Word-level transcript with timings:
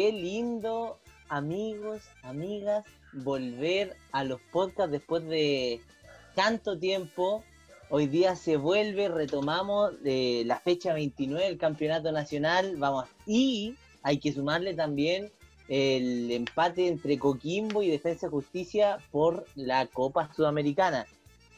qué 0.00 0.12
lindo, 0.12 0.98
amigos, 1.28 2.00
amigas, 2.22 2.86
volver 3.12 3.98
a 4.12 4.24
los 4.24 4.40
podcasts 4.50 4.90
después 4.90 5.22
de 5.28 5.82
tanto 6.34 6.78
tiempo. 6.78 7.44
Hoy 7.90 8.06
día 8.06 8.34
se 8.34 8.56
vuelve, 8.56 9.10
retomamos 9.10 10.02
de 10.02 10.44
la 10.46 10.58
fecha 10.58 10.94
29 10.94 11.44
del 11.44 11.58
Campeonato 11.58 12.12
Nacional. 12.12 12.76
Vamos, 12.78 13.08
y 13.26 13.76
hay 14.02 14.16
que 14.20 14.32
sumarle 14.32 14.72
también 14.72 15.30
el 15.68 16.30
empate 16.30 16.88
entre 16.88 17.18
Coquimbo 17.18 17.82
y 17.82 17.90
Defensa 17.90 18.30
Justicia 18.30 19.00
por 19.10 19.44
la 19.54 19.84
Copa 19.84 20.32
Sudamericana. 20.34 21.04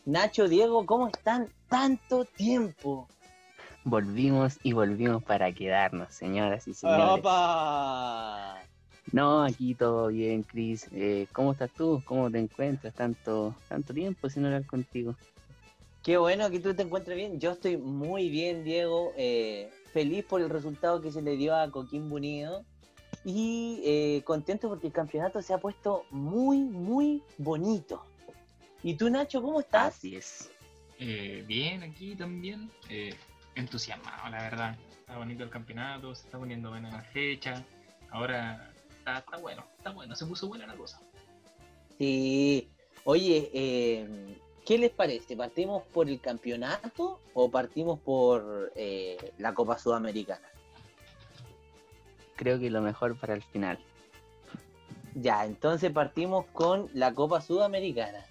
Nacho, 0.04 0.48
Diego, 0.48 0.84
¿cómo 0.84 1.06
están? 1.06 1.48
Tanto 1.68 2.24
tiempo. 2.24 3.06
Volvimos 3.84 4.58
y 4.62 4.72
volvimos 4.72 5.24
para 5.24 5.52
quedarnos, 5.52 6.14
señoras 6.14 6.68
y 6.68 6.74
señores. 6.74 7.18
¡Opa! 7.18 8.62
No, 9.10 9.42
aquí 9.42 9.74
todo 9.74 10.08
bien, 10.08 10.44
Cris. 10.44 10.88
Eh, 10.92 11.26
¿Cómo 11.32 11.52
estás 11.52 11.70
tú? 11.72 12.00
¿Cómo 12.04 12.30
te 12.30 12.38
encuentras? 12.38 12.94
Tanto, 12.94 13.56
tanto 13.68 13.92
tiempo 13.92 14.28
sin 14.28 14.44
hablar 14.44 14.64
contigo. 14.66 15.16
Qué 16.02 16.16
bueno 16.16 16.50
que 16.50 16.60
tú 16.60 16.74
te 16.74 16.82
encuentres 16.82 17.16
bien. 17.16 17.40
Yo 17.40 17.52
estoy 17.52 17.76
muy 17.76 18.28
bien, 18.28 18.62
Diego. 18.62 19.12
Eh, 19.16 19.70
feliz 19.92 20.24
por 20.24 20.40
el 20.40 20.50
resultado 20.50 21.00
que 21.00 21.10
se 21.10 21.20
le 21.20 21.36
dio 21.36 21.54
a 21.56 21.70
Coquimbo 21.70 22.16
Unido. 22.16 22.64
Y 23.24 23.82
eh, 23.84 24.22
contento 24.24 24.68
porque 24.68 24.88
el 24.88 24.92
campeonato 24.92 25.42
se 25.42 25.54
ha 25.54 25.58
puesto 25.58 26.04
muy, 26.10 26.58
muy 26.58 27.22
bonito. 27.38 28.04
¿Y 28.82 28.94
tú, 28.94 29.10
Nacho, 29.10 29.42
cómo 29.42 29.60
estás? 29.60 29.96
Así 29.96 30.16
es. 30.16 30.50
Eh, 30.98 31.44
bien, 31.46 31.82
aquí 31.82 32.14
también. 32.16 32.70
Entusiasmado, 33.54 34.28
la 34.30 34.42
verdad. 34.42 34.76
Está 35.00 35.16
bonito 35.18 35.44
el 35.44 35.50
campeonato, 35.50 36.14
se 36.14 36.24
está 36.26 36.38
poniendo 36.38 36.70
buena 36.70 36.90
la 36.90 37.02
fecha. 37.02 37.62
Ahora 38.10 38.70
está, 38.98 39.18
está 39.18 39.36
bueno, 39.38 39.64
está 39.76 39.90
bueno, 39.90 40.14
se 40.14 40.26
puso 40.26 40.48
buena 40.48 40.66
la 40.66 40.74
cosa. 40.74 41.00
Sí. 41.98 42.70
Oye, 43.04 43.50
eh, 43.52 44.38
¿qué 44.64 44.78
les 44.78 44.90
parece? 44.90 45.36
¿Partimos 45.36 45.82
por 45.92 46.08
el 46.08 46.20
campeonato 46.20 47.20
o 47.34 47.50
partimos 47.50 47.98
por 48.00 48.72
eh, 48.76 49.32
la 49.38 49.54
Copa 49.54 49.78
Sudamericana? 49.78 50.48
Creo 52.36 52.58
que 52.58 52.70
lo 52.70 52.80
mejor 52.80 53.18
para 53.18 53.34
el 53.34 53.42
final. 53.42 53.78
Ya, 55.14 55.44
entonces 55.44 55.92
partimos 55.92 56.46
con 56.52 56.88
la 56.94 57.12
Copa 57.12 57.40
Sudamericana. 57.40 58.24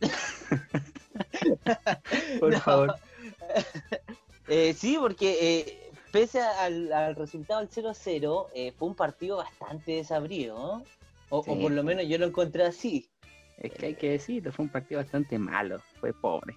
Por 2.40 2.52
No. 2.52 2.60
favor. 2.60 2.96
Eh, 4.48 4.74
sí, 4.74 4.96
porque 5.00 5.38
eh, 5.40 5.90
pese 6.10 6.40
al, 6.40 6.92
al 6.92 7.14
resultado 7.16 7.60
del 7.60 7.70
0-0, 7.70 8.48
eh, 8.54 8.72
fue 8.78 8.88
un 8.88 8.94
partido 8.94 9.36
bastante 9.38 9.92
desabrido, 9.92 10.58
¿no? 10.58 10.84
O, 11.30 11.42
por 11.44 11.70
lo 11.70 11.82
menos 11.82 12.06
yo 12.08 12.18
lo 12.18 12.26
encontré 12.26 12.64
así. 12.64 13.08
Es 13.58 13.72
que 13.72 13.86
hay 13.86 13.94
que 13.94 14.10
decirlo, 14.10 14.52
fue 14.52 14.64
un 14.64 14.70
partido 14.70 15.00
bastante 15.00 15.38
malo, 15.38 15.78
fue 16.00 16.12
pobre. 16.12 16.54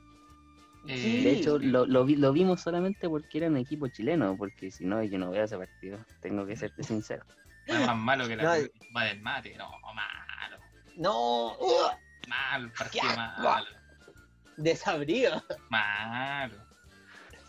Eh, 0.87 0.97
Sí. 0.97 1.23
De 1.23 1.31
hecho, 1.31 1.57
lo, 1.57 1.85
lo, 1.85 2.05
vi- 2.05 2.15
lo 2.15 2.31
vimos 2.33 2.61
solamente 2.61 3.07
porque 3.09 3.37
era 3.39 3.47
un 3.47 3.57
equipo 3.57 3.87
chileno, 3.87 4.35
porque 4.37 4.69
si 4.69 4.85
no, 4.85 5.01
yo 5.03 5.17
no 5.17 5.31
veo 5.31 5.43
ese 5.45 5.57
partido, 5.57 5.97
tengo 6.21 6.45
que 6.45 6.55
serte 6.55 6.83
sincero. 6.83 7.23
fue 7.67 7.79
más 7.85 7.95
malo 7.97 8.27
que 8.27 8.35
la 8.35 8.43
No, 8.43 8.49
va 8.95 9.03
del 9.05 9.21
mate. 9.21 9.55
No, 9.57 9.71
malo. 9.93 10.57
No. 10.97 11.57
Malo, 12.27 12.65
el 12.65 12.71
partido 12.71 13.03
Qué 13.09 13.15
malo. 13.15 13.65
desabrido. 14.57 15.41
Malo. 15.69 16.55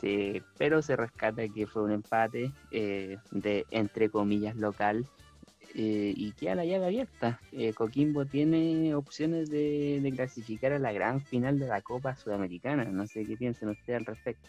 Sí, 0.01 0.43
pero 0.59 0.83
se 0.83 0.97
rescata 0.97 1.49
que 1.49 1.67
fue 1.67 1.83
un 1.83 1.93
empate 1.93 2.53
eh, 2.71 3.19
de, 3.31 3.67
entre 3.71 4.11
comillas, 4.11 4.57
local 4.57 5.07
eh, 5.75 6.12
y 6.15 6.33
queda 6.33 6.55
la 6.55 6.65
llave 6.65 6.87
abierta. 6.87 7.41
Eh, 7.53 7.73
Coquimbo 7.73 8.27
tiene 8.27 8.95
opciones 8.95 9.49
de, 9.49 10.01
de 10.03 10.12
clasificar 10.12 10.73
a 10.73 10.79
la 10.79 10.93
gran 10.93 11.23
final 11.23 11.59
de 11.59 11.67
la 11.67 11.81
Copa 11.81 12.15
Sudamericana. 12.15 12.84
No 12.84 13.07
sé 13.07 13.25
qué 13.25 13.37
piensan 13.37 13.71
ustedes 13.71 14.01
al 14.01 14.07
respecto. 14.07 14.49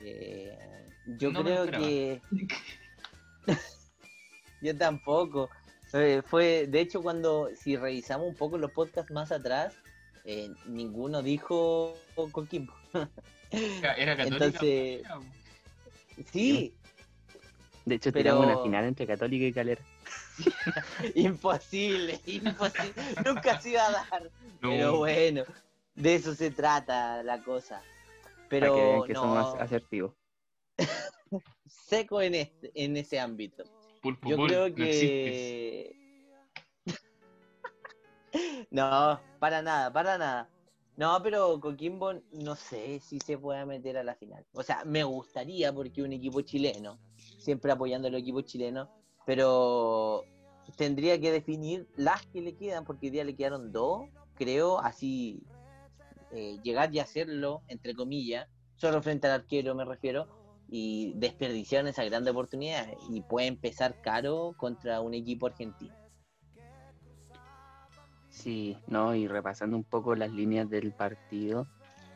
Eh, 0.00 0.58
yo 1.18 1.30
No 1.30 1.42
creo 1.42 1.70
que 1.70 2.20
yo 4.60 4.76
tampoco. 4.76 5.48
Eh, 5.92 6.22
fue, 6.24 6.66
de 6.68 6.80
hecho, 6.80 7.02
cuando 7.02 7.50
si 7.54 7.76
revisamos 7.76 8.26
un 8.26 8.34
poco 8.34 8.58
los 8.58 8.72
podcasts 8.72 9.12
más 9.12 9.30
atrás, 9.30 9.76
eh, 10.24 10.52
ninguno 10.66 11.22
dijo 11.22 11.96
Coquimbo. 12.32 12.74
Era, 13.52 14.16
católica. 14.16 14.44
Entonces- 14.46 15.02
pero- 15.02 15.22
Sí, 16.32 16.74
De 17.84 17.96
hecho, 17.96 18.12
Pero- 18.12 18.36
tenemos 18.36 18.46
una 18.46 18.62
final 18.62 18.84
entre 18.84 19.06
Católica 19.06 19.44
y 19.44 19.52
Calera. 19.52 19.82
imposible, 21.16 22.20
imposible. 22.26 22.92
Nunca 23.24 23.60
se 23.60 23.70
iba 23.70 23.86
a 23.86 23.90
dar. 23.90 24.22
No. 24.60 24.70
Pero 24.70 24.98
bueno, 24.98 25.42
de 25.94 26.14
eso 26.14 26.34
se 26.34 26.50
trata 26.50 27.22
la 27.24 27.42
cosa. 27.42 27.82
Pero 28.48 28.68
para 28.68 28.80
que 28.80 28.86
vean 28.88 29.02
que 29.04 29.12
no, 29.14 29.20
son 29.22 29.34
más 29.34 29.54
asertivos. 29.60 30.12
seco 31.66 32.22
en 32.22 32.34
este, 32.36 32.70
en 32.74 32.96
ese 32.96 33.18
ámbito. 33.18 33.64
Pulpo 34.00 34.28
Yo 34.30 34.36
creo 34.46 34.68
no 34.68 34.74
que. 34.74 35.96
no, 38.70 39.20
para 39.38 39.62
nada, 39.62 39.92
para 39.92 40.18
nada. 40.18 40.48
No, 40.96 41.18
pero 41.22 41.58
Coquimbo 41.58 42.12
no 42.32 42.54
sé 42.54 43.00
si 43.00 43.18
se 43.18 43.38
pueda 43.38 43.64
meter 43.64 43.96
a 43.96 44.04
la 44.04 44.14
final. 44.14 44.44
O 44.52 44.62
sea, 44.62 44.84
me 44.84 45.02
gustaría 45.04 45.72
porque 45.72 46.02
un 46.02 46.12
equipo 46.12 46.42
chileno, 46.42 46.98
siempre 47.38 47.72
apoyando 47.72 48.08
al 48.08 48.14
equipo 48.14 48.42
chileno, 48.42 48.90
pero 49.24 50.24
tendría 50.76 51.18
que 51.20 51.32
definir 51.32 51.88
las 51.96 52.26
que 52.26 52.42
le 52.42 52.56
quedan, 52.56 52.84
porque 52.84 53.06
hoy 53.06 53.10
día 53.10 53.24
le 53.24 53.34
quedaron 53.34 53.72
dos, 53.72 54.02
creo, 54.34 54.78
así 54.80 55.42
eh, 56.30 56.58
llegar 56.62 56.94
y 56.94 56.98
hacerlo, 56.98 57.62
entre 57.68 57.94
comillas, 57.94 58.48
solo 58.76 59.02
frente 59.02 59.26
al 59.26 59.34
arquero 59.34 59.74
me 59.74 59.84
refiero, 59.84 60.28
y 60.68 61.12
desperdiciaron 61.16 61.88
esa 61.88 62.04
grande 62.04 62.30
oportunidad 62.30 62.88
y 63.10 63.20
puede 63.22 63.46
empezar 63.46 64.00
caro 64.00 64.54
contra 64.56 65.00
un 65.00 65.14
equipo 65.14 65.46
argentino. 65.46 65.94
Sí, 68.42 68.76
no, 68.88 69.14
y 69.14 69.28
repasando 69.28 69.76
un 69.76 69.84
poco 69.84 70.16
las 70.16 70.32
líneas 70.32 70.68
del 70.68 70.92
partido, 70.92 71.68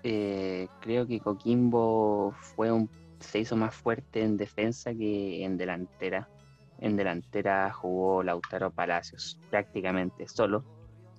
eh, 0.03 0.69
creo 0.81 1.07
que 1.07 1.21
Coquimbo 1.21 2.35
fue 2.57 2.73
un, 2.73 2.91
se 3.21 3.39
hizo 3.39 3.55
más 3.57 3.77
fuerte 3.77 4.23
en 4.23 4.37
defensa 4.37 4.93
que 4.93 5.45
en 5.45 5.57
delantera. 5.57 6.29
En 6.79 6.97
delantera 6.97 7.73
jugó 7.73 8.25
Lautaro 8.25 8.73
Palacios 8.73 9.39
prácticamente 9.49 10.27
solo, 10.27 10.65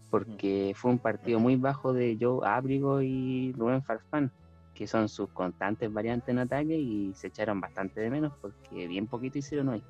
porque 0.10 0.74
fue 0.76 0.92
un 0.92 1.00
partido 1.00 1.40
muy 1.40 1.56
bajo 1.56 1.94
de 1.94 2.18
Joe 2.20 2.46
Ábrigo 2.46 3.02
y 3.02 3.54
Rubén 3.54 3.84
Farfán, 3.84 4.30
que 4.74 4.88
son 4.88 5.08
sus 5.08 5.32
constantes 5.32 5.90
variantes 5.92 6.28
en 6.28 6.40
ataque 6.40 6.78
y 6.78 7.14
se 7.14 7.28
echaron 7.28 7.62
bastante 7.62 8.02
de 8.02 8.10
menos 8.10 8.34
porque 8.42 8.88
bien 8.88 9.08
poquito 9.08 9.38
hicieron 9.40 9.70
hoy. 9.70 9.86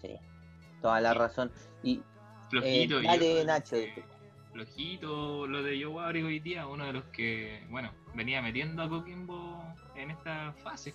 Sí, 0.00 0.18
toda 0.80 1.00
la 1.02 1.12
Sí. 1.12 1.18
razón. 1.18 1.52
Y 1.82 2.02
Flojito. 2.50 3.00
Eh, 3.00 3.04
dale, 3.04 3.34
yo 3.38 3.44
Nacho. 3.44 3.76
que 3.76 4.04
Flojito 4.52 5.46
lo 5.46 5.62
de 5.62 5.82
Joe 5.82 6.04
Abrigo 6.04 6.28
hoy 6.28 6.40
día, 6.40 6.66
uno 6.66 6.86
de 6.86 6.92
los 6.94 7.04
que, 7.06 7.62
bueno, 7.68 7.90
venía 8.14 8.40
metiendo 8.40 8.82
a 8.82 8.88
Coquimbo 8.88 9.62
en 9.94 10.10
esta 10.10 10.52
fase. 10.62 10.94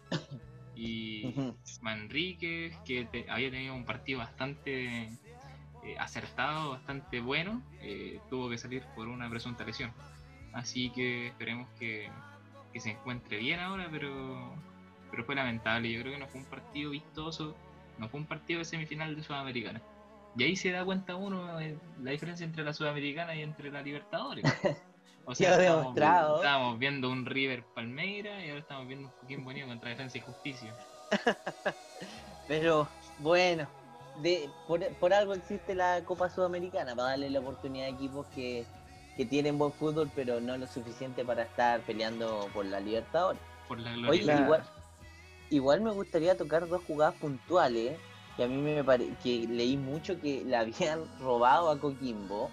Y. 0.76 1.34
Manríquez, 1.82 2.76
que 2.86 3.06
te- 3.06 3.30
había 3.30 3.52
tenido 3.52 3.76
un 3.76 3.86
partido 3.86 4.20
bastante 4.20 5.04
eh, 5.84 5.98
acertado, 6.00 6.72
bastante 6.72 7.20
bueno, 7.20 7.62
eh, 7.82 8.20
tuvo 8.30 8.50
que 8.50 8.58
salir 8.58 8.84
por 8.96 9.08
una 9.08 9.30
presunta 9.30 9.64
lesión. 9.64 9.92
Así 10.54 10.90
que 10.92 11.28
esperemos 11.28 11.68
que, 11.80 12.10
que 12.74 12.80
se 12.80 12.92
encuentre 12.92 13.38
bien 13.38 13.60
ahora, 13.60 13.88
pero, 13.92 14.54
pero 15.12 15.24
fue 15.24 15.36
lamentable. 15.36 15.92
Yo 15.92 16.02
creo 16.02 16.14
que 16.14 16.20
no 16.20 16.28
fue 16.28 16.40
un 16.42 16.46
partido 16.48 16.92
vistoso, 16.92 17.56
no 18.00 18.10
fue 18.10 18.20
un 18.20 18.26
partido 18.26 18.60
de 18.60 18.66
semifinal 18.66 19.16
de 19.16 19.24
Sudamericana. 19.24 19.82
Y 20.38 20.44
ahí 20.44 20.56
se 20.56 20.72
da 20.72 20.86
cuenta 20.86 21.16
uno 21.16 21.58
de 21.58 21.78
la 22.02 22.12
diferencia 22.12 22.46
entre 22.46 22.64
la 22.64 22.74
Sudamericana 22.74 23.36
y 23.36 23.42
entre 23.42 23.72
la 23.72 23.82
Libertadores. 23.82 24.44
O 25.24 25.34
estábamos, 25.34 25.60
demostrado. 25.64 26.36
estábamos 26.38 26.80
viendo 26.80 27.08
un 27.08 27.28
River 27.28 27.64
Palmeira 27.76 28.44
y 28.44 28.50
ahora 28.50 28.62
estamos 28.62 28.88
viendo 28.88 29.08
un 29.08 29.14
Coquimbo 29.22 29.52
Unido 29.52 29.68
contra 29.68 29.92
Defensa 29.92 30.18
y 30.18 30.22
Justicia. 30.22 30.74
Pero 32.48 32.88
bueno, 33.20 33.68
de, 34.22 34.50
por, 34.68 34.84
por 34.96 35.14
algo 35.14 35.34
existe 35.34 35.76
la 35.76 36.02
Copa 36.06 36.30
Sudamericana, 36.30 36.96
para 36.96 37.10
darle 37.10 37.30
la 37.30 37.40
oportunidad 37.40 37.86
a 37.86 37.90
equipos 37.90 38.26
que, 38.34 38.66
que 39.16 39.26
tienen 39.26 39.58
buen 39.58 39.72
fútbol, 39.72 40.10
pero 40.16 40.42
no 40.42 40.58
lo 40.58 40.66
suficiente 40.68 41.24
para 41.24 41.44
estar 41.44 41.82
peleando 41.82 42.50
por 42.54 42.66
la 42.66 42.80
Libertadores. 42.80 43.42
Por 43.68 43.80
la 43.80 43.94
gloria. 43.94 44.10
Oye, 44.10 44.44
igual, 44.44 44.64
igual 45.50 45.82
me 45.82 45.92
gustaría 45.92 46.36
tocar 46.36 46.68
dos 46.68 46.82
jugadas 46.86 47.16
puntuales 47.16 47.98
que 48.42 48.46
a 48.46 48.48
mí 48.48 48.60
me 48.60 48.84
pare, 48.84 49.08
que 49.22 49.46
leí 49.48 49.78
mucho 49.78 50.20
que 50.20 50.44
le 50.44 50.56
habían 50.56 51.04
robado 51.20 51.70
a 51.70 51.80
Coquimbo 51.80 52.50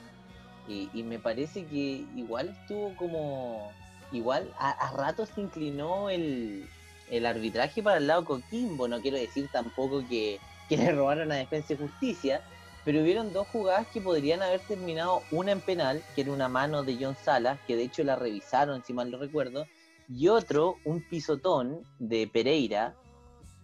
y, 0.68 0.90
y 0.92 1.02
me 1.02 1.18
parece 1.18 1.64
que 1.64 2.04
igual 2.14 2.50
estuvo 2.60 2.94
como 2.96 3.72
igual 4.12 4.52
a, 4.58 4.70
a 4.70 4.92
ratos 4.92 5.30
se 5.34 5.40
inclinó 5.40 6.10
el, 6.10 6.68
el 7.10 7.24
arbitraje 7.24 7.82
para 7.82 7.96
el 7.96 8.06
lado 8.06 8.26
Coquimbo. 8.26 8.86
No 8.86 9.00
quiero 9.00 9.16
decir 9.16 9.48
tampoco 9.50 10.06
que, 10.06 10.38
que 10.68 10.76
le 10.76 10.92
robaron 10.92 11.32
a 11.32 11.36
Defensa 11.36 11.72
y 11.72 11.78
Justicia, 11.78 12.42
pero 12.84 13.00
hubieron 13.00 13.32
dos 13.32 13.48
jugadas 13.48 13.86
que 13.86 14.02
podrían 14.02 14.42
haber 14.42 14.60
terminado, 14.60 15.22
una 15.30 15.52
en 15.52 15.62
penal, 15.62 16.02
que 16.14 16.20
era 16.20 16.32
una 16.32 16.50
mano 16.50 16.82
de 16.82 16.98
John 17.00 17.16
Salas, 17.16 17.58
que 17.66 17.76
de 17.76 17.84
hecho 17.84 18.04
la 18.04 18.16
revisaron, 18.16 18.84
si 18.84 18.92
mal 18.92 19.10
no 19.10 19.16
recuerdo, 19.16 19.66
y 20.06 20.28
otro, 20.28 20.76
un 20.84 21.02
pisotón 21.08 21.82
de 21.98 22.26
Pereira 22.26 22.94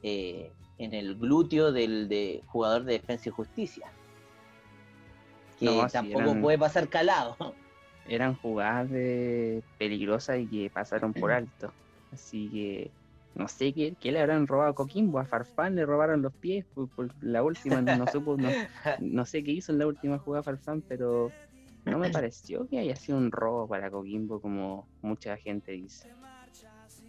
eh, 0.02 0.50
en 0.78 0.94
el 0.94 1.16
glúteo 1.16 1.72
del 1.72 2.08
de 2.08 2.42
jugador 2.46 2.84
de 2.84 2.94
Defensa 2.94 3.28
y 3.28 3.32
Justicia. 3.32 3.92
Que 5.58 5.66
No, 5.66 5.88
sí, 5.88 5.92
tampoco 5.92 6.20
eran- 6.20 6.42
puede 6.42 6.58
pasar 6.58 6.88
calado. 6.88 7.36
Eran 8.06 8.34
jugadas 8.36 8.90
de- 8.90 9.62
peligrosas 9.78 10.38
y 10.40 10.46
que 10.48 10.70
pasaron 10.70 11.12
por 11.14 11.32
alto. 11.32 11.72
Así 12.12 12.50
que 12.50 12.90
no 13.34 13.48
sé 13.48 13.72
qué, 13.72 13.94
qué 13.98 14.12
le 14.12 14.20
habrán 14.20 14.46
robado 14.46 14.70
a 14.70 14.74
Coquimbo. 14.74 15.18
A 15.18 15.26
Farfán 15.26 15.74
le 15.74 15.86
robaron 15.86 16.20
los 16.22 16.34
pies 16.34 16.66
por, 16.74 16.88
por 16.90 17.08
la 17.22 17.42
última. 17.42 17.80
No, 17.80 18.06
supo- 18.06 18.36
no, 18.36 18.50
no 19.00 19.24
sé 19.24 19.42
qué 19.42 19.52
hizo 19.52 19.72
en 19.72 19.78
la 19.78 19.86
última 19.86 20.18
jugada 20.18 20.42
Farfán, 20.42 20.82
pero 20.86 21.32
no 21.86 21.98
me 21.98 22.10
pareció 22.10 22.66
que 22.68 22.78
haya 22.78 22.94
sido 22.96 23.16
un 23.18 23.30
robo 23.32 23.66
para 23.68 23.90
Coquimbo 23.90 24.40
como 24.40 24.86
mucha 25.02 25.36
gente 25.38 25.72
dice. 25.72 26.06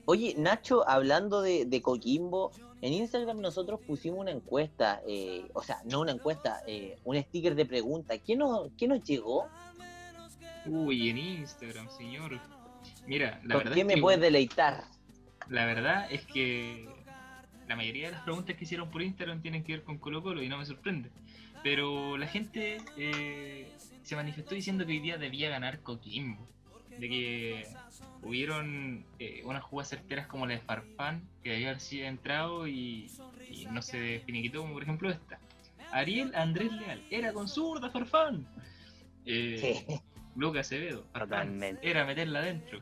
Oye, 0.05 0.35
Nacho, 0.37 0.87
hablando 0.87 1.41
de, 1.41 1.65
de 1.65 1.81
Coquimbo, 1.81 2.51
en 2.81 2.93
Instagram 2.93 3.39
nosotros 3.41 3.79
pusimos 3.85 4.19
una 4.19 4.31
encuesta, 4.31 5.01
eh, 5.07 5.45
o 5.53 5.63
sea, 5.63 5.77
no 5.85 6.01
una 6.01 6.11
encuesta, 6.11 6.61
eh, 6.67 6.97
un 7.03 7.21
sticker 7.21 7.55
de 7.55 7.65
pregunta. 7.65 8.17
¿Qué 8.17 8.35
nos, 8.35 8.69
qué 8.77 8.87
nos 8.87 9.03
llegó? 9.03 9.47
Uy, 10.65 11.09
en 11.09 11.17
Instagram, 11.17 11.89
señor. 11.89 12.39
Mira, 13.07 13.39
la 13.43 13.55
¿Con 13.55 13.63
verdad, 13.63 13.73
qué 13.73 13.81
es 13.81 13.85
me 13.85 13.95
que, 13.95 14.01
puedes 14.01 14.19
deleitar? 14.19 14.83
la 15.49 15.65
verdad 15.65 16.11
es 16.11 16.25
que 16.25 16.87
la 17.67 17.75
mayoría 17.75 18.07
de 18.07 18.13
las 18.13 18.23
preguntas 18.23 18.55
que 18.55 18.63
hicieron 18.63 18.89
por 18.89 19.01
Instagram 19.01 19.41
tienen 19.41 19.63
que 19.63 19.73
ver 19.73 19.83
con 19.83 19.97
Colo 19.97 20.21
Colo 20.23 20.41
y 20.41 20.49
no 20.49 20.57
me 20.57 20.65
sorprende. 20.65 21.09
Pero 21.63 22.17
la 22.17 22.27
gente 22.27 22.77
eh, 22.97 23.71
se 24.03 24.15
manifestó 24.15 24.53
diciendo 24.53 24.85
que 24.85 24.91
hoy 24.93 24.99
día 24.99 25.17
debía 25.17 25.49
ganar 25.49 25.79
Coquimbo. 25.79 26.47
De 26.99 27.09
que 27.09 27.67
hubieron 28.23 29.05
eh, 29.19 29.41
unas 29.45 29.63
jugadas 29.63 29.89
certeras 29.89 30.27
como 30.27 30.45
la 30.47 30.53
de 30.53 30.59
Farfán, 30.59 31.21
que 31.43 31.51
debió 31.51 31.67
haber 31.69 31.81
sido 31.81 32.07
entrado 32.07 32.67
y, 32.67 33.11
y 33.49 33.65
no 33.67 33.81
se 33.81 34.21
finiquitó, 34.25 34.61
como 34.61 34.73
por 34.73 34.83
ejemplo 34.83 35.09
esta. 35.09 35.39
Ariel 35.91 36.33
Andrés 36.35 36.71
Leal, 36.71 37.01
era 37.09 37.31
con 37.33 37.47
zurda 37.47 37.89
Farfán. 37.89 38.47
Eh, 39.25 39.83
Sí. 39.87 39.95
Lucas 40.35 40.67
Acevedo, 40.67 41.05
Farfán, 41.13 41.61
era 41.81 42.03
meterla 42.05 42.39
adentro. 42.39 42.81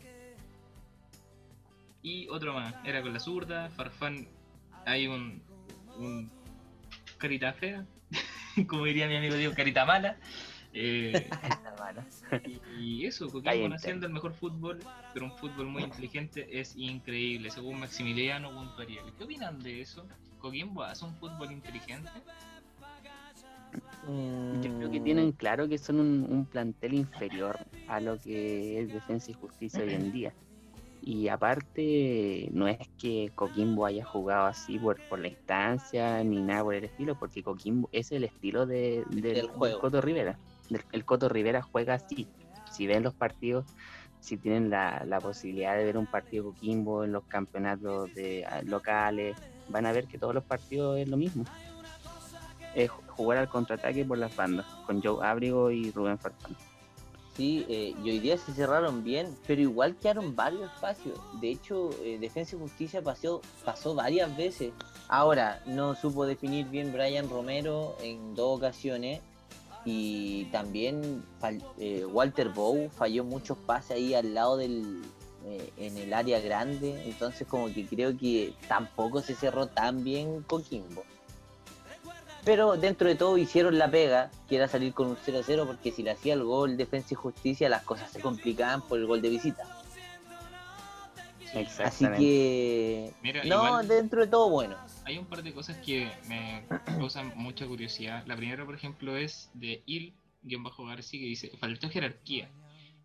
Y 2.02 2.28
otro 2.30 2.54
más, 2.54 2.74
era 2.84 3.02
con 3.02 3.14
la 3.14 3.20
zurda, 3.20 3.70
Farfán, 3.70 4.28
hay 4.86 5.08
un, 5.08 5.42
un 5.98 6.32
carita 7.18 7.54
fea, 7.54 7.86
como 8.68 8.86
diría 8.86 9.08
mi 9.08 9.16
amigo 9.16 9.36
Diego, 9.36 9.54
carita 9.54 9.86
mala. 9.86 10.18
Eh, 10.74 11.30
y, 12.46 12.60
y 13.02 13.06
eso, 13.06 13.30
Coquimbo 13.30 13.74
haciendo 13.76 14.08
el 14.08 14.14
mejor 14.14 14.34
fútbol, 14.34 14.80
pero 15.14 15.26
un 15.26 15.32
fútbol 15.38 15.68
muy 15.68 15.84
inteligente, 15.84 16.48
es 16.52 16.76
increíble, 16.76 17.50
según 17.52 17.80
Maximiliano. 17.80 18.50
¿Qué 19.18 19.24
opinan 19.24 19.60
de 19.60 19.82
eso? 19.82 20.06
¿Coquimbo 20.40 20.84
hace 20.84 21.06
un 21.06 21.14
fútbol 21.16 21.52
inteligente? 21.52 22.10
Yo 24.62 24.78
creo 24.78 24.92
que 24.92 25.00
Mm, 25.00 25.04
tienen 25.04 25.32
claro 25.32 25.68
que 25.68 25.78
son 25.78 26.00
un, 26.00 26.26
un 26.30 26.46
plantel 26.46 26.94
inferior 26.96 27.58
a 27.88 28.00
lo 28.02 28.20
que 28.20 28.82
es 28.82 28.92
Defensa 28.92 29.32
y 29.32 29.34
Justicia 29.34 29.84
hoy 29.84 29.94
en 29.94 30.12
día. 30.12 30.34
Y 31.06 31.28
aparte, 31.28 32.50
no 32.54 32.68
es 32.68 32.78
que 32.98 33.30
Coquimbo 33.36 33.86
haya 33.86 34.06
jugado 34.06 34.48
así 34.48 34.80
por, 34.80 34.98
por 35.10 35.20
la 35.20 35.28
instancia 35.28 36.24
ni 36.24 36.42
nada 36.42 36.64
por 36.64 36.76
el 36.76 36.84
estilo, 36.86 37.16
porque 37.16 37.44
Coquimbo 37.44 37.90
es 37.92 38.12
el 38.12 38.24
estilo 38.24 38.66
de, 38.66 39.04
del- 39.10 39.22
Del 39.22 39.34
del 39.36 39.48
juego. 39.50 39.80
Coto 39.80 40.02
Rivera. 40.02 40.38
El 40.92 41.06
Coto 41.06 41.30
Rivera 41.30 41.62
juega 41.62 41.96
así. 41.96 42.28
Si 42.72 42.88
ven 42.88 43.04
los 43.04 43.14
partidos, 43.14 43.66
si 44.20 44.38
tienen 44.38 44.70
la, 44.70 45.04
la 45.06 45.20
posibilidad 45.20 45.76
de 45.76 45.84
ver 45.84 45.98
un 45.98 46.08
partido 46.08 46.46
Coquimbo 46.46 47.04
en 47.04 47.12
los 47.12 47.26
campeonatos 47.26 48.14
de, 48.16 48.46
ah, 48.46 48.62
locales, 48.64 49.36
van 49.70 49.86
a 49.86 49.92
ver 49.92 50.06
que 50.06 50.18
todos 50.18 50.34
los 50.34 50.44
partidos 50.44 50.98
es 50.98 51.08
lo 51.10 51.18
mismo. 51.18 51.44
Es 52.74 52.90
jugar 52.90 53.38
al 53.38 53.50
contraataque 53.50 54.06
por 54.06 54.18
las 54.18 54.36
bandas, 54.36 54.66
con 54.86 55.02
Joe 55.02 55.26
Abrigo 55.26 55.70
y 55.72 55.92
Rubén 55.92 56.18
Farfán. 56.18 56.56
Sí, 57.36 57.66
eh, 57.68 57.96
y 58.04 58.10
hoy 58.12 58.20
día 58.20 58.38
se 58.38 58.54
cerraron 58.54 59.04
bien, 59.04 59.36
pero 59.48 59.60
igual 59.60 59.96
quedaron 59.96 60.36
varios 60.36 60.72
espacios. 60.72 61.20
De 61.42 61.50
hecho, 61.50 61.90
eh, 62.04 62.20
Defensa 62.20 62.56
y 62.56 62.60
Justicia 62.60 63.02
pasó, 63.02 63.42
pasó 63.66 63.96
varias 63.96 64.36
veces. 64.38 64.72
Ahora, 65.08 65.62
no 65.66 65.96
supo 65.96 66.28
definir 66.28 66.68
bien 66.68 66.94
Brian 66.94 67.30
Romero 67.30 67.98
en 68.02 68.36
dos 68.36 68.60
ocasiones. 68.60 69.20
Y 69.86 70.46
también 70.46 71.24
eh, 71.78 72.06
Walter 72.06 72.50
Bow 72.50 72.90
falló 72.90 73.24
muchos 73.24 73.58
pases 73.58 73.92
ahí 73.92 74.14
al 74.14 74.34
lado 74.34 74.58
del. 74.58 75.02
eh, 75.46 75.72
en 75.78 75.98
el 75.98 76.14
área 76.14 76.40
grande. 76.40 77.04
Entonces, 77.06 77.48
como 77.48 77.68
que 77.74 77.86
creo 77.86 78.18
que 78.18 78.54
tampoco 78.68 79.22
se 79.22 79.36
cerró 79.36 79.68
tan 79.68 80.04
bien 80.04 80.42
Coquimbo. 80.44 81.04
Pero 82.46 82.76
dentro 82.76 83.08
de 83.08 83.16
todo 83.16 83.38
hicieron 83.38 83.78
la 83.78 83.90
pega, 83.90 84.30
que 84.50 84.58
era 84.58 84.68
salir 84.68 84.94
con 84.94 85.08
un 85.08 85.18
0-0, 85.18 85.66
porque 85.66 85.92
si 85.92 86.04
le 86.04 86.12
hacía 86.12 86.34
el 86.34 86.44
gol 86.44 86.76
Defensa 86.76 87.10
y 87.12 87.16
Justicia, 87.16 87.70
las 87.70 87.84
cosas 87.84 88.12
se 88.12 88.20
complicaban 88.20 88.82
por 88.82 89.00
el 89.00 89.06
gol 89.06 89.22
de 89.22 89.30
visita. 89.30 89.66
Así 91.56 91.60
Exactamente. 91.60 92.20
que. 92.20 93.12
Mira, 93.22 93.44
no, 93.44 93.66
igual- 93.66 93.88
dentro 93.88 94.22
de 94.22 94.28
todo 94.28 94.50
bueno. 94.50 94.76
Hay 95.06 95.18
un 95.18 95.26
par 95.26 95.44
de 95.44 95.54
cosas 95.54 95.78
que 95.78 96.12
me 96.28 96.64
causan 96.86 97.32
mucha 97.36 97.66
curiosidad. 97.68 98.24
La 98.26 98.36
primera, 98.36 98.66
por 98.66 98.76
ejemplo, 98.76 99.16
es 99.18 99.50
de 99.54 99.84
Il-Garci 99.86 101.20
que 101.20 101.26
dice, 101.26 101.52
faltó 101.60 101.90
jerarquía. 101.90 102.50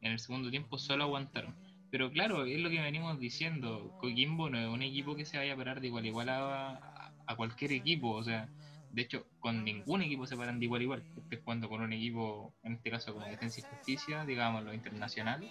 En 0.00 0.12
el 0.12 0.18
segundo 0.20 0.50
tiempo 0.50 0.78
solo 0.78 1.04
aguantaron. 1.04 1.54
Pero 1.90 2.10
claro, 2.12 2.44
es 2.44 2.60
lo 2.60 2.70
que 2.70 2.80
venimos 2.80 3.18
diciendo. 3.18 3.96
Coquimbo 4.00 4.48
no 4.50 4.58
es 4.58 4.68
un 4.68 4.82
equipo 4.82 5.16
que 5.16 5.24
se 5.24 5.38
vaya 5.38 5.54
a 5.54 5.56
parar 5.56 5.80
de 5.80 5.86
igual 5.88 6.04
a 6.04 6.06
igual 6.06 6.28
a, 6.28 7.12
a 7.26 7.36
cualquier 7.36 7.72
equipo. 7.72 8.10
O 8.10 8.22
sea, 8.22 8.48
de 8.92 9.02
hecho, 9.02 9.26
con 9.40 9.64
ningún 9.64 10.02
equipo 10.02 10.26
se 10.26 10.36
paran 10.36 10.58
de 10.58 10.66
igual 10.66 10.80
a 10.80 10.84
igual. 10.84 11.02
Estés 11.16 11.40
jugando 11.42 11.68
con 11.68 11.80
un 11.80 11.92
equipo, 11.92 12.52
en 12.62 12.74
este 12.74 12.90
caso 12.90 13.12
como 13.12 13.26
Defensa 13.26 13.60
y 13.60 13.62
Justicia, 13.64 14.24
digamos, 14.24 14.62
lo 14.64 14.72
internacional, 14.74 15.50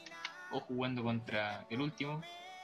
o 0.52 0.60
jugando 0.62 1.04
contra 1.04 1.66
el 1.70 1.82
último. 1.82 2.22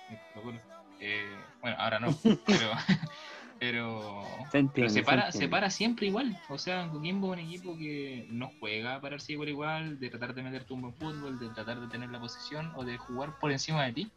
Eh. 0.09 0.59
Eh, 0.99 1.35
bueno, 1.61 1.77
ahora 1.79 1.99
no, 1.99 2.07
pero, 2.45 2.71
pero, 3.59 4.23
Se 4.51 4.59
entiende, 4.59 5.03
para, 5.03 5.31
se 5.31 5.47
para 5.47 5.69
siempre 5.69 6.07
igual. 6.07 6.35
O 6.49 6.57
sea, 6.57 6.87
Coquimbo 6.89 7.33
es 7.33 7.39
un 7.41 7.45
equipo 7.45 7.77
que 7.77 8.25
no 8.29 8.51
juega 8.59 8.95
a 8.95 9.01
pararse 9.01 9.33
igual 9.33 9.49
igual, 9.49 9.99
de 9.99 10.09
tratar 10.09 10.33
de 10.33 10.43
meterte 10.43 10.73
un 10.73 10.81
buen 10.81 10.93
fútbol, 10.93 11.39
de 11.39 11.49
tratar 11.49 11.79
de 11.79 11.87
tener 11.87 12.09
la 12.09 12.19
posesión 12.19 12.71
o 12.75 12.83
de 12.83 12.97
jugar 12.97 13.37
por 13.39 13.51
encima 13.51 13.83
de 13.85 13.93
ti. 13.93 14.11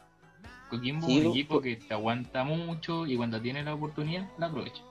Coquimbo 0.71 1.07
Sí, 1.07 1.19
es 1.19 1.19
un 1.19 1.25
po- 1.25 1.31
equipo 1.31 1.61
que 1.61 1.77
te 1.77 1.95
aguanta 1.95 2.45
mucho 2.45 3.07
y 3.07 3.17
cuando 3.17 3.41
tiene 3.41 3.63
la 3.63 3.75
oportunidad 3.75 4.29
la 4.39 4.47
aprovecha. 4.47 4.83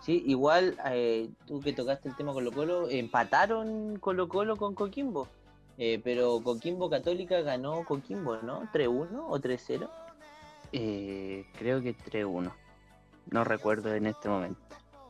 Sí, 0.00 0.22
igual 0.26 0.76
eh, 0.86 1.30
tú 1.46 1.60
que 1.60 1.72
tocaste 1.72 2.08
el 2.08 2.16
tema 2.16 2.32
Colo 2.32 2.50
Colo, 2.50 2.88
empataron 2.90 3.98
Colo 4.00 4.26
Colo 4.28 4.56
con 4.56 4.74
Coquimbo. 4.74 5.28
Eh, 5.84 6.00
pero 6.04 6.40
Coquimbo 6.44 6.88
Católica 6.88 7.40
ganó 7.40 7.84
Coquimbo, 7.84 8.36
¿no? 8.36 8.70
¿3-1 8.72 9.26
o 9.28 9.40
3-0? 9.40 9.90
Eh, 10.70 11.44
creo 11.58 11.82
que 11.82 11.92
3-1. 11.92 12.52
No 13.32 13.42
recuerdo 13.42 13.92
en 13.92 14.06
este 14.06 14.28
momento. 14.28 14.60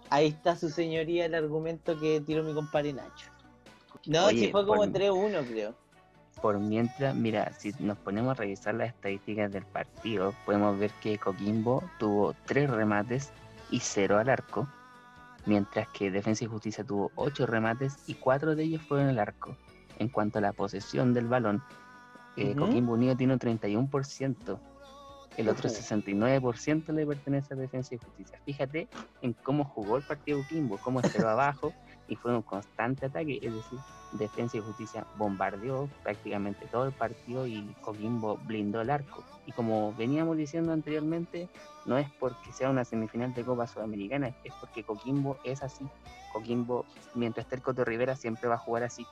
Ahí 0.09 0.29
está 0.29 0.57
su 0.57 0.71
señoría 0.71 1.27
el 1.27 1.35
argumento 1.35 2.01
que 2.01 2.23
tiró 2.23 2.43
mi 2.43 2.55
compadre 2.55 2.95
Nacho. 2.95 3.27
No, 4.07 4.29
Oye, 4.29 4.47
sí 4.47 4.51
fue 4.51 4.65
como 4.65 4.79
por- 4.81 4.93
3-1, 4.93 5.45
creo. 5.47 5.75
Por 6.41 6.59
mientras, 6.59 7.15
mira, 7.15 7.53
si 7.53 7.75
nos 7.79 7.99
ponemos 7.99 8.31
a 8.31 8.41
revisar 8.41 8.75
las 8.75 8.89
estadísticas 8.89 9.53
del 9.53 9.67
partido, 9.67 10.33
podemos 10.47 10.79
ver 10.79 10.91
que 11.03 11.19
Coquimbo 11.19 11.85
tuvo 11.99 12.35
3 12.47 12.71
remates 12.71 13.31
y 13.71 13.81
0 13.81 14.19
al 14.19 14.31
arco, 14.31 14.67
mientras 15.45 15.87
que 15.89 16.11
Defensa 16.11 16.45
y 16.45 16.47
Justicia 16.47 16.83
tuvo 16.83 17.11
8 17.17 17.45
remates 17.45 17.99
y 18.07 18.15
4 18.15 18.57
de 18.57 18.63
ellos 18.63 18.81
fueron 18.81 19.11
al 19.11 19.19
arco. 19.19 19.55
En 20.03 20.09
cuanto 20.09 20.39
a 20.39 20.43
la 20.43 20.53
posesión 20.53 21.15
del 21.15 21.29
balón, 21.29 21.63
eh. 22.37 22.57
Coquimbo 22.57 22.95
Unido 22.95 23.17
tiene 23.17 23.35
un 23.35 23.39
31%, 23.39 24.59
el 25.37 25.49
otro 25.49 25.71
Ujú. 25.71 25.79
69% 25.79 26.93
le 26.93 27.07
pertenece 27.07 27.55
a 27.55 27.57
Defensa 27.57 27.95
y 27.95 27.99
Justicia. 27.99 28.41
Fíjate 28.45 28.89
en 29.23 29.33
cómo 29.45 29.65
jugó 29.65 29.99
el 29.99 30.03
partido 30.03 30.43
Coquimbo, 30.43 30.79
cómo 30.79 30.99
esperó 30.99 31.29
abajo 31.29 31.73
y 32.09 32.17
fue 32.17 32.35
un 32.35 32.43
constante 32.43 33.07
ataque, 33.07 33.39
es 33.41 33.55
decir, 33.55 33.79
Defensa 34.11 34.57
y 34.57 34.61
Justicia 34.61 35.07
bombardeó 35.17 35.89
prácticamente 36.03 36.67
todo 36.67 36.87
el 36.87 36.93
partido 36.93 37.47
y 37.47 37.73
Coquimbo 37.81 38.37
blindó 38.39 38.81
el 38.81 38.91
arco. 38.91 39.25
Y 39.47 39.53
como 39.53 39.95
veníamos 39.95 40.37
diciendo 40.37 40.73
anteriormente, 40.73 41.49
no 41.87 41.97
es 41.97 42.09
porque 42.19 42.53
sea 42.53 42.71
una 42.71 42.85
semifinal 42.85 43.33
de 43.35 43.45
Copa 43.45 43.69
Sudamericana, 43.69 44.35
es 44.43 44.53
porque 44.59 44.83
Coquimbo 44.83 45.39
es 45.45 45.63
así. 45.63 45.87
Coquimbo, 46.33 46.85
mientras 47.15 47.45
esté 47.45 47.57
el 47.57 47.63
Coto 47.63 47.85
Rivera, 47.85 48.17
siempre 48.17 48.49
va 48.49 48.57
a 48.57 48.59
jugar 48.59 48.83
así. 48.83 49.07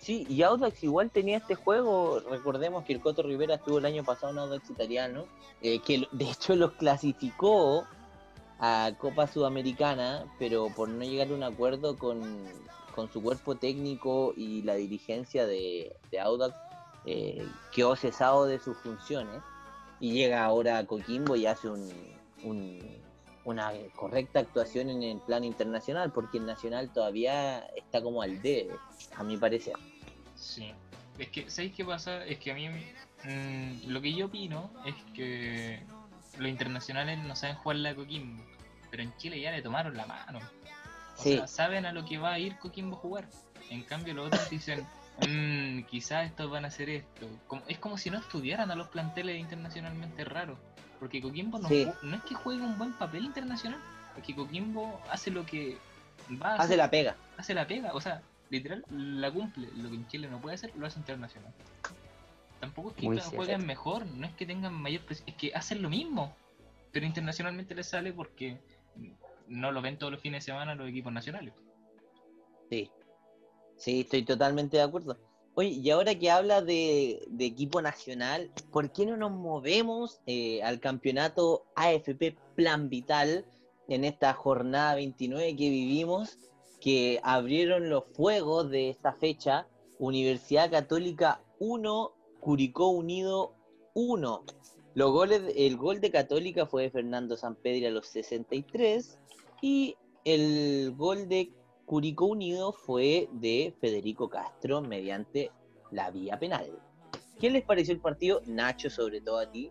Sí, 0.00 0.26
y 0.30 0.42
Audax 0.42 0.82
igual 0.82 1.10
tenía 1.10 1.36
este 1.36 1.54
juego. 1.54 2.20
Recordemos 2.20 2.84
que 2.84 2.94
el 2.94 3.00
Coto 3.00 3.22
Rivera 3.22 3.56
estuvo 3.56 3.78
el 3.78 3.84
año 3.84 4.02
pasado 4.02 4.32
en 4.32 4.38
Audax 4.38 4.70
italiano, 4.70 5.26
eh, 5.60 5.78
que 5.80 6.08
de 6.12 6.30
hecho 6.30 6.56
los 6.56 6.72
clasificó 6.72 7.84
a 8.58 8.92
Copa 8.98 9.26
Sudamericana, 9.26 10.24
pero 10.38 10.68
por 10.74 10.88
no 10.88 11.04
llegar 11.04 11.28
a 11.30 11.34
un 11.34 11.42
acuerdo 11.42 11.96
con, 11.98 12.20
con 12.94 13.10
su 13.12 13.22
cuerpo 13.22 13.54
técnico 13.56 14.32
y 14.36 14.62
la 14.62 14.74
dirigencia 14.74 15.46
de, 15.46 15.94
de 16.10 16.20
Audax, 16.20 16.54
eh, 17.06 17.46
quedó 17.72 17.94
cesado 17.96 18.46
de 18.46 18.58
sus 18.58 18.76
funciones 18.78 19.40
y 20.00 20.12
llega 20.12 20.44
ahora 20.44 20.78
a 20.78 20.86
Coquimbo 20.86 21.36
y 21.36 21.46
hace 21.46 21.68
un, 21.68 21.90
un- 22.42 23.00
una 23.42 23.72
correcta 23.96 24.40
actuación 24.40 24.90
en 24.90 25.02
el 25.02 25.18
plan 25.20 25.44
internacional, 25.44 26.12
porque 26.12 26.36
el 26.36 26.44
Nacional 26.44 26.90
todavía 26.92 27.60
está 27.74 28.02
como 28.02 28.20
al 28.20 28.42
debe, 28.42 28.76
a 29.16 29.24
mi 29.24 29.38
parecer. 29.38 29.72
Sí. 30.40 30.72
Es 31.18 31.28
que, 31.28 31.50
¿sabéis 31.50 31.74
qué 31.74 31.84
pasa? 31.84 32.24
Es 32.24 32.38
que 32.38 32.50
a 32.50 32.54
mí, 32.54 32.68
mm, 32.68 33.88
lo 33.90 34.00
que 34.00 34.12
yo 34.14 34.26
opino 34.26 34.70
es 34.86 34.94
que 35.14 35.82
los 36.38 36.48
internacionales 36.48 37.18
no 37.18 37.36
saben 37.36 37.56
jugar 37.56 37.76
la 37.76 37.94
Coquimbo, 37.94 38.42
pero 38.90 39.02
en 39.02 39.14
Chile 39.18 39.38
ya 39.40 39.50
le 39.50 39.60
tomaron 39.62 39.96
la 39.96 40.06
mano. 40.06 40.38
O 41.18 41.22
Sí. 41.22 41.36
sea, 41.36 41.46
saben 41.46 41.84
a 41.84 41.92
lo 41.92 42.04
que 42.06 42.16
va 42.18 42.32
a 42.32 42.38
ir 42.38 42.56
Coquimbo 42.58 42.96
a 42.96 43.00
jugar. 43.00 43.28
En 43.68 43.82
cambio, 43.82 44.14
los 44.14 44.28
otros 44.28 44.48
dicen, 44.48 44.86
"Mm, 45.28 45.82
quizás 45.84 46.24
estos 46.26 46.50
van 46.50 46.64
a 46.64 46.68
hacer 46.68 46.88
esto. 46.88 47.28
Como- 47.46 47.62
es 47.68 47.78
como 47.78 47.98
si 47.98 48.08
no 48.08 48.18
estudiaran 48.18 48.70
a 48.70 48.74
los 48.74 48.88
planteles 48.88 49.38
internacionalmente 49.38 50.24
raros. 50.24 50.58
Porque 50.98 51.20
Coquimbo 51.20 51.58
no, 51.58 51.68
Sí. 51.68 51.86
no 52.02 52.16
es 52.16 52.22
que 52.24 52.34
juegue 52.34 52.62
un 52.62 52.78
buen 52.78 52.92
papel 52.94 53.24
internacional, 53.26 53.78
es 54.16 54.22
que 54.24 54.34
Coquimbo 54.34 55.00
hace 55.10 55.30
lo 55.30 55.44
que 55.44 55.76
va 56.42 56.52
a 56.52 56.54
Hace 56.54 56.62
hacer 56.64 56.78
la 56.78 56.90
pega. 56.90 57.16
hace 57.36 57.54
la 57.54 57.66
pega, 57.66 57.92
o 57.94 58.00
sea, 58.00 58.22
literal, 58.50 58.84
la 58.90 59.30
cumple. 59.30 59.68
Lo 59.76 59.88
que 59.88 59.96
en 59.96 60.06
Chile 60.08 60.28
no 60.28 60.40
puede 60.40 60.56
hacer, 60.56 60.72
lo 60.76 60.86
hace 60.86 60.98
internacional. 60.98 61.52
Tampoco 62.60 62.90
es 62.90 62.96
que 62.96 63.36
jueguen 63.36 63.66
mejor, 63.66 64.06
no 64.06 64.26
es 64.26 64.34
que 64.34 64.44
tengan 64.44 64.74
mayor 64.74 65.02
presión, 65.02 65.28
es 65.28 65.34
que 65.36 65.52
hacen 65.54 65.80
lo 65.80 65.88
mismo. 65.88 66.36
Pero 66.92 67.06
internacionalmente 67.06 67.74
les 67.74 67.86
sale 67.86 68.12
porque 68.12 68.60
no 69.48 69.72
lo 69.72 69.80
ven 69.80 69.98
todos 69.98 70.12
los 70.12 70.20
fines 70.20 70.44
de 70.44 70.52
semana 70.52 70.74
los 70.74 70.88
equipos 70.88 71.12
nacionales. 71.12 71.54
Sí, 72.68 72.90
sí, 73.76 74.00
estoy 74.00 74.24
totalmente 74.24 74.76
de 74.76 74.82
acuerdo. 74.82 75.16
Oye, 75.54 75.70
y 75.70 75.90
ahora 75.90 76.14
que 76.14 76.30
habla 76.30 76.62
de, 76.62 77.24
de 77.28 77.44
equipo 77.44 77.82
nacional, 77.82 78.50
¿por 78.70 78.92
qué 78.92 79.06
no 79.06 79.16
nos 79.16 79.32
movemos 79.32 80.20
eh, 80.26 80.62
al 80.62 80.80
campeonato 80.80 81.64
AFP 81.74 82.36
Plan 82.54 82.88
Vital 82.88 83.44
en 83.88 84.04
esta 84.04 84.32
jornada 84.32 84.94
29 84.94 85.56
que 85.56 85.70
vivimos, 85.70 86.38
que 86.80 87.20
abrieron 87.22 87.90
los 87.90 88.04
fuegos 88.14 88.70
de 88.70 88.90
esta 88.90 89.12
fecha? 89.12 89.66
Universidad 89.98 90.70
Católica 90.70 91.42
1, 91.58 92.12
Curicó 92.40 92.88
Unido 92.88 93.54
1. 93.94 94.44
Los 94.94 95.12
goles, 95.12 95.42
el 95.56 95.76
gol 95.76 96.00
de 96.00 96.10
Católica 96.10 96.66
fue 96.66 96.84
de 96.84 96.90
Fernando 96.90 97.36
Sampedri 97.36 97.86
a 97.86 97.90
los 97.90 98.06
63 98.08 99.18
y 99.60 99.96
el 100.24 100.94
gol 100.96 101.28
de 101.28 101.52
Curicó 101.84 102.26
Unido 102.26 102.72
fue 102.72 103.28
de 103.32 103.74
Federico 103.80 104.28
Castro 104.28 104.80
mediante 104.80 105.50
la 105.90 106.10
vía 106.10 106.38
penal. 106.38 106.70
¿Qué 107.38 107.50
les 107.50 107.62
pareció 107.62 107.94
el 107.94 108.00
partido? 108.00 108.42
Nacho, 108.46 108.90
sobre 108.90 109.20
todo 109.20 109.38
a 109.38 109.50
ti. 109.50 109.70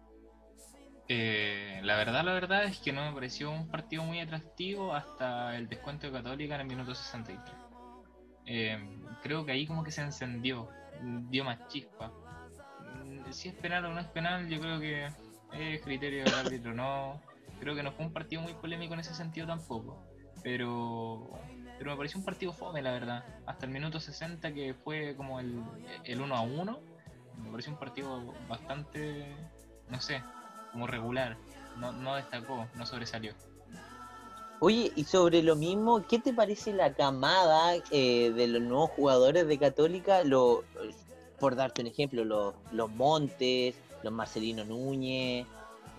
Eh, 1.11 1.79
la 1.83 1.95
verdad, 1.97 2.23
la 2.23 2.33
verdad 2.33 2.65
es 2.65 2.77
que 2.77 2.93
no 2.93 3.03
me 3.03 3.13
pareció 3.13 3.49
un 3.51 3.67
partido 3.67 4.03
muy 4.03 4.19
atractivo 4.19 4.93
hasta 4.93 5.57
el 5.57 5.67
descuento 5.67 6.05
de 6.05 6.13
Católica 6.13 6.53
en 6.55 6.61
el 6.61 6.67
minuto 6.67 6.93
63. 6.93 7.55
Eh, 8.45 8.77
creo 9.23 9.43
que 9.43 9.51
ahí 9.51 9.65
como 9.65 9.83
que 9.83 9.91
se 9.91 10.01
encendió, 10.01 10.69
dio 11.29 11.43
más 11.43 11.67
chispa. 11.67 12.11
Mm, 13.03 13.31
Si 13.31 13.49
es 13.49 13.55
penal 13.55 13.85
o 13.85 13.93
no 13.93 13.99
es 13.99 14.07
penal, 14.07 14.47
yo 14.47 14.59
creo 14.59 14.79
que 14.79 15.07
es 15.53 15.81
criterio 15.81 16.23
del 16.25 16.33
árbitro. 16.35 16.75
No, 16.75 17.19
creo 17.59 17.75
que 17.75 17.81
no 17.83 17.91
fue 17.91 18.05
un 18.05 18.13
partido 18.13 18.43
muy 18.43 18.53
polémico 18.53 18.93
en 18.93 18.99
ese 18.99 19.15
sentido 19.15 19.47
tampoco. 19.47 20.05
Pero, 20.43 21.31
pero 21.79 21.91
me 21.91 21.97
pareció 21.97 22.19
un 22.19 22.25
partido 22.25 22.53
fome, 22.53 22.81
la 22.83 22.91
verdad. 22.91 23.25
Hasta 23.47 23.65
el 23.65 23.71
minuto 23.71 23.99
60, 23.99 24.53
que 24.53 24.75
fue 24.75 25.15
como 25.15 25.39
el, 25.39 25.63
el 26.03 26.21
1 26.21 26.35
a 26.35 26.41
1, 26.41 26.79
me 27.37 27.49
pareció 27.51 27.73
un 27.73 27.79
partido 27.79 28.33
bastante, 28.47 29.35
no 29.89 29.99
sé, 29.99 30.21
como 30.71 30.87
regular. 30.87 31.37
No, 31.77 31.91
no 31.91 32.15
destacó, 32.15 32.67
no 32.75 32.85
sobresalió. 32.85 33.33
Oye, 34.61 34.91
y 34.95 35.05
sobre 35.05 35.41
lo 35.41 35.55
mismo, 35.55 36.05
¿qué 36.07 36.19
te 36.19 36.33
parece 36.33 36.73
la 36.73 36.93
camada 36.93 37.75
eh, 37.91 38.31
de 38.35 38.47
los 38.47 38.61
nuevos 38.61 38.89
jugadores 38.91 39.47
de 39.47 39.57
Católica? 39.57 40.23
Lo, 40.25 40.65
por 41.39 41.55
darte 41.55 41.81
un 41.81 41.87
ejemplo, 41.87 42.25
los, 42.25 42.53
los 42.73 42.89
Montes, 42.91 43.75
los 44.03 44.11
Marcelino 44.11 44.65
Núñez, 44.65 45.47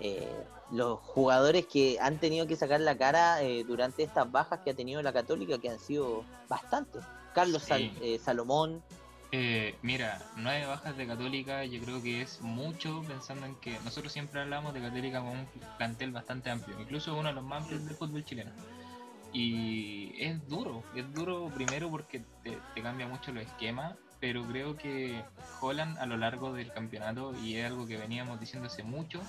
eh, 0.00 0.28
los 0.72 1.00
jugadores 1.00 1.66
que 1.66 1.96
han 2.00 2.18
tenido 2.18 2.46
que 2.46 2.54
sacar 2.54 2.80
la 2.80 2.98
cara 2.98 3.42
eh, 3.42 3.64
durante 3.64 4.02
estas 4.02 4.30
bajas 4.30 4.60
que 4.60 4.70
ha 4.72 4.74
tenido 4.74 5.00
la 5.02 5.12
Católica, 5.14 5.56
que 5.58 5.70
han 5.70 5.78
sido 5.78 6.22
bastantes. 6.48 7.02
Carlos 7.34 7.62
Sí. 7.62 7.90
eh, 8.02 8.18
Salomón, 8.22 8.82
Eh, 9.32 9.76
mira, 9.82 10.20
nueve 10.36 10.66
bajas 10.66 10.96
de 10.96 11.06
Católica 11.06 11.64
yo 11.64 11.80
creo 11.80 12.02
que 12.02 12.20
es 12.20 12.40
mucho 12.40 13.04
pensando 13.06 13.46
en 13.46 13.54
que 13.56 13.78
nosotros 13.84 14.12
siempre 14.12 14.40
hablamos 14.40 14.74
de 14.74 14.80
Católica 14.80 15.20
como 15.20 15.32
un 15.32 15.46
plantel 15.78 16.10
bastante 16.10 16.50
amplio, 16.50 16.80
incluso 16.80 17.16
uno 17.16 17.28
de 17.28 17.34
los 17.34 17.44
más 17.44 17.62
amplios 17.62 17.84
del 17.84 17.94
fútbol 17.96 18.24
chileno. 18.24 18.50
Y 19.32 20.12
es 20.18 20.48
duro, 20.48 20.82
es 20.96 21.12
duro 21.14 21.48
primero 21.54 21.88
porque 21.88 22.24
te, 22.42 22.82
cambia 22.82 23.06
mucho 23.06 23.32
los 23.32 23.44
esquemas, 23.44 23.94
pero 24.18 24.44
creo 24.44 24.76
que 24.76 25.22
Holland 25.60 25.96
a 25.98 26.06
lo 26.06 26.16
largo 26.16 26.52
del 26.52 26.72
campeonato, 26.72 27.32
y 27.38 27.54
es 27.54 27.66
algo 27.66 27.86
que 27.86 27.96
veníamos 27.96 28.40
diciendo 28.40 28.66
hace 28.66 28.82
mucho, 28.82 29.20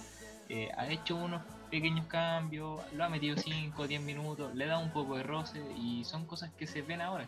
eh, 0.50 0.72
ha 0.76 0.88
hecho 0.88 1.16
unos 1.16 1.44
pequeños 1.70 2.08
cambios, 2.08 2.82
lo 2.94 3.04
ha 3.04 3.10
metido 3.10 3.38
5 3.38 3.84
o 3.84 3.88
10 3.88 4.02
minutos, 4.02 4.56
le 4.56 4.66
da 4.66 4.80
un 4.80 4.92
poco 4.92 5.16
de 5.18 5.24
roce 5.24 5.62
y 5.78 6.04
son 6.06 6.26
cosas 6.26 6.52
que 6.58 6.66
se 6.66 6.82
ven 6.82 7.02
ahora. 7.02 7.28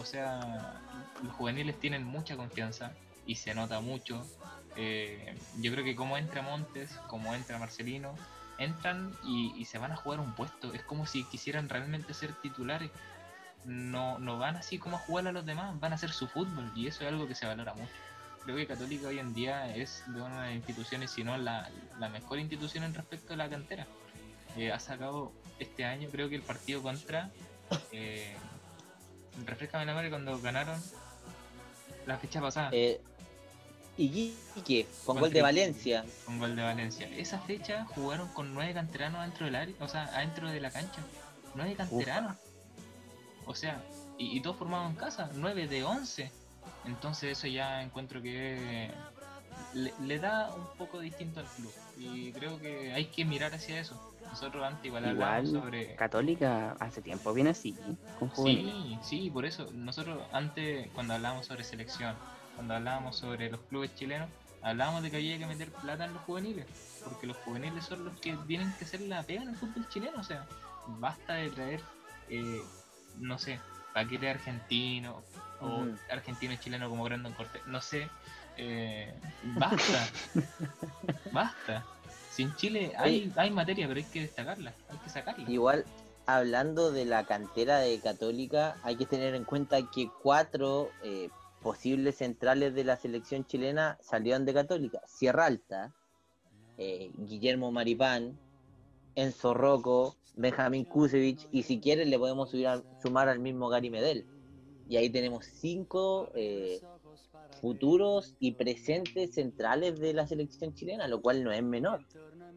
O 0.00 0.04
sea, 0.04 0.80
los 1.22 1.32
juveniles 1.34 1.78
tienen 1.78 2.04
mucha 2.04 2.34
confianza 2.34 2.92
y 3.26 3.34
se 3.34 3.54
nota 3.54 3.80
mucho. 3.80 4.26
Eh, 4.76 5.36
yo 5.58 5.70
creo 5.72 5.84
que 5.84 5.94
como 5.94 6.16
entra 6.16 6.40
Montes, 6.40 6.90
como 7.06 7.34
entra 7.34 7.58
Marcelino, 7.58 8.14
entran 8.56 9.12
y, 9.24 9.62
se 9.66 9.76
van 9.76 9.92
a 9.92 9.96
jugar 9.96 10.20
un 10.20 10.34
puesto. 10.34 10.72
Es 10.72 10.82
como 10.82 11.06
si 11.06 11.24
quisieran 11.24 11.68
realmente 11.68 12.14
ser 12.14 12.32
titulares. 12.40 12.90
No, 13.66 14.18
no 14.18 14.38
van 14.38 14.56
así 14.56 14.78
como 14.78 14.96
a 14.96 15.00
jugar 15.00 15.26
a 15.28 15.32
los 15.32 15.44
demás, 15.44 15.78
van 15.78 15.92
a 15.92 15.96
hacer 15.96 16.12
su 16.12 16.26
fútbol 16.26 16.72
y 16.74 16.86
eso 16.86 17.04
es 17.04 17.12
algo 17.12 17.28
que 17.28 17.34
se 17.34 17.44
valora 17.44 17.74
mucho. 17.74 17.92
Creo 18.42 18.56
que 18.56 18.66
Católica 18.66 19.08
hoy 19.08 19.18
en 19.18 19.34
día 19.34 19.76
es 19.76 20.02
de 20.06 20.22
una 20.22 20.44
de 20.44 20.46
las 20.46 20.56
instituciones, 20.56 21.10
si 21.10 21.24
no 21.24 21.36
la, 21.36 21.68
la 21.98 22.08
mejor 22.08 22.38
institución 22.38 22.84
en 22.84 22.94
respecto 22.94 23.34
a 23.34 23.36
la 23.36 23.50
cantera. 23.50 23.86
Eh, 24.56 24.72
ha 24.72 24.80
sacado 24.80 25.32
este 25.58 25.84
año, 25.84 26.08
creo 26.10 26.30
que 26.30 26.36
el 26.36 26.42
partido 26.42 26.82
contra. 26.82 27.30
Eh, 27.92 28.34
refrescame 29.46 29.86
la 29.86 29.92
memoria 29.92 30.10
cuando 30.10 30.38
ganaron 30.40 30.80
la 32.06 32.18
fecha 32.18 32.40
pasada 32.40 32.70
eh, 32.72 33.00
Iquique, 33.96 34.86
con 35.04 35.18
gol 35.18 35.30
de. 35.30 35.42
Valencia. 35.42 36.04
con 36.24 36.38
gol 36.38 36.56
de 36.56 36.62
Valencia. 36.62 37.08
Esa 37.16 37.38
fecha 37.40 37.84
jugaron 37.84 38.28
con 38.28 38.54
nueve 38.54 38.72
canteranos 38.72 39.22
dentro 39.22 39.44
del 39.46 39.56
área, 39.56 39.74
o 39.80 39.88
sea, 39.88 40.04
adentro 40.04 40.50
de 40.50 40.60
la 40.60 40.70
cancha. 40.70 41.00
Nueve 41.54 41.74
canteranos. 41.76 42.36
O 43.44 43.54
sea, 43.54 43.82
y, 44.16 44.36
y 44.36 44.40
todos 44.40 44.56
formados 44.56 44.90
en 44.90 44.96
casa, 44.96 45.30
nueve 45.34 45.66
de 45.66 45.84
once. 45.84 46.30
Entonces 46.86 47.36
eso 47.36 47.46
ya 47.46 47.82
encuentro 47.82 48.22
que 48.22 48.90
le, 49.74 49.92
le 50.00 50.18
da 50.18 50.54
un 50.54 50.66
poco 50.78 51.00
distinto 51.00 51.40
al 51.40 51.46
club. 51.46 51.72
Y 51.98 52.32
creo 52.32 52.58
que 52.58 52.94
hay 52.94 53.06
que 53.06 53.24
mirar 53.24 53.52
hacia 53.54 53.80
eso. 53.80 54.09
Nosotros 54.30 54.64
antes 54.64 54.84
igual 54.86 55.04
hablábamos 55.04 55.48
Igual, 55.48 55.52
sobre... 55.62 55.96
Católica 55.96 56.72
hace 56.80 57.02
tiempo 57.02 57.32
viene 57.32 57.50
así, 57.50 57.76
con. 58.14 58.30
Sí, 58.34 58.98
sí, 59.02 59.30
por 59.30 59.44
eso. 59.44 59.70
Nosotros 59.72 60.26
antes, 60.32 60.90
cuando 60.92 61.14
hablábamos 61.14 61.46
sobre 61.46 61.64
selección, 61.64 62.16
cuando 62.54 62.74
hablábamos 62.74 63.18
sobre 63.18 63.50
los 63.50 63.60
clubes 63.66 63.94
chilenos, 63.94 64.30
hablábamos 64.62 65.02
de 65.02 65.10
que 65.10 65.16
había 65.16 65.38
que 65.38 65.46
meter 65.46 65.72
plata 65.72 66.04
en 66.04 66.12
los 66.14 66.22
juveniles, 66.22 66.66
porque 67.02 67.26
los 67.26 67.36
juveniles 67.38 67.84
son 67.84 68.04
los 68.04 68.20
que 68.20 68.36
tienen 68.46 68.72
que 68.76 68.84
hacer 68.84 69.00
la 69.02 69.22
pega 69.24 69.42
en 69.42 69.48
el 69.50 69.56
fútbol 69.56 69.86
chileno. 69.88 70.20
O 70.20 70.22
sea, 70.24 70.46
basta 70.86 71.34
de 71.34 71.50
traer, 71.50 71.82
eh, 72.28 72.64
no 73.14 73.38
sé, 73.38 73.60
paquete 73.92 74.28
argentino 74.30 75.24
o 75.58 75.84
Ujú. 75.84 75.98
argentino 76.08 76.54
y 76.54 76.58
chileno 76.58 76.88
como 76.88 77.04
Brandon 77.04 77.34
Cortés, 77.34 77.66
no 77.66 77.80
sé. 77.80 78.10
eh, 78.56 79.12
basta, 79.42 80.06
basta. 81.32 81.86
Si 82.40 82.44
en 82.46 82.56
Chile 82.56 82.92
hay, 82.96 83.30
hay 83.36 83.50
materia, 83.50 83.86
pero 83.86 83.98
hay 83.98 84.06
que 84.06 84.22
destacarla, 84.22 84.72
hay 84.88 84.96
que 84.96 85.10
sacarla. 85.10 85.50
Igual, 85.50 85.84
hablando 86.24 86.90
de 86.90 87.04
la 87.04 87.26
cantera 87.26 87.80
de 87.80 87.98
Católica, 87.98 88.78
hay 88.82 88.96
que 88.96 89.04
tener 89.04 89.34
en 89.34 89.44
cuenta 89.44 89.78
que 89.90 90.08
cuatro 90.22 90.88
eh, 91.04 91.28
posibles 91.62 92.16
centrales 92.16 92.74
de 92.74 92.84
la 92.84 92.96
selección 92.96 93.44
chilena 93.46 93.98
salieron 94.00 94.46
de 94.46 94.54
Católica. 94.54 95.02
Sierra 95.06 95.44
Alta, 95.44 95.92
eh, 96.78 97.10
Guillermo 97.18 97.72
Maripán, 97.72 98.38
Enzo 99.16 99.52
Rocco, 99.52 100.16
Benjamín 100.34 100.86
Kusevich, 100.86 101.46
y 101.52 101.64
si 101.64 101.78
quieren 101.78 102.08
le 102.08 102.18
podemos 102.18 102.48
subir 102.50 102.68
a- 102.68 102.82
sumar 103.02 103.28
al 103.28 103.38
mismo 103.38 103.68
Gary 103.68 103.90
Medel. 103.90 104.24
Y 104.88 104.96
ahí 104.96 105.10
tenemos 105.10 105.44
cinco 105.44 106.30
eh, 106.34 106.80
futuros 107.60 108.34
y 108.40 108.52
presentes 108.52 109.34
centrales 109.34 110.00
de 110.00 110.12
la 110.14 110.26
selección 110.26 110.74
chilena, 110.74 111.08
lo 111.08 111.20
cual 111.20 111.44
no 111.44 111.52
es 111.52 111.62
menor. 111.62 112.04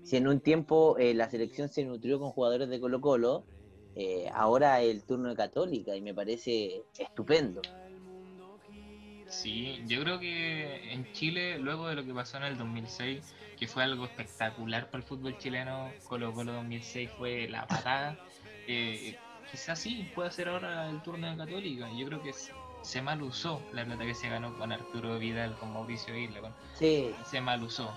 si 0.03 0.17
en 0.17 0.27
un 0.27 0.39
tiempo 0.39 0.97
eh, 0.97 1.13
la 1.13 1.29
selección 1.29 1.69
se 1.69 1.83
nutrió 1.83 2.19
con 2.19 2.31
jugadores 2.31 2.69
de 2.69 2.79
Colo 2.79 3.01
Colo, 3.01 3.45
eh, 3.95 4.29
ahora 4.33 4.81
el 4.81 5.03
turno 5.03 5.29
de 5.29 5.35
Católica 5.35 5.95
y 5.95 6.01
me 6.01 6.13
parece 6.13 6.83
estupendo. 6.97 7.61
Sí, 9.27 9.83
yo 9.87 10.01
creo 10.01 10.19
que 10.19 10.93
en 10.93 11.11
Chile, 11.13 11.57
luego 11.57 11.87
de 11.87 11.95
lo 11.95 12.05
que 12.05 12.13
pasó 12.13 12.37
en 12.37 12.43
el 12.43 12.57
2006, 12.57 13.33
que 13.57 13.67
fue 13.67 13.83
algo 13.83 14.05
espectacular 14.05 14.89
para 14.91 15.03
el 15.03 15.07
fútbol 15.07 15.37
chileno, 15.37 15.89
Colo 16.07 16.33
Colo 16.33 16.53
2006 16.53 17.09
fue 17.17 17.47
la 17.47 17.65
patada, 17.65 18.17
eh, 18.67 19.15
quizás 19.51 19.79
sí, 19.79 20.07
puede 20.13 20.31
ser 20.31 20.49
ahora 20.49 20.89
el 20.89 21.01
turno 21.01 21.29
de 21.29 21.37
Católica. 21.37 21.89
Yo 21.97 22.07
creo 22.07 22.21
que 22.21 22.31
se 22.83 23.01
mal 23.01 23.21
usó 23.21 23.61
la 23.71 23.85
plata 23.85 24.05
que 24.05 24.13
se 24.13 24.29
ganó 24.29 24.55
con 24.57 24.71
Arturo 24.71 25.17
Vidal, 25.17 25.55
con 25.57 25.73
Mauricio 25.73 26.15
Isla. 26.15 26.51
Sí. 26.77 27.15
Se 27.25 27.41
mal 27.41 27.63
usó. 27.63 27.89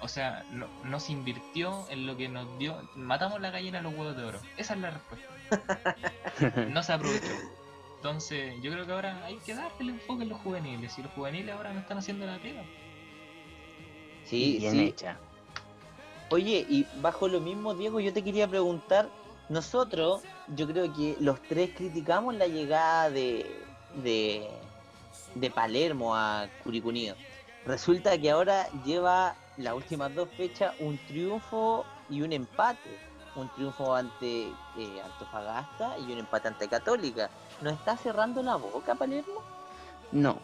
O 0.00 0.08
sea, 0.08 0.44
no, 0.84 1.00
se 1.00 1.12
invirtió 1.12 1.86
en 1.90 2.06
lo 2.06 2.16
que 2.16 2.28
nos 2.28 2.58
dio. 2.58 2.76
Matamos 2.94 3.40
la 3.40 3.50
gallina 3.50 3.80
a 3.80 3.82
los 3.82 3.94
huevos 3.94 4.16
de 4.16 4.24
oro. 4.24 4.38
Esa 4.56 4.74
es 4.74 4.80
la 4.80 4.90
respuesta. 4.90 6.66
no 6.68 6.82
se 6.82 6.92
aprovechó. 6.92 7.32
Entonces, 7.96 8.54
yo 8.62 8.70
creo 8.70 8.86
que 8.86 8.92
ahora 8.92 9.24
hay 9.24 9.36
que 9.38 9.54
darle 9.54 9.76
el 9.80 9.88
enfoque 9.90 10.22
en 10.22 10.28
los 10.28 10.40
juveniles. 10.40 10.96
Y 10.98 11.02
los 11.02 11.12
juveniles 11.12 11.54
ahora 11.54 11.72
no 11.72 11.80
están 11.80 11.98
haciendo 11.98 12.26
la 12.26 12.38
pega. 12.38 12.62
Sí, 14.24 14.58
bien 14.60 14.80
hecha. 14.80 15.18
Oye, 16.30 16.66
y 16.68 16.86
bajo 17.00 17.26
lo 17.26 17.40
mismo, 17.40 17.74
Diego, 17.74 17.98
yo 18.00 18.12
te 18.12 18.22
quería 18.22 18.46
preguntar. 18.46 19.08
Nosotros, 19.48 20.22
yo 20.48 20.66
creo 20.66 20.92
que 20.92 21.16
los 21.20 21.40
tres 21.42 21.70
criticamos 21.76 22.34
la 22.34 22.48
llegada 22.48 23.10
de, 23.10 23.65
de, 24.02 24.48
de 25.34 25.50
Palermo 25.50 26.14
a 26.14 26.48
Curicunido. 26.62 27.16
Resulta 27.64 28.18
que 28.18 28.30
ahora 28.30 28.68
lleva 28.84 29.34
las 29.56 29.74
últimas 29.74 30.14
dos 30.14 30.28
fechas 30.36 30.74
un 30.78 30.98
triunfo 31.06 31.84
y 32.08 32.22
un 32.22 32.32
empate. 32.32 32.98
Un 33.34 33.48
triunfo 33.50 33.94
ante 33.94 34.46
eh, 34.78 35.02
Antofagasta 35.04 35.98
y 35.98 36.12
un 36.12 36.18
empate 36.18 36.48
ante 36.48 36.68
Católica. 36.68 37.28
¿No 37.60 37.70
está 37.70 37.96
cerrando 37.96 38.42
la 38.42 38.56
boca, 38.56 38.94
Palermo? 38.94 39.42
No. 40.12 40.38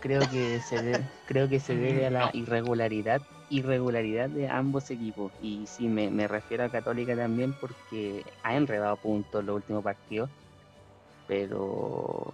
Creo 0.00 0.20
que 0.30 0.60
se 0.60 0.82
debe, 0.82 1.04
creo 1.26 1.48
que 1.48 1.60
se 1.60 1.74
debe 1.74 2.06
a 2.06 2.10
la 2.10 2.30
irregularidad 2.32 3.20
irregularidad 3.48 4.28
de 4.28 4.48
ambos 4.48 4.90
equipos. 4.90 5.32
Y 5.40 5.66
sí, 5.66 5.88
me, 5.88 6.10
me 6.10 6.26
refiero 6.28 6.64
a 6.64 6.68
Católica 6.68 7.14
también 7.16 7.52
porque 7.54 8.24
ha 8.42 8.56
enredado 8.56 8.96
puntos 8.96 9.44
los 9.44 9.56
últimos 9.56 9.84
partidos. 9.84 10.30
Pero 11.26 12.32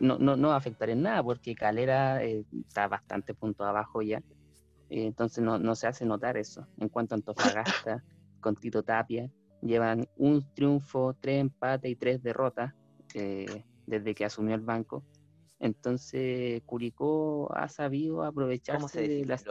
no, 0.00 0.18
no, 0.18 0.36
no 0.36 0.48
va 0.48 0.54
a 0.54 0.58
afectar 0.58 0.90
en 0.90 1.02
nada 1.02 1.22
porque 1.22 1.54
Calera 1.54 2.22
eh, 2.24 2.44
está 2.66 2.88
bastante 2.88 3.34
punto 3.34 3.64
abajo 3.64 4.02
ya 4.02 4.20
eh, 4.90 5.06
entonces 5.06 5.42
no, 5.42 5.58
no, 5.58 5.74
se 5.76 5.86
hace 5.86 6.04
notar 6.04 6.36
eso. 6.36 6.66
En 6.78 6.88
cuanto 6.88 7.14
a 7.14 7.16
Antofagasta, 7.16 8.04
con 8.40 8.56
Tito 8.56 8.82
Tapia, 8.82 9.30
llevan 9.62 10.06
un 10.16 10.44
triunfo, 10.52 11.16
tres 11.20 11.40
empates 11.40 11.90
y 11.90 11.96
tres 11.96 12.22
derrotas 12.22 12.74
eh, 13.14 13.64
desde 13.86 14.14
que 14.14 14.24
asumió 14.24 14.54
el 14.54 14.62
banco. 14.62 15.04
Entonces 15.60 16.62
Curicó 16.66 17.54
ha 17.54 17.68
sabido 17.68 18.24
aprovecharse 18.24 19.06
de 19.06 19.24
las, 19.24 19.44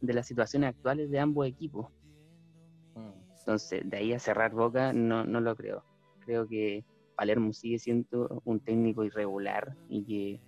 de 0.00 0.14
las 0.14 0.26
situaciones 0.26 0.70
actuales 0.70 1.10
de 1.10 1.18
ambos 1.18 1.46
equipos. 1.46 1.90
Mm. 2.94 3.10
Entonces, 3.40 3.82
de 3.84 3.96
ahí 3.96 4.12
a 4.14 4.18
cerrar 4.18 4.52
boca, 4.52 4.92
no, 4.94 5.24
no 5.24 5.40
lo 5.40 5.54
creo. 5.54 5.84
Creo 6.20 6.48
que 6.48 6.84
Palermo 7.14 7.52
sigue 7.52 7.78
siendo 7.78 8.42
un 8.44 8.60
técnico 8.60 9.04
irregular 9.04 9.76
y 9.88 10.04
que 10.04 10.40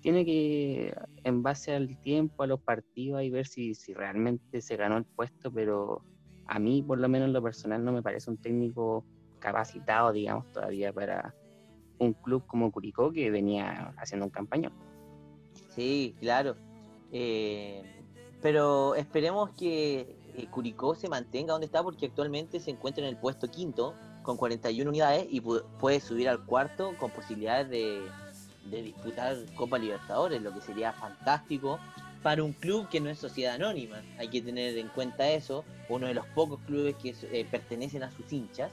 tiene 0.00 0.24
que, 0.24 0.94
en 1.24 1.42
base 1.42 1.74
al 1.74 1.98
tiempo, 2.00 2.42
a 2.42 2.46
los 2.46 2.60
partidos, 2.60 3.28
ver 3.30 3.46
si, 3.46 3.74
si 3.74 3.94
realmente 3.94 4.60
se 4.60 4.76
ganó 4.76 4.96
el 4.96 5.04
puesto, 5.04 5.50
pero 5.52 6.02
a 6.46 6.58
mí, 6.58 6.82
por 6.82 6.98
lo 6.98 7.08
menos 7.08 7.26
en 7.26 7.32
lo 7.32 7.42
personal, 7.42 7.84
no 7.84 7.92
me 7.92 8.02
parece 8.02 8.30
un 8.30 8.36
técnico 8.36 9.04
capacitado, 9.40 10.12
digamos, 10.12 10.50
todavía 10.52 10.92
para 10.92 11.34
un 11.98 12.12
club 12.12 12.44
como 12.46 12.70
Curicó 12.70 13.12
que 13.12 13.30
venía 13.30 13.92
haciendo 13.98 14.26
un 14.26 14.30
campañón. 14.30 14.72
Sí, 15.74 16.14
claro. 16.20 16.56
Eh, 17.12 17.82
pero 18.40 18.94
esperemos 18.94 19.50
que 19.50 20.16
eh, 20.36 20.46
Curicó 20.50 20.94
se 20.94 21.08
mantenga 21.08 21.52
donde 21.52 21.66
está 21.66 21.82
porque 21.82 22.06
actualmente 22.06 22.60
se 22.60 22.70
encuentra 22.70 23.02
en 23.02 23.10
el 23.10 23.16
puesto 23.16 23.50
quinto 23.50 23.94
con 24.28 24.36
41 24.36 24.90
unidades 24.90 25.26
y 25.30 25.40
puede 25.40 26.00
subir 26.00 26.28
al 26.28 26.44
cuarto 26.44 26.94
con 26.98 27.10
posibilidades 27.10 27.70
de, 27.70 28.02
disputar 28.82 29.38
Copa 29.56 29.78
Libertadores, 29.78 30.42
lo 30.42 30.52
que 30.52 30.60
sería 30.60 30.92
fantástico 30.92 31.80
para 32.22 32.44
un 32.44 32.52
club 32.52 32.90
que 32.90 33.00
no 33.00 33.08
es 33.08 33.18
sociedad 33.18 33.54
anónima. 33.54 34.02
Hay 34.18 34.28
que 34.28 34.42
tener 34.42 34.76
en 34.76 34.88
cuenta 34.88 35.26
eso, 35.30 35.64
uno 35.88 36.08
de 36.08 36.12
los 36.12 36.26
pocos 36.26 36.60
clubes 36.66 36.94
que 36.96 37.14
eh, 37.32 37.46
pertenecen 37.50 38.02
a 38.02 38.10
sus 38.10 38.30
hinchas. 38.30 38.70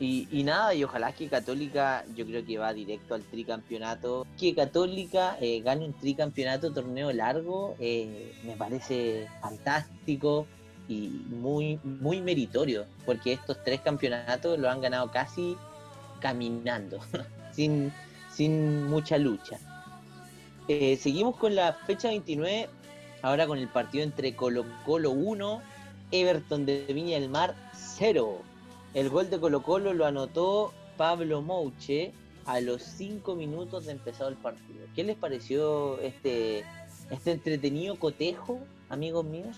Y, 0.00 0.42
nada, 0.44 0.74
y 0.74 0.84
ojalá 0.84 1.12
que 1.12 1.28
Católica, 1.28 2.04
yo 2.14 2.26
creo 2.26 2.44
que 2.44 2.58
va 2.58 2.74
directo 2.74 3.14
al 3.14 3.22
tricampeonato. 3.22 4.26
Que 4.38 4.54
Católica 4.54 5.38
eh, 5.40 5.62
gane 5.62 5.86
un 5.86 5.94
tricampeonato, 5.94 6.74
torneo 6.74 7.10
largo, 7.10 7.74
eh, 7.80 8.34
me 8.44 8.54
parece 8.54 9.28
fantástico 9.40 10.46
y 10.88 11.08
muy, 11.28 11.78
muy 11.84 12.20
meritorio, 12.20 12.86
porque 13.04 13.34
estos 13.34 13.62
tres 13.62 13.80
campeonatos 13.80 14.58
lo 14.58 14.70
han 14.70 14.80
ganado 14.80 15.10
casi 15.10 15.56
caminando, 16.20 16.98
sin, 17.52 17.92
sin 18.32 18.86
mucha 18.86 19.18
lucha. 19.18 19.58
Eh, 20.66 20.96
seguimos 20.96 21.36
con 21.36 21.54
la 21.54 21.72
fecha 21.72 22.08
29, 22.08 22.68
ahora 23.22 23.46
con 23.46 23.58
el 23.58 23.68
partido 23.68 24.04
entre 24.04 24.34
Colo 24.34 24.64
Colo 24.84 25.10
1, 25.10 25.62
Everton 26.10 26.66
de 26.66 26.84
Viña 26.92 27.18
del 27.18 27.28
Mar 27.28 27.54
0. 27.74 28.38
El 28.94 29.10
gol 29.10 29.30
de 29.30 29.38
Colo 29.38 29.62
Colo 29.62 29.92
lo 29.92 30.06
anotó 30.06 30.72
Pablo 30.96 31.42
Mouche 31.42 32.12
a 32.46 32.60
los 32.60 32.82
5 32.82 33.34
minutos 33.34 33.86
de 33.86 33.92
empezado 33.92 34.30
el 34.30 34.36
partido. 34.36 34.86
¿Qué 34.94 35.04
les 35.04 35.16
pareció 35.16 35.98
este, 36.00 36.64
este 37.10 37.32
entretenido 37.32 37.96
cotejo, 37.96 38.58
amigos 38.88 39.24
míos? 39.24 39.56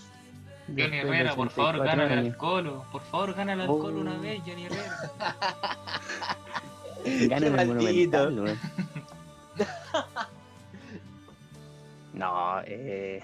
Johnny 0.67 0.97
Herrera, 0.97 1.35
por 1.35 1.49
favor, 1.49 1.83
gana 1.83 2.11
al 2.11 2.37
Colo. 2.37 2.85
Por 2.91 3.01
favor, 3.01 3.33
gana 3.33 3.53
al 3.53 3.67
Colo 3.67 3.99
una 3.99 4.17
oh. 4.17 4.21
vez, 4.21 4.41
Johnny 4.45 4.65
Herrera. 4.65 5.11
Gana 7.03 7.47
el 7.47 7.67
Monumental, 7.67 8.35
No, 12.13 12.61
eh, 12.65 13.23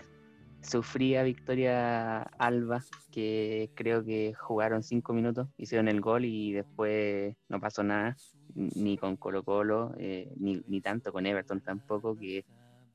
sufría 0.62 1.23
Victoria 1.23 2.21
Alba, 2.21 2.84
que 3.12 3.69
creo 3.76 4.04
que 4.04 4.34
jugaron 4.34 4.82
cinco 4.82 5.13
minutos, 5.13 5.50
hicieron 5.58 5.88
el 5.88 6.02
gol 6.02 6.26
y 6.26 6.54
después 6.54 7.36
no 7.50 7.60
pasó 7.60 7.84
nada, 7.84 8.15
ni 8.56 8.97
con 8.97 9.17
Colo 9.17 9.43
Colo, 9.43 9.93
eh, 10.00 10.32
ni, 10.38 10.63
ni, 10.67 10.82
tanto 10.82 11.12
con 11.12 11.26
Everton 11.26 11.62
tampoco, 11.62 12.17
que 12.17 12.45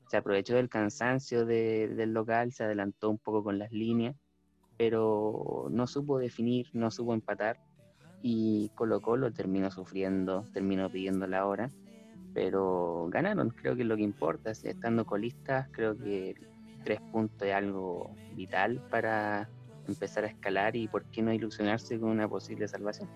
se 0.09 0.17
aprovechó 0.17 0.55
del 0.55 0.69
cansancio 0.69 1.45
del 1.45 2.13
local, 2.13 2.51
se 2.51 2.63
adelantó 2.63 3.09
un 3.09 3.19
poco 3.19 3.43
con 3.43 3.57
las 3.57 3.71
líneas, 3.71 4.15
pero 4.83 5.67
no 5.69 5.87
supo 5.87 6.19
definir, 6.19 6.67
no 6.73 6.91
supo 6.91 7.13
empatar 7.13 7.57
y 8.21 8.69
Colo 8.75 8.99
Colo 8.99 9.31
terminó 9.31 9.71
sufriendo, 9.71 10.45
terminó 10.51 10.89
pidiendo 10.89 11.25
la 11.25 11.45
hora, 11.45 11.71
pero 12.33 13.07
ganaron, 13.09 13.51
creo 13.51 13.77
que 13.77 13.83
es 13.83 13.87
lo 13.87 13.95
que 13.95 14.01
importa, 14.01 14.51
estando 14.51 15.05
colistas, 15.05 15.69
creo 15.71 15.97
que 15.97 16.35
tres 16.83 16.99
puntos 17.13 17.47
es 17.47 17.53
algo 17.53 18.13
vital 18.35 18.81
para 18.91 19.49
empezar 19.87 20.25
a 20.25 20.27
escalar 20.27 20.75
y 20.75 20.89
por 20.89 21.05
qué 21.05 21.21
no 21.21 21.31
ilusionarse 21.31 21.97
con 21.97 22.09
una 22.09 22.27
posible 22.27 22.67
salvación. 22.67 23.07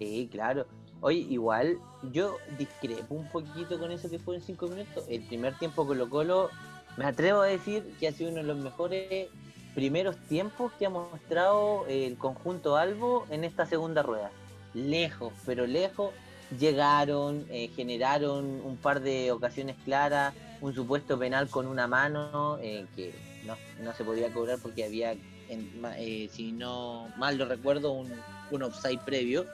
Sí, 0.00 0.28
claro. 0.32 0.66
Oye, 1.02 1.20
igual 1.20 1.78
yo 2.12 2.36
discrepo 2.58 3.14
un 3.14 3.28
poquito 3.28 3.78
con 3.78 3.92
eso 3.92 4.10
que 4.10 4.18
fue 4.18 4.34
en 4.34 4.42
cinco 4.42 4.66
minutos. 4.66 5.04
El 5.08 5.22
primer 5.22 5.56
tiempo 5.56 5.86
Colo 5.86 6.10
Colo, 6.10 6.50
me 6.96 7.04
atrevo 7.04 7.42
a 7.42 7.46
decir 7.46 7.84
que 8.00 8.08
ha 8.08 8.12
sido 8.12 8.30
uno 8.30 8.40
de 8.40 8.46
los 8.48 8.58
mejores 8.58 9.28
primeros 9.76 10.16
tiempos 10.16 10.72
que 10.78 10.86
ha 10.86 10.90
mostrado 10.90 11.84
el 11.86 12.16
conjunto 12.16 12.76
Albo 12.76 13.26
en 13.28 13.44
esta 13.44 13.66
segunda 13.66 14.02
rueda. 14.02 14.30
Lejos, 14.72 15.34
pero 15.44 15.66
lejos, 15.66 16.12
llegaron, 16.58 17.44
eh, 17.50 17.68
generaron 17.76 18.62
un 18.64 18.78
par 18.78 19.02
de 19.02 19.30
ocasiones 19.32 19.76
claras, 19.84 20.32
un 20.62 20.74
supuesto 20.74 21.18
penal 21.18 21.50
con 21.50 21.66
una 21.66 21.86
mano 21.86 22.56
eh, 22.62 22.86
que 22.96 23.14
no, 23.82 23.92
se 23.92 24.02
podía 24.02 24.32
cobrar 24.32 24.58
porque 24.62 24.82
había, 24.82 25.14
eh, 25.50 26.30
si 26.32 26.52
no 26.52 27.10
mal 27.18 27.36
lo 27.36 27.44
recuerdo, 27.44 27.92
un, 27.92 28.10
un 28.50 28.62
offside 28.62 29.00
previo. 29.04 29.44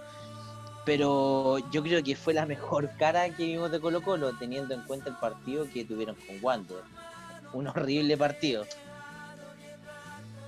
Pero 0.84 1.58
yo 1.72 1.82
creo 1.82 2.00
que 2.00 2.14
fue 2.14 2.32
la 2.32 2.46
mejor 2.54 2.90
cara 2.96 3.28
que 3.30 3.44
vimos 3.44 3.72
de 3.72 3.80
Colo 3.80 4.00
Colo, 4.02 4.38
teniendo 4.38 4.72
en 4.72 4.82
cuenta 4.82 5.10
el 5.10 5.16
partido 5.16 5.66
que 5.68 5.84
tuvieron 5.84 6.14
con 6.14 6.38
Wander. 6.40 6.84
Un 7.52 7.66
horrible 7.66 8.16
partido 8.16 8.64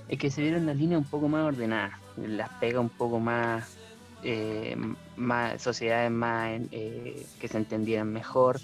es 0.07 0.17
que 0.19 0.29
se 0.29 0.41
vieron 0.41 0.65
las 0.65 0.75
líneas 0.77 1.01
un 1.01 1.09
poco 1.09 1.27
más 1.27 1.45
ordenadas, 1.45 1.93
las 2.17 2.49
pega 2.59 2.79
un 2.79 2.89
poco 2.89 3.19
más, 3.19 3.77
eh, 4.23 4.75
más 5.17 5.61
sociedades 5.61 6.11
más 6.11 6.59
eh, 6.71 7.25
que 7.39 7.47
se 7.47 7.57
entendieran 7.57 8.11
mejor. 8.11 8.59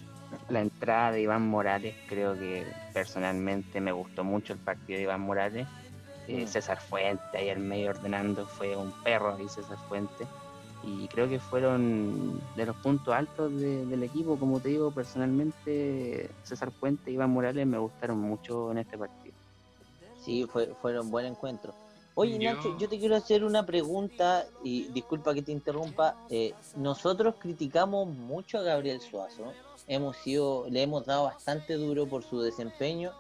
La 0.50 0.62
entrada 0.62 1.12
de 1.12 1.22
Iván 1.22 1.46
Morales, 1.48 1.94
creo 2.08 2.34
que 2.36 2.66
personalmente 2.94 3.82
me 3.82 3.92
gustó 3.92 4.24
mucho 4.24 4.54
el 4.54 4.60
partido 4.60 4.98
de 4.98 5.04
Iván 5.04 5.22
Morales. 5.22 5.68
Eh, 6.28 6.44
Mm. 6.46 6.48
César 6.48 6.80
Fuente 6.80 7.22
ahí 7.34 7.50
al 7.50 7.60
medio 7.60 7.90
ordenando, 7.90 8.46
fue 8.46 8.78
un 8.78 8.94
perro 9.04 9.36
ahí 9.36 9.50
César 9.50 9.78
Fuente. 9.90 10.26
Y 10.84 11.08
creo 11.10 11.28
que 11.28 11.40
fueron 11.40 12.40
de 12.56 12.66
los 12.66 12.76
puntos 12.78 13.14
altos 13.14 13.52
de- 13.60 13.86
del 13.86 14.04
equipo, 14.04 14.38
como 14.40 14.60
te 14.60 14.70
digo, 14.70 14.92
personalmente 14.92 16.30
César 16.44 16.72
Fuente 16.72 17.12
y 17.12 17.16
Iván 17.16 17.32
Morales 17.32 17.68
me 17.68 17.78
gustaron 17.78 18.20
mucho 18.20 18.72
en 18.72 18.78
este 18.80 18.98
partido. 18.98 19.21
Sí, 20.22 20.46
fue, 20.52 20.68
fueron 20.82 21.10
buen 21.12 21.26
encuentro. 21.26 21.74
Oye, 22.16 22.38
Yo- 22.38 22.54
Nacho, 22.54 22.78
yo 22.78 22.90
te 22.90 23.00
quiero 23.00 23.16
hacer 23.16 23.44
una 23.44 23.66
pregunta 23.66 24.46
y 24.64 24.84
disculpa 24.90 25.34
que 25.34 25.42
te 25.42 25.52
interrumpa. 25.52 26.16
eh, 26.30 26.54
nosotros 26.76 27.36
criticamos 27.40 28.08
mucho 28.08 28.60
a 28.60 28.62
Gabriel 28.64 29.00
Suazo. 29.02 29.54
Hemos 29.88 30.18
sido, 30.18 30.66
le 30.70 30.84
hemos 30.84 31.06
dado 31.06 31.24
bastante 31.26 31.74
duro 31.76 32.06
por 32.08 32.24
su 32.24 32.42
desempeño, 32.42 33.12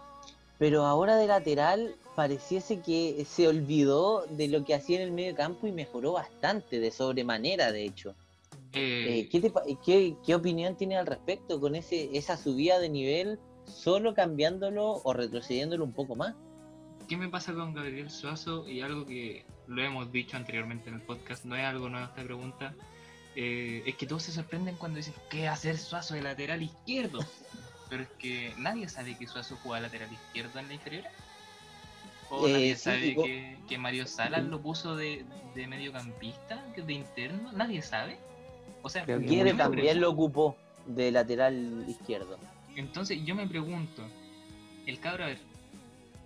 pero 0.57 0.85
ahora 0.85 1.15
de 1.15 1.27
lateral 1.27 1.95
pareciese 2.15 2.81
que 2.81 3.25
se 3.25 3.47
olvidó 3.47 4.25
de 4.29 4.47
lo 4.49 4.63
que 4.63 4.75
hacía 4.75 4.97
en 4.97 5.03
el 5.03 5.11
medio 5.11 5.35
campo 5.35 5.65
y 5.67 5.71
mejoró 5.71 6.11
bastante, 6.13 6.79
de 6.79 6.91
sobremanera, 6.91 7.71
de 7.71 7.85
hecho. 7.85 8.13
Eh, 8.73 9.21
Eh, 9.21 9.29
¿qué, 9.29 9.39
te 9.41 10.15
qué 10.23 10.35
opinión 10.35 10.75
tiene 10.75 10.97
al 10.97 11.07
respecto 11.07 11.59
con 11.59 11.75
ese 11.75 12.15
esa 12.15 12.37
subida 12.37 12.77
de 12.79 12.89
nivel, 12.89 13.39
solo 13.65 14.13
cambiándolo 14.13 15.01
o 15.03 15.13
retrocediéndolo 15.13 15.83
un 15.83 15.93
poco 15.93 16.15
más? 16.15 16.35
¿Qué 17.11 17.17
me 17.17 17.27
pasa 17.27 17.53
con 17.53 17.73
Gabriel 17.73 18.09
Suazo? 18.09 18.65
Y 18.69 18.79
algo 18.79 19.05
que 19.05 19.43
lo 19.67 19.83
hemos 19.83 20.13
dicho 20.13 20.37
anteriormente 20.37 20.87
en 20.87 20.95
el 20.95 21.01
podcast, 21.01 21.43
no 21.43 21.57
es 21.57 21.65
algo 21.65 21.89
nuevo 21.89 22.05
esta 22.07 22.23
pregunta. 22.23 22.73
eh, 23.35 23.83
es 23.85 23.95
que 23.97 24.05
todos 24.07 24.23
se 24.23 24.31
sorprenden 24.31 24.77
cuando 24.77 24.95
dicen, 24.95 25.13
¿qué 25.29 25.49
hacer 25.49 25.77
Suazo 25.77 26.13
de 26.13 26.21
lateral 26.21 26.61
izquierdo? 26.63 27.19
Pero 27.89 28.03
es 28.03 28.09
que 28.17 28.53
nadie 28.57 28.87
sabe 28.87 29.17
que 29.17 29.27
Suazo 29.27 29.57
juega 29.61 29.81
lateral 29.81 30.07
izquierdo 30.09 30.57
en 30.59 30.69
la 30.69 30.73
inferior. 30.75 31.03
O 32.29 32.47
Eh, 32.47 32.53
nadie 32.53 32.75
sí, 32.77 32.81
sabe 32.81 32.97
digo- 33.01 33.23
que, 33.25 33.57
que 33.67 33.77
Mario 33.77 34.07
Salas 34.07 34.45
lo 34.45 34.61
puso 34.61 34.95
de, 34.95 35.25
de 35.53 35.67
mediocampista, 35.67 36.63
de 36.77 36.93
interno. 36.93 37.51
Nadie 37.51 37.81
sabe. 37.81 38.19
O 38.83 38.87
sea, 38.89 39.03
Quiere 39.03 39.53
también 39.55 39.99
lo 39.99 40.11
ocupó 40.11 40.55
de 40.85 41.11
lateral 41.11 41.83
izquierdo. 41.89 42.37
Entonces 42.77 43.19
yo 43.25 43.35
me 43.35 43.47
pregunto, 43.47 44.01
el 44.85 44.97
cabro, 45.01 45.25
a 45.25 45.27
ver, 45.27 45.50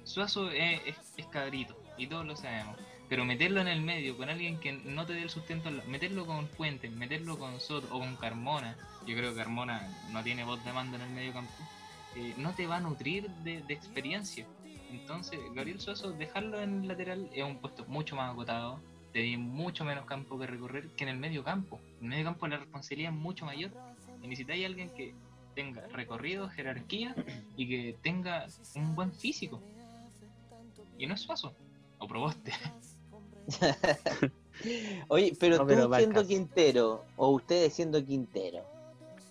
Suazo 0.05 0.49
es, 0.51 0.81
es, 1.17 1.25
cabrito, 1.27 1.75
y 1.97 2.07
todos 2.07 2.25
lo 2.25 2.35
sabemos, 2.35 2.77
pero 3.09 3.25
meterlo 3.25 3.59
en 3.61 3.67
el 3.67 3.81
medio 3.81 4.15
con 4.15 4.29
alguien 4.29 4.59
que 4.59 4.71
no 4.71 5.05
te 5.05 5.13
dé 5.13 5.23
el 5.23 5.29
sustento, 5.29 5.69
meterlo 5.87 6.25
con 6.25 6.47
Fuentes, 6.47 6.91
meterlo 6.91 7.37
con 7.37 7.59
Soto 7.59 7.87
o 7.93 7.99
con 7.99 8.15
Carmona, 8.15 8.77
yo 9.05 9.15
creo 9.15 9.31
que 9.31 9.37
Carmona 9.37 9.87
no 10.11 10.23
tiene 10.23 10.43
voz 10.43 10.63
de 10.63 10.71
mando 10.71 10.95
en 10.95 11.03
el 11.03 11.09
medio 11.09 11.33
campo, 11.33 11.53
eh, 12.15 12.33
no 12.37 12.53
te 12.53 12.67
va 12.67 12.77
a 12.77 12.79
nutrir 12.79 13.29
de, 13.43 13.61
de 13.61 13.73
experiencia. 13.73 14.45
Entonces, 14.91 15.39
Gabriel 15.53 15.81
Suazo, 15.81 16.11
dejarlo 16.11 16.61
en 16.61 16.83
el 16.83 16.87
lateral 16.87 17.29
es 17.33 17.43
un 17.43 17.57
puesto 17.57 17.85
mucho 17.85 18.15
más 18.15 18.29
agotado, 18.29 18.79
da 19.15 19.37
mucho 19.37 19.85
menos 19.85 20.05
campo 20.05 20.37
que 20.37 20.45
recorrer 20.45 20.89
que 20.89 21.03
en 21.03 21.09
el 21.09 21.17
medio 21.17 21.43
campo. 21.43 21.79
En 21.99 22.05
el 22.05 22.09
medio 22.09 22.25
campo 22.25 22.47
la 22.47 22.57
responsabilidad 22.57 23.13
es 23.13 23.17
mucho 23.17 23.45
mayor. 23.45 23.71
Y 24.21 24.27
necesitáis 24.27 24.65
alguien 24.65 24.89
que 24.89 25.13
tenga 25.55 25.87
recorrido, 25.87 26.49
jerarquía 26.49 27.15
y 27.55 27.67
que 27.67 27.95
tenga 28.01 28.45
un 28.75 28.95
buen 28.95 29.13
físico. 29.13 29.61
Y 30.97 31.07
no 31.07 31.13
es 31.15 31.21
Suazo, 31.21 31.53
o 31.99 32.07
Proboste. 32.07 32.53
Oye, 35.09 35.33
pero 35.39 35.57
No, 35.57 35.63
tú 35.63 35.67
pero 35.67 35.93
siendo. 35.93 36.25
Quintero, 36.25 37.03
o 37.17 37.29
ustedes 37.29 37.73
siendo 37.73 38.03
Quintero, 38.03 38.63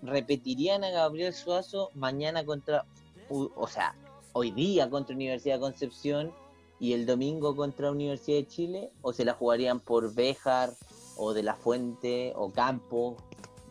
¿repetirían 0.03 0.85
a 0.85 0.91
Gabriel 0.91 1.33
Suazo 1.33 1.91
mañana 1.95 2.45
contra, 2.45 2.85
o 3.29 3.67
sea, 3.69 3.95
hoy 4.33 4.51
día 4.51 4.89
contra 4.91 5.15
Universidad 5.17 5.55
de 5.57 5.61
Concepción 5.61 6.33
y 6.79 6.93
el 6.93 7.07
domingo 7.07 7.57
contra 7.57 7.91
Universidad 7.91 8.39
de 8.39 8.47
Chile? 8.47 8.91
¿O 9.03 9.13
se 9.13 9.25
la 9.25 9.33
jugarían 9.33 9.81
por 9.81 10.15
Béjar, 10.15 10.71
o 11.17 11.33
de 11.33 11.43
la 11.43 11.55
Fuente, 11.55 12.33
o 12.37 12.51
Campo? 12.53 13.17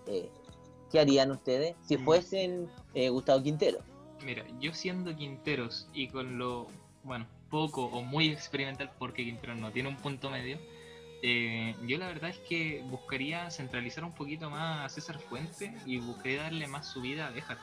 Eh, 0.08 0.30
¿Qué 0.92 1.00
harían 1.00 1.32
ustedes 1.32 1.76
si 1.88 1.98
Mm. 1.98 2.04
fuesen 2.06 2.68
eh, 2.94 3.10
Gustavo 3.10 3.42
Quintero? 3.42 3.80
Mira, 4.24 4.44
yo 4.60 4.74
siendo 4.74 5.16
Quinteros 5.16 5.88
y 5.94 6.08
con 6.08 6.38
lo, 6.38 6.68
bueno, 7.04 7.26
poco 7.54 7.86
o 7.86 8.02
muy 8.02 8.30
experimental, 8.30 8.90
porque 8.98 9.24
Quinteros 9.24 9.58
no 9.58 9.72
tiene 9.72 9.88
un 9.88 9.98
punto 9.98 10.32
medio, 10.32 10.58
eh, 11.22 11.76
yo 11.86 12.00
la 12.00 12.08
verdad 12.08 12.32
es 12.32 12.40
que 12.40 12.84
buscaría 12.90 13.52
centralizar 13.52 14.04
un 14.04 14.12
poquito 14.12 14.50
más 14.50 14.84
a 14.84 14.90
César 14.90 15.20
Fuente 15.20 15.72
y 15.86 16.00
buscaría 16.00 16.42
darle 16.42 16.66
más 16.66 16.88
subida 16.88 17.28
a 17.28 17.30
Béjar. 17.30 17.60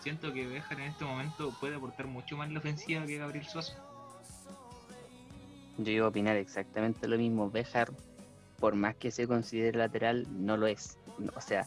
Siento 0.00 0.32
que 0.32 0.46
Béjar 0.46 0.80
en 0.80 0.86
este 0.86 1.04
momento 1.04 1.52
puede 1.60 1.76
aportar 1.76 2.06
mucho 2.06 2.38
más 2.38 2.50
la 2.50 2.58
ofensiva 2.58 3.04
que 3.04 3.18
Gabriel 3.18 3.44
Suazo. 3.44 3.74
Yo 5.76 5.92
iba 5.92 6.06
a 6.06 6.08
opinar 6.08 6.36
exactamente 6.36 7.06
lo 7.06 7.18
mismo. 7.18 7.50
Bejar, 7.50 7.90
por 8.58 8.76
más 8.76 8.96
que 8.96 9.10
se 9.10 9.28
considere 9.28 9.76
lateral, 9.76 10.26
no 10.30 10.56
lo 10.56 10.66
es. 10.66 10.96
O 11.36 11.40
sea, 11.42 11.66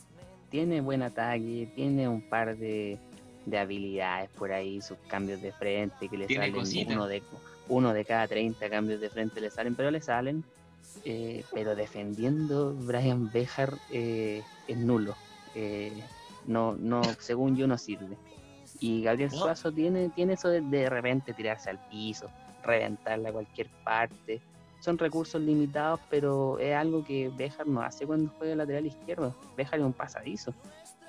tiene 0.50 0.82
buen 0.82 1.04
ataque, 1.04 1.72
tiene 1.76 2.10
un 2.10 2.24
par 2.24 2.58
de, 2.58 2.98
de 3.46 3.58
habilidades 3.60 4.32
por 4.32 4.52
ahí, 4.52 4.82
sus 4.82 4.98
cambios 5.08 5.42
de 5.44 5.52
frente 5.52 6.10
que 6.10 6.18
le 6.18 6.26
Tiene 6.26 6.52
salen 6.52 6.92
uno 6.92 7.08
de, 7.08 7.22
uno 7.70 7.94
de 7.94 8.06
cada 8.06 8.28
30 8.28 8.70
cambios 8.70 9.00
de 9.00 9.10
frente 9.10 9.42
le 9.42 9.50
salen, 9.50 9.76
pero 9.76 9.92
le 9.92 10.02
salen. 10.02 10.44
Eh, 11.06 11.44
pero 11.54 11.76
defendiendo 11.76 12.74
Brian 12.74 13.32
Bejar 13.32 13.74
eh, 13.92 14.44
es 14.68 14.78
nulo. 14.78 15.16
Eh, 15.56 15.92
no, 16.46 16.74
no, 16.74 17.02
según 17.20 17.56
yo 17.56 17.68
no 17.68 17.78
sirve. 17.78 18.18
Y 18.80 19.04
Gabriel. 19.04 19.32
Suazo 19.32 19.72
tiene, 19.72 20.10
tiene 20.10 20.34
eso 20.34 20.50
de, 20.50 20.62
de 20.62 20.90
repente 20.90 21.34
tirarse 21.34 21.70
al 21.70 21.80
piso, 21.90 22.28
reventarla 22.64 23.30
a 23.30 23.34
cualquier 23.34 23.68
parte. 23.84 24.42
Son 24.80 24.98
recursos 24.98 25.40
limitados, 25.40 26.00
pero 26.10 26.58
es 26.58 26.76
algo 26.76 27.04
que 27.04 27.30
Bejar 27.30 27.68
no 27.68 27.82
hace 27.82 28.06
cuando 28.08 28.32
juega 28.38 28.56
lateral 28.56 28.86
izquierdo. 28.88 29.36
Bejar 29.56 29.80
es 29.80 29.86
un 29.86 29.94
pasadizo. 29.94 30.54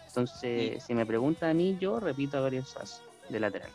Entonces, 0.07 0.85
si 0.85 0.95
me 0.95 1.07
preguntan 1.07 1.51
a 1.51 1.55
mí, 1.55 1.79
yo 1.81 1.99
repito 1.99 2.37
a 2.37 2.41
Gabriel 2.41 2.67
Suazo 2.67 3.03
de 3.31 3.41
lateral. 3.41 3.71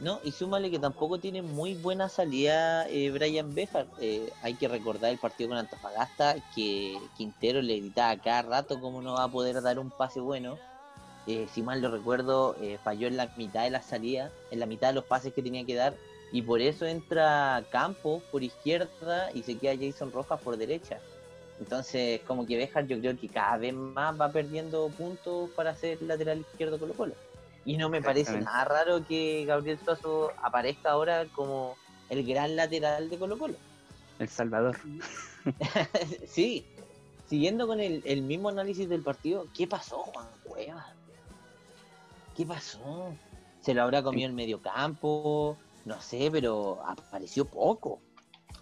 No, 0.00 0.18
y 0.24 0.32
súmale 0.32 0.70
que 0.70 0.78
tampoco 0.78 1.18
tiene 1.18 1.42
muy 1.42 1.74
buena 1.74 2.08
salida 2.08 2.88
eh, 2.88 3.10
Brian 3.10 3.54
Bejar. 3.54 3.86
Eh, 4.00 4.32
hay 4.42 4.54
que 4.54 4.66
recordar 4.66 5.10
el 5.10 5.18
partido 5.18 5.50
con 5.50 5.58
Antofagasta, 5.58 6.36
que 6.54 6.98
Quintero 7.18 7.60
le 7.60 7.80
gritaba 7.80 8.16
cada 8.16 8.42
rato 8.42 8.80
cómo 8.80 9.02
no 9.02 9.14
va 9.14 9.24
a 9.24 9.30
poder 9.30 9.60
dar 9.60 9.78
un 9.78 9.90
pase 9.90 10.20
bueno. 10.20 10.58
Eh, 11.26 11.48
si 11.52 11.62
mal 11.62 11.82
lo 11.82 11.90
recuerdo, 11.90 12.56
falló 12.82 13.08
en 13.08 13.18
la 13.18 13.30
mitad 13.36 13.64
de 13.64 13.70
la 13.70 13.82
salida, 13.82 14.32
en 14.50 14.58
la 14.58 14.64
mitad 14.64 14.88
de 14.88 14.94
los 14.94 15.04
pases 15.04 15.34
que 15.34 15.42
tenía 15.42 15.66
que 15.66 15.74
dar, 15.74 15.94
y 16.32 16.40
por 16.40 16.62
eso 16.62 16.86
entra 16.86 17.62
Campos 17.70 18.22
por 18.30 18.42
izquierda 18.42 19.30
y 19.34 19.42
se 19.42 19.58
queda 19.58 19.76
Jason 19.78 20.12
Rojas 20.12 20.40
por 20.40 20.56
derecha. 20.56 20.98
Entonces, 21.60 22.22
como 22.26 22.46
que 22.46 22.56
Bejar 22.56 22.86
yo 22.86 22.98
creo 22.98 23.18
que 23.18 23.28
cada 23.28 23.58
vez 23.58 23.74
más 23.74 24.18
va 24.18 24.32
perdiendo 24.32 24.88
puntos 24.88 25.50
para 25.50 25.76
ser 25.76 26.00
lateral 26.00 26.40
izquierdo 26.40 26.78
Colo 26.78 26.94
Colo. 26.94 27.14
Y 27.64 27.76
no 27.76 27.88
me 27.88 28.02
parece 28.02 28.40
nada 28.40 28.64
raro 28.64 29.06
que 29.06 29.44
Gabriel 29.46 29.78
Suazo 29.84 30.32
aparezca 30.42 30.90
ahora 30.92 31.26
como 31.34 31.76
el 32.08 32.26
gran 32.26 32.56
lateral 32.56 33.10
de 33.10 33.18
Colo 33.18 33.38
Colo. 33.38 33.56
El 34.18 34.28
Salvador. 34.28 34.76
sí, 36.26 36.66
siguiendo 37.26 37.66
con 37.66 37.80
el, 37.80 38.02
el 38.04 38.22
mismo 38.22 38.48
análisis 38.48 38.88
del 38.88 39.02
partido, 39.02 39.46
¿qué 39.56 39.66
pasó, 39.66 39.98
Juan 39.98 40.26
Cueva? 40.44 40.86
¿Qué 42.36 42.46
pasó? 42.46 43.14
¿Se 43.60 43.74
lo 43.74 43.82
habrá 43.82 44.02
comido 44.02 44.28
en 44.28 44.34
medio 44.34 44.60
campo? 44.60 45.56
No 45.84 46.00
sé, 46.00 46.30
pero 46.30 46.80
apareció 46.86 47.44
poco. 47.44 48.00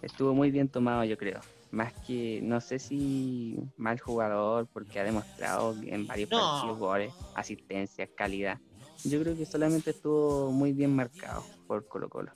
Estuvo 0.01 0.33
muy 0.33 0.51
bien 0.51 0.69
tomado, 0.69 1.03
yo 1.03 1.17
creo. 1.17 1.39
Más 1.71 1.93
que, 2.05 2.39
no 2.41 2.61
sé 2.61 2.79
si 2.79 3.57
mal 3.77 3.99
jugador, 3.99 4.67
porque 4.73 4.99
ha 4.99 5.03
demostrado 5.03 5.75
en 5.83 6.07
varios 6.07 6.29
No. 6.31 6.37
partidos 6.37 6.79
goles, 6.79 7.13
asistencias, 7.35 8.09
calidad. 8.15 8.59
Yo 9.03 9.21
creo 9.21 9.35
que 9.35 9.45
solamente 9.45 9.91
estuvo 9.91 10.51
muy 10.51 10.73
bien 10.73 10.95
marcado 10.95 11.43
por 11.67 11.87
Colo 11.87 12.09
Colo. 12.09 12.31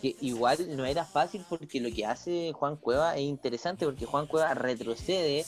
que 0.00 0.16
igual 0.20 0.76
no 0.76 0.84
era 0.84 1.04
fácil 1.04 1.44
porque 1.48 1.80
lo 1.80 1.94
que 1.94 2.06
hace 2.06 2.52
Juan 2.52 2.76
Cueva 2.76 3.16
es 3.16 3.22
interesante 3.22 3.84
porque 3.84 4.06
Juan 4.06 4.26
Cueva 4.26 4.54
retrocede 4.54 5.44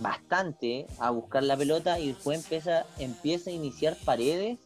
bastante 0.00 0.86
a 0.98 1.10
buscar 1.10 1.42
la 1.42 1.56
pelota 1.56 1.98
y 1.98 2.08
después 2.08 2.44
empieza, 2.98 3.50
a 3.50 3.52
iniciar 3.52 3.96
paredes 4.04 4.58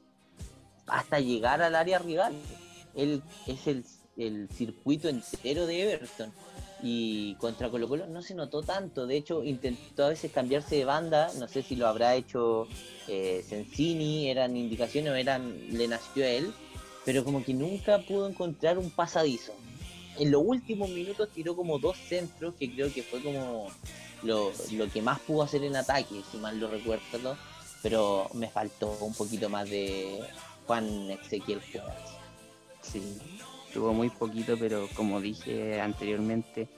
hasta 0.87 1.21
llegar 1.21 1.63
al 1.63 1.75
área 1.75 1.99
rival. 1.99 2.35
Él 2.95 3.23
es 3.47 3.67
el 4.17 4.49
circuito 4.51 5.09
entero 5.09 5.67
de 5.67 5.93
Everton 5.93 6.33
y 6.83 7.35
contra 7.37 7.69
Colo 7.69 7.89
Colo 7.89 8.07
no 8.07 8.23
se 8.23 8.35
notó 8.35 8.63
tanto, 8.63 9.07
de 9.07 9.17
hecho 9.17 9.45
intentó 9.45 10.05
a 10.05 10.09
veces 10.11 10.33
cambiarse 10.33 10.77
de 10.77 10.85
banda, 10.85 11.31
no 11.39 11.49
sé 11.49 11.63
si 11.63 11.77
lo 11.77 11.87
habrá 11.87 12.15
hecho 12.15 12.67
eh, 13.09 13.45
eran 14.27 14.57
indicaciones 14.57 15.13
o 15.13 15.15
eran, 15.15 15.77
le 15.77 15.89
nació 15.89 16.25
a 16.25 16.29
él, 16.29 16.53
pero 17.05 17.25
como 17.25 17.45
que 17.45 17.55
nunca 17.55 17.99
pudo 17.99 18.29
encontrar 18.29 18.79
un 18.79 18.91
pasadizo. 18.91 19.53
En 20.19 20.31
los 20.31 20.43
últimos 20.45 20.91
minutos 20.91 21.29
tiró 21.35 21.57
como 21.57 21.79
dos 21.79 21.97
centros, 21.97 22.55
que 22.59 22.71
creo 22.73 22.93
que 22.93 23.03
fue 23.03 23.23
como 23.23 23.69
lo, 24.23 24.53
lo 24.73 24.91
que 24.91 25.03
más 25.03 25.21
pudo 25.21 25.43
hacer 25.43 25.65
en 25.65 25.77
ataque, 25.77 26.23
si 26.31 26.37
mal 26.39 26.59
lo 26.59 26.69
recuerdo, 26.69 27.37
pero 27.83 28.29
me 28.35 28.49
faltó 28.49 28.97
un 29.01 29.15
poquito 29.15 29.49
más 29.49 29.69
de 29.69 30.21
Juan 30.67 31.11
Ezequiel 31.11 31.61
Cuevas. 31.73 31.97
Sí. 32.83 33.19
Tuvo 33.73 33.93
muy 33.93 34.11
poquito, 34.11 34.57
pero 34.59 34.89
como 34.95 35.21
dije 35.21 35.81
anteriormente, 35.81 36.69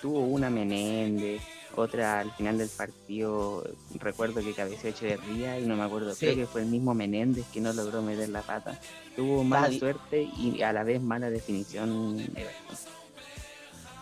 tuvo 0.00 0.20
una 0.20 0.50
Menéndez, 0.50 1.42
otra 1.76 2.20
al 2.20 2.32
final 2.32 2.58
del 2.58 2.68
partido, 2.68 3.64
recuerdo 3.94 4.42
que 4.42 4.52
cabeció 4.52 4.90
Echeverría 4.90 5.58
y 5.58 5.66
no 5.66 5.76
me 5.76 5.84
acuerdo, 5.84 6.14
creo 6.14 6.34
que 6.34 6.46
fue 6.46 6.62
el 6.62 6.68
mismo 6.68 6.94
Menéndez 6.94 7.46
que 7.52 7.60
no 7.60 7.72
logró 7.72 8.02
meter 8.02 8.28
la 8.28 8.42
pata. 8.42 8.78
Tuvo 9.16 9.44
mala 9.44 9.70
suerte 9.72 10.28
y 10.36 10.62
a 10.62 10.72
la 10.72 10.84
vez 10.84 11.00
mala 11.00 11.30
definición. 11.30 12.18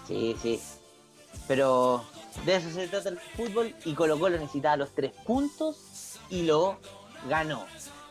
Sí, 0.07 0.37
sí. 0.42 0.61
Pero 1.46 2.05
de 2.44 2.57
eso 2.57 2.70
se 2.70 2.88
trata 2.88 3.09
el 3.09 3.18
fútbol 3.18 3.75
y 3.85 3.94
Colo 3.94 4.18
Colo 4.18 4.38
necesitaba 4.38 4.77
los 4.77 4.90
tres 4.90 5.12
puntos 5.25 6.18
y 6.29 6.42
lo 6.42 6.79
ganó. 7.29 7.66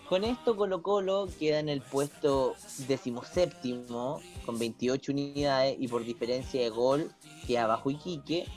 Con 0.10 0.24
esto 0.24 0.58
Colo 0.58 0.82
Colo 0.82 1.30
queda 1.38 1.60
en 1.60 1.70
el 1.70 1.84
puesto 1.84 2.56
decimoséptimo 2.88 4.20
con 4.44 4.58
28 4.58 5.12
unidades 5.12 5.78
y 5.80 5.88
por 5.88 6.04
diferencia 6.04 6.60
de 6.64 6.70
gol 6.70 7.12
queda 7.46 7.66
abajo 7.66 7.92
Iquique. 7.92 8.48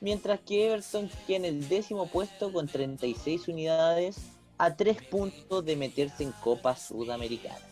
Mientras 0.00 0.38
que 0.38 0.68
Everton 0.68 1.10
queda 1.26 1.38
en 1.38 1.44
el 1.44 1.68
décimo 1.68 2.06
puesto 2.06 2.52
con 2.52 2.68
36 2.68 3.48
unidades 3.48 4.30
a 4.58 4.76
3 4.76 5.02
puntos 5.06 5.64
de 5.64 5.74
meterse 5.74 6.22
en 6.22 6.30
Copa 6.30 6.76
Sudamericana. 6.76 7.66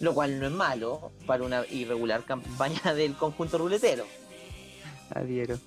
Lo 0.00 0.14
cual 0.14 0.40
no 0.40 0.46
es 0.46 0.52
malo 0.52 1.12
para 1.26 1.44
una 1.44 1.64
irregular 1.70 2.24
campaña 2.24 2.92
del 2.96 3.14
conjunto 3.14 3.56
ruletero. 3.56 4.04
Adhiero. 5.10 5.60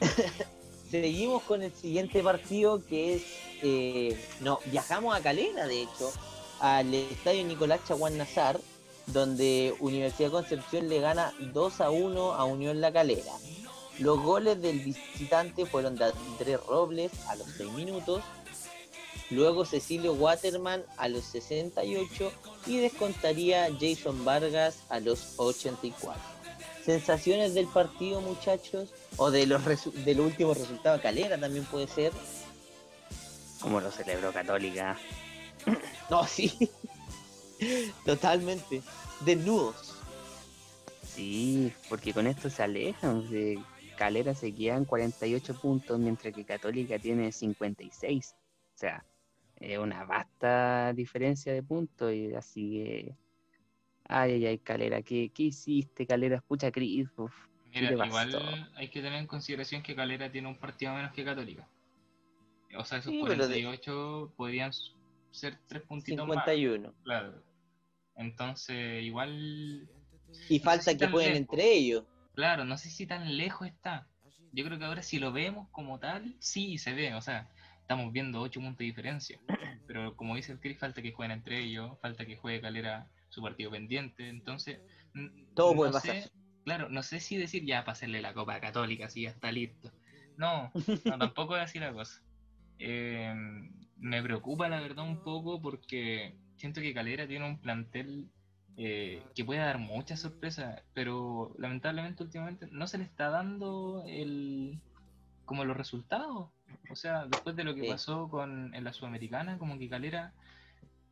Seguimos 0.94 1.42
con 1.42 1.60
el 1.60 1.72
siguiente 1.74 2.22
partido 2.22 2.80
que 2.86 3.16
es. 3.16 3.22
Eh, 3.64 4.16
no, 4.42 4.60
viajamos 4.66 5.16
a 5.16 5.20
Calera, 5.20 5.66
de 5.66 5.82
hecho, 5.82 6.12
al 6.60 6.94
estadio 6.94 7.42
Nicolás 7.42 7.80
Chaguán 7.84 8.16
Nazar, 8.16 8.60
donde 9.08 9.74
Universidad 9.80 10.30
Concepción 10.30 10.88
le 10.88 11.00
gana 11.00 11.34
2 11.52 11.80
a 11.80 11.90
1 11.90 12.34
a 12.34 12.44
Unión 12.44 12.80
La 12.80 12.92
Calera. 12.92 13.32
Los 13.98 14.20
goles 14.20 14.62
del 14.62 14.78
visitante 14.78 15.66
fueron 15.66 15.96
de 15.96 16.04
Andrés 16.04 16.60
Robles 16.64 17.10
a 17.26 17.34
los 17.34 17.48
6 17.56 17.72
minutos, 17.72 18.22
luego 19.30 19.64
Cecilio 19.64 20.12
Waterman 20.12 20.84
a 20.96 21.08
los 21.08 21.24
68 21.24 22.30
y 22.66 22.76
descontaría 22.76 23.66
Jason 23.80 24.24
Vargas 24.24 24.76
a 24.90 25.00
los 25.00 25.34
84. 25.38 26.22
Sensaciones 26.84 27.54
del 27.54 27.66
partido, 27.66 28.20
muchachos, 28.20 28.90
o 29.16 29.30
de 29.30 29.46
los 29.46 29.62
del 30.04 30.20
último 30.20 30.54
resultado 30.54 31.00
Calera 31.00 31.38
también 31.38 31.64
puede 31.64 31.86
ser. 31.86 32.12
Como 33.60 33.80
lo 33.80 33.90
celebró 33.90 34.32
Católica. 34.32 34.98
no, 36.10 36.26
sí. 36.26 36.70
Totalmente. 38.04 38.82
Desnudos. 39.24 39.94
Sí, 41.06 41.72
porque 41.88 42.12
con 42.12 42.26
esto 42.26 42.50
se 42.50 42.62
alejan. 42.62 43.30
De 43.30 43.58
Calera 43.96 44.34
se 44.34 44.52
quedan 44.54 44.84
48 44.84 45.54
puntos, 45.60 45.98
mientras 45.98 46.34
que 46.34 46.44
Católica 46.44 46.98
tiene 46.98 47.32
56. 47.32 48.34
O 48.74 48.78
sea, 48.78 49.04
es 49.56 49.78
una 49.78 50.04
vasta 50.04 50.92
diferencia 50.92 51.52
de 51.52 51.62
puntos. 51.62 52.12
Y 52.12 52.34
así 52.34 52.72
que. 52.72 53.16
Ay, 54.06 54.32
ay, 54.32 54.46
ay, 54.46 54.58
Calera, 54.58 55.00
¿qué, 55.00 55.30
qué 55.32 55.44
hiciste, 55.44 56.06
Calera? 56.06 56.36
Escucha, 56.36 56.70
Cris. 56.70 57.08
Mira, 57.74 58.06
igual 58.06 58.70
hay 58.76 58.88
que 58.88 59.02
tener 59.02 59.18
en 59.18 59.26
consideración 59.26 59.82
que 59.82 59.96
Calera 59.96 60.30
tiene 60.30 60.48
un 60.48 60.56
partido 60.56 60.94
menos 60.94 61.12
que 61.12 61.24
Católica. 61.24 61.68
O 62.76 62.84
sea, 62.84 62.98
esos 62.98 63.12
48 63.18 64.32
podrían 64.36 64.72
ser 65.30 65.58
tres 65.66 65.82
puntitos 65.82 66.26
51. 66.26 66.88
más. 66.88 66.96
Claro. 67.02 67.42
Entonces, 68.16 69.02
igual. 69.02 69.88
Y 70.48 70.58
falta 70.60 70.96
que 70.96 71.08
jueguen 71.08 71.36
entre 71.36 71.72
ellos. 71.72 72.04
Claro, 72.34 72.64
no 72.64 72.76
sé 72.78 72.90
si 72.90 73.06
tan 73.06 73.36
lejos 73.36 73.68
está. 73.68 74.08
Yo 74.52 74.64
creo 74.64 74.78
que 74.78 74.84
ahora 74.84 75.02
si 75.02 75.18
lo 75.18 75.32
vemos 75.32 75.68
como 75.70 75.98
tal, 75.98 76.34
sí 76.38 76.78
se 76.78 76.94
ve. 76.94 77.14
O 77.14 77.20
sea, 77.20 77.48
estamos 77.80 78.12
viendo 78.12 78.40
8 78.40 78.60
puntos 78.60 78.78
de 78.78 78.84
diferencia. 78.84 79.40
Pero 79.86 80.16
como 80.16 80.36
dice 80.36 80.52
el 80.52 80.60
Chris, 80.60 80.78
falta 80.78 81.02
que 81.02 81.12
jueguen 81.12 81.38
entre 81.38 81.60
ellos, 81.60 81.98
falta 82.00 82.24
que 82.24 82.36
juegue 82.36 82.60
Calera 82.60 83.08
su 83.28 83.42
partido 83.42 83.70
pendiente. 83.70 84.28
Entonces, 84.28 84.80
todo 85.54 85.74
puede 85.74 85.92
pasar. 85.92 86.30
Claro, 86.64 86.88
no 86.88 87.02
sé 87.02 87.20
si 87.20 87.36
decir 87.36 87.64
ya 87.64 87.80
hacerle 87.80 88.20
la 88.20 88.34
Copa 88.34 88.60
Católica, 88.60 89.08
si 89.08 89.22
ya 89.22 89.30
está 89.30 89.52
listo. 89.52 89.92
No, 90.36 90.72
no 91.04 91.18
tampoco 91.18 91.56
es 91.56 91.62
así 91.62 91.78
la 91.78 91.92
cosa. 91.92 92.22
Eh, 92.78 93.32
me 93.98 94.22
preocupa 94.22 94.68
la 94.68 94.80
verdad 94.80 95.04
un 95.04 95.22
poco 95.22 95.60
porque 95.60 96.34
siento 96.56 96.80
que 96.80 96.94
Calera 96.94 97.26
tiene 97.26 97.46
un 97.46 97.58
plantel 97.58 98.28
eh, 98.76 99.22
que 99.34 99.44
puede 99.44 99.60
dar 99.60 99.78
muchas 99.78 100.20
sorpresas, 100.20 100.82
pero 100.94 101.54
lamentablemente 101.58 102.24
últimamente 102.24 102.66
no 102.72 102.86
se 102.86 102.98
le 102.98 103.04
está 103.04 103.30
dando 103.30 104.04
el 104.06 104.80
como 105.44 105.64
los 105.64 105.76
resultados. 105.76 106.48
O 106.90 106.96
sea, 106.96 107.26
después 107.26 107.54
de 107.54 107.64
lo 107.64 107.74
que 107.74 107.88
pasó 107.88 108.28
con 108.28 108.74
en 108.74 108.82
la 108.82 108.92
Sudamericana, 108.92 109.58
como 109.58 109.78
que 109.78 109.88
Calera 109.88 110.32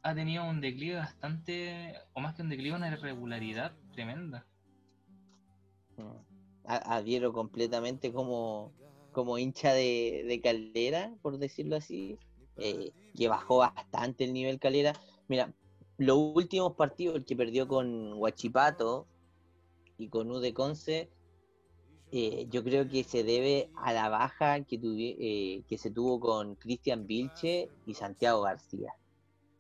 ha 0.03 0.15
tenido 0.15 0.45
un 0.45 0.61
declive 0.61 0.97
bastante, 0.97 1.95
o 2.15 2.21
más 2.21 2.35
que 2.35 2.43
un 2.43 2.49
declive, 2.49 2.77
una 2.77 2.89
irregularidad 2.89 3.73
tremenda. 3.93 4.45
Adhiero 6.65 7.33
completamente 7.33 8.13
como, 8.13 8.73
como 9.13 9.39
hincha 9.39 9.73
de, 9.73 10.25
de 10.27 10.41
Calera, 10.41 11.13
por 11.23 11.39
decirlo 11.39 11.77
así, 11.77 12.19
eh, 12.57 12.93
que 13.17 13.29
bajó 13.29 13.59
bastante 13.59 14.25
el 14.25 14.33
nivel 14.33 14.59
Calera. 14.59 14.93
Mira, 15.29 15.53
los 15.99 16.17
últimos 16.19 16.75
partidos, 16.75 17.25
que 17.25 17.37
perdió 17.37 17.69
con 17.69 18.15
Huachipato 18.15 19.07
y 19.99 20.09
con 20.09 20.31
Ude 20.31 20.55
Conce, 20.55 21.09
eh, 22.15 22.47
yo 22.51 22.63
creo 22.63 22.89
que 22.89 23.05
se 23.05 23.25
debe 23.25 23.71
a 23.75 23.93
la 23.93 24.11
baja 24.11 24.63
que, 24.65 24.79
eh, 24.83 25.63
que 25.67 25.79
se 25.79 25.91
tuvo 25.91 26.21
con 26.21 26.57
Cristian 26.57 27.07
Vilche 27.07 27.71
y 27.87 27.95
Santiago 27.95 28.43
García. 28.43 28.93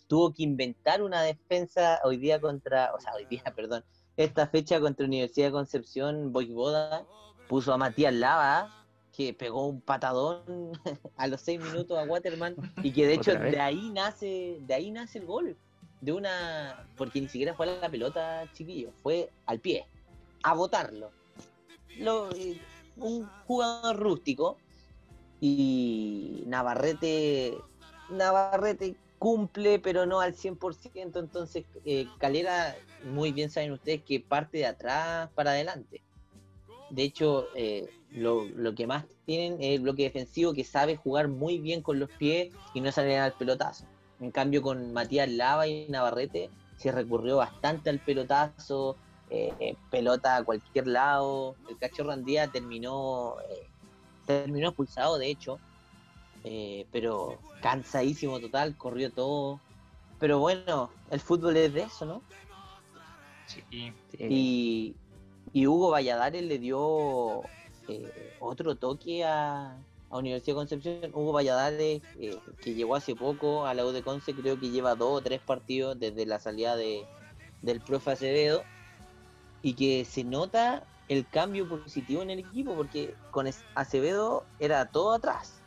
Tuvo 0.06 0.34
que 0.34 0.42
inventar 0.42 1.02
una 1.02 1.22
defensa 1.22 1.98
hoy 2.04 2.18
día 2.18 2.40
contra, 2.40 2.92
o 2.94 3.00
sea, 3.00 3.14
hoy 3.14 3.24
día, 3.24 3.42
perdón, 3.56 3.84
esta 4.16 4.46
fecha 4.46 4.80
contra 4.80 5.06
Universidad 5.06 5.48
de 5.48 5.52
Concepción, 5.52 6.32
Boivoda, 6.32 7.06
puso 7.48 7.72
a 7.72 7.78
Matías 7.78 8.14
Lava, 8.14 8.84
que 9.16 9.34
pegó 9.34 9.66
un 9.66 9.80
patadón 9.80 10.72
a 11.16 11.26
los 11.26 11.40
seis 11.40 11.60
minutos 11.60 11.98
a 11.98 12.04
Waterman 12.04 12.56
y 12.82 12.92
que 12.92 13.06
de 13.06 13.14
hecho 13.14 13.34
de 13.34 13.60
ahí 13.60 13.90
nace, 13.90 14.58
de 14.60 14.74
ahí 14.74 14.90
nace 14.90 15.18
el 15.18 15.26
gol 15.26 15.56
de 16.00 16.12
una. 16.12 16.86
Porque 16.96 17.20
ni 17.20 17.28
siquiera 17.28 17.54
fue 17.54 17.70
a 17.70 17.80
la 17.80 17.88
pelota, 17.88 18.50
chiquillo, 18.52 18.90
fue 19.02 19.30
al 19.46 19.60
pie, 19.60 19.86
a 20.42 20.54
botarlo. 20.54 21.10
Eh, 21.90 22.60
un 22.96 23.28
jugador 23.46 23.96
rústico 23.96 24.58
y 25.40 26.44
Navarrete. 26.46 27.56
Navarrete 28.10 28.96
cumple, 29.22 29.78
pero 29.78 30.04
no 30.04 30.20
al 30.20 30.34
100%. 30.34 31.20
Entonces, 31.20 31.64
eh, 31.84 32.08
Calera, 32.18 32.74
muy 33.04 33.30
bien 33.30 33.50
saben 33.50 33.70
ustedes 33.70 34.02
que 34.02 34.18
parte 34.18 34.58
de 34.58 34.66
atrás 34.66 35.30
para 35.36 35.52
adelante. 35.52 36.02
De 36.90 37.04
hecho, 37.04 37.46
eh, 37.54 37.88
lo, 38.10 38.44
lo, 38.46 38.74
que 38.74 38.88
más 38.88 39.04
tienen 39.24 39.62
es 39.62 39.76
el 39.76 39.82
bloque 39.82 40.02
defensivo 40.02 40.52
que 40.52 40.64
sabe 40.64 40.96
jugar 40.96 41.28
muy 41.28 41.58
bien 41.58 41.82
con 41.82 42.00
los 42.00 42.10
pies 42.10 42.52
y 42.74 42.80
no 42.80 42.90
salir 42.90 43.18
al 43.18 43.32
pelotazo. 43.34 43.84
En 44.18 44.32
cambio, 44.32 44.60
con 44.60 44.92
Matías 44.92 45.30
Lava 45.30 45.68
y 45.68 45.86
Navarrete 45.88 46.50
se 46.76 46.90
recurrió 46.90 47.36
bastante 47.36 47.90
al 47.90 48.00
pelotazo, 48.00 48.96
eh, 49.30 49.76
pelota 49.88 50.36
a 50.36 50.44
cualquier 50.44 50.88
lado. 50.88 51.54
El 51.68 51.78
cachorro 51.78 52.10
Andía 52.10 52.48
terminó, 52.48 53.36
eh, 53.48 53.68
terminó 54.26 54.70
expulsado, 54.70 55.16
de 55.16 55.30
hecho, 55.30 55.60
eh, 56.44 56.86
pero 56.92 57.38
cansadísimo 57.60 58.40
total, 58.40 58.76
corrió 58.76 59.12
todo. 59.12 59.60
Pero 60.18 60.38
bueno, 60.38 60.90
el 61.10 61.20
fútbol 61.20 61.56
es 61.56 61.72
de 61.72 61.82
eso, 61.82 62.06
¿no? 62.06 62.22
Sí. 63.46 63.92
Y, 64.18 64.94
y 65.52 65.66
Hugo 65.66 65.90
Valladares 65.90 66.42
le 66.42 66.58
dio 66.58 67.42
otro 68.40 68.76
toque 68.76 69.24
a, 69.24 69.76
a 70.10 70.18
Universidad 70.18 70.54
de 70.54 70.58
Concepción, 70.58 71.10
Hugo 71.12 71.32
Valladares, 71.32 72.02
eh, 72.20 72.38
que 72.60 72.74
llegó 72.74 72.94
hace 72.94 73.14
poco 73.16 73.66
a 73.66 73.74
la 73.74 73.84
U 73.84 73.92
de 73.92 74.02
Conce, 74.02 74.34
creo 74.34 74.58
que 74.58 74.70
lleva 74.70 74.94
dos 74.94 75.18
o 75.18 75.20
tres 75.22 75.40
partidos 75.40 75.98
desde 75.98 76.26
la 76.26 76.38
salida 76.38 76.76
de, 76.76 77.04
del 77.62 77.80
profe 77.80 78.12
Acevedo, 78.12 78.62
y 79.62 79.74
que 79.74 80.04
se 80.04 80.22
nota 80.24 80.84
el 81.08 81.26
cambio 81.26 81.68
positivo 81.68 82.22
en 82.22 82.30
el 82.30 82.40
equipo, 82.40 82.74
porque 82.74 83.14
con 83.30 83.46
Acevedo 83.74 84.44
era 84.58 84.86
todo 84.86 85.12
atrás. 85.12 85.61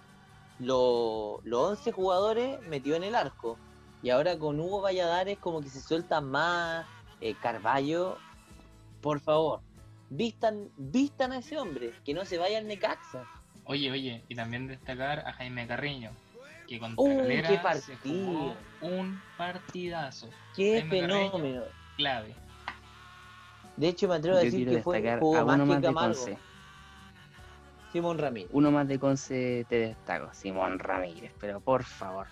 Los 0.59 1.41
11 1.51 1.91
jugadores 1.91 2.59
metió 2.67 2.95
en 2.95 3.03
el 3.03 3.15
arco, 3.15 3.57
y 4.01 4.09
ahora 4.09 4.37
con 4.37 4.59
Hugo 4.59 4.81
Valladares 4.81 5.37
como 5.39 5.61
que 5.61 5.69
se 5.69 5.81
suelta 5.81 6.21
más, 6.21 6.85
eh, 7.21 7.35
Carballo, 7.41 8.17
por 9.01 9.19
favor, 9.19 9.61
vistan, 10.09 10.69
vistan 10.77 11.31
a 11.31 11.39
ese 11.39 11.57
hombre, 11.57 11.93
que 12.03 12.13
no 12.13 12.25
se 12.25 12.37
vaya 12.37 12.57
al 12.57 12.67
Necaxa 12.67 13.25
Oye, 13.65 13.91
oye, 13.91 14.23
y 14.29 14.35
también 14.35 14.67
destacar 14.67 15.19
a 15.19 15.33
Jaime 15.33 15.65
Carriño, 15.65 16.11
que 16.67 16.79
con 16.79 16.93
uh, 16.97 17.27
qué 17.27 17.59
partido. 17.61 18.55
un 18.81 19.19
partidazo. 19.37 20.29
Qué 20.55 20.85
fenómeno. 20.87 21.63
clave. 21.97 22.35
De 23.75 23.87
hecho, 23.87 24.07
me 24.07 24.15
atrevo 24.15 24.37
a 24.37 24.41
decir 24.41 24.69
que 24.69 24.83
fue 24.83 25.17
jugó 25.19 25.37
a 25.37 25.45
más 25.45 25.59
uno 25.59 25.75
que 25.75 25.81
Camargo. 25.81 26.25
Simón 27.95 28.17
Ramírez. 28.17 28.49
Uno 28.51 28.71
más 28.71 28.87
de 28.89 28.99
Conce 28.99 29.65
te 29.69 29.79
destaco, 29.79 30.33
Simón 30.33 30.79
Ramírez, 30.79 31.31
pero 31.39 31.61
por 31.61 31.83
favor, 31.83 32.27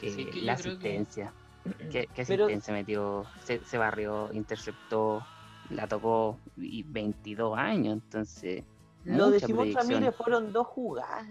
Sí, 0.00 0.16
que 0.16 0.24
yo 0.40 0.42
la 0.44 0.56
que- 0.56 0.60
asistencia. 0.68 1.32
¿Qué, 1.90 2.08
qué 2.12 2.24
Pero- 2.26 2.44
asistencia 2.46 2.74
metió? 2.74 3.24
Se, 3.44 3.60
se 3.64 3.78
barrió, 3.78 4.28
interceptó, 4.32 5.24
la 5.70 5.86
tocó 5.86 6.36
y 6.56 6.82
22 6.82 7.56
años, 7.56 7.94
entonces. 7.94 8.64
Lo 9.04 9.30
de 9.30 9.38
Simón 9.38 9.68
proyección. 9.70 9.92
Ramírez 9.94 10.16
fueron 10.16 10.52
dos 10.52 10.66
jugadas. 10.66 11.26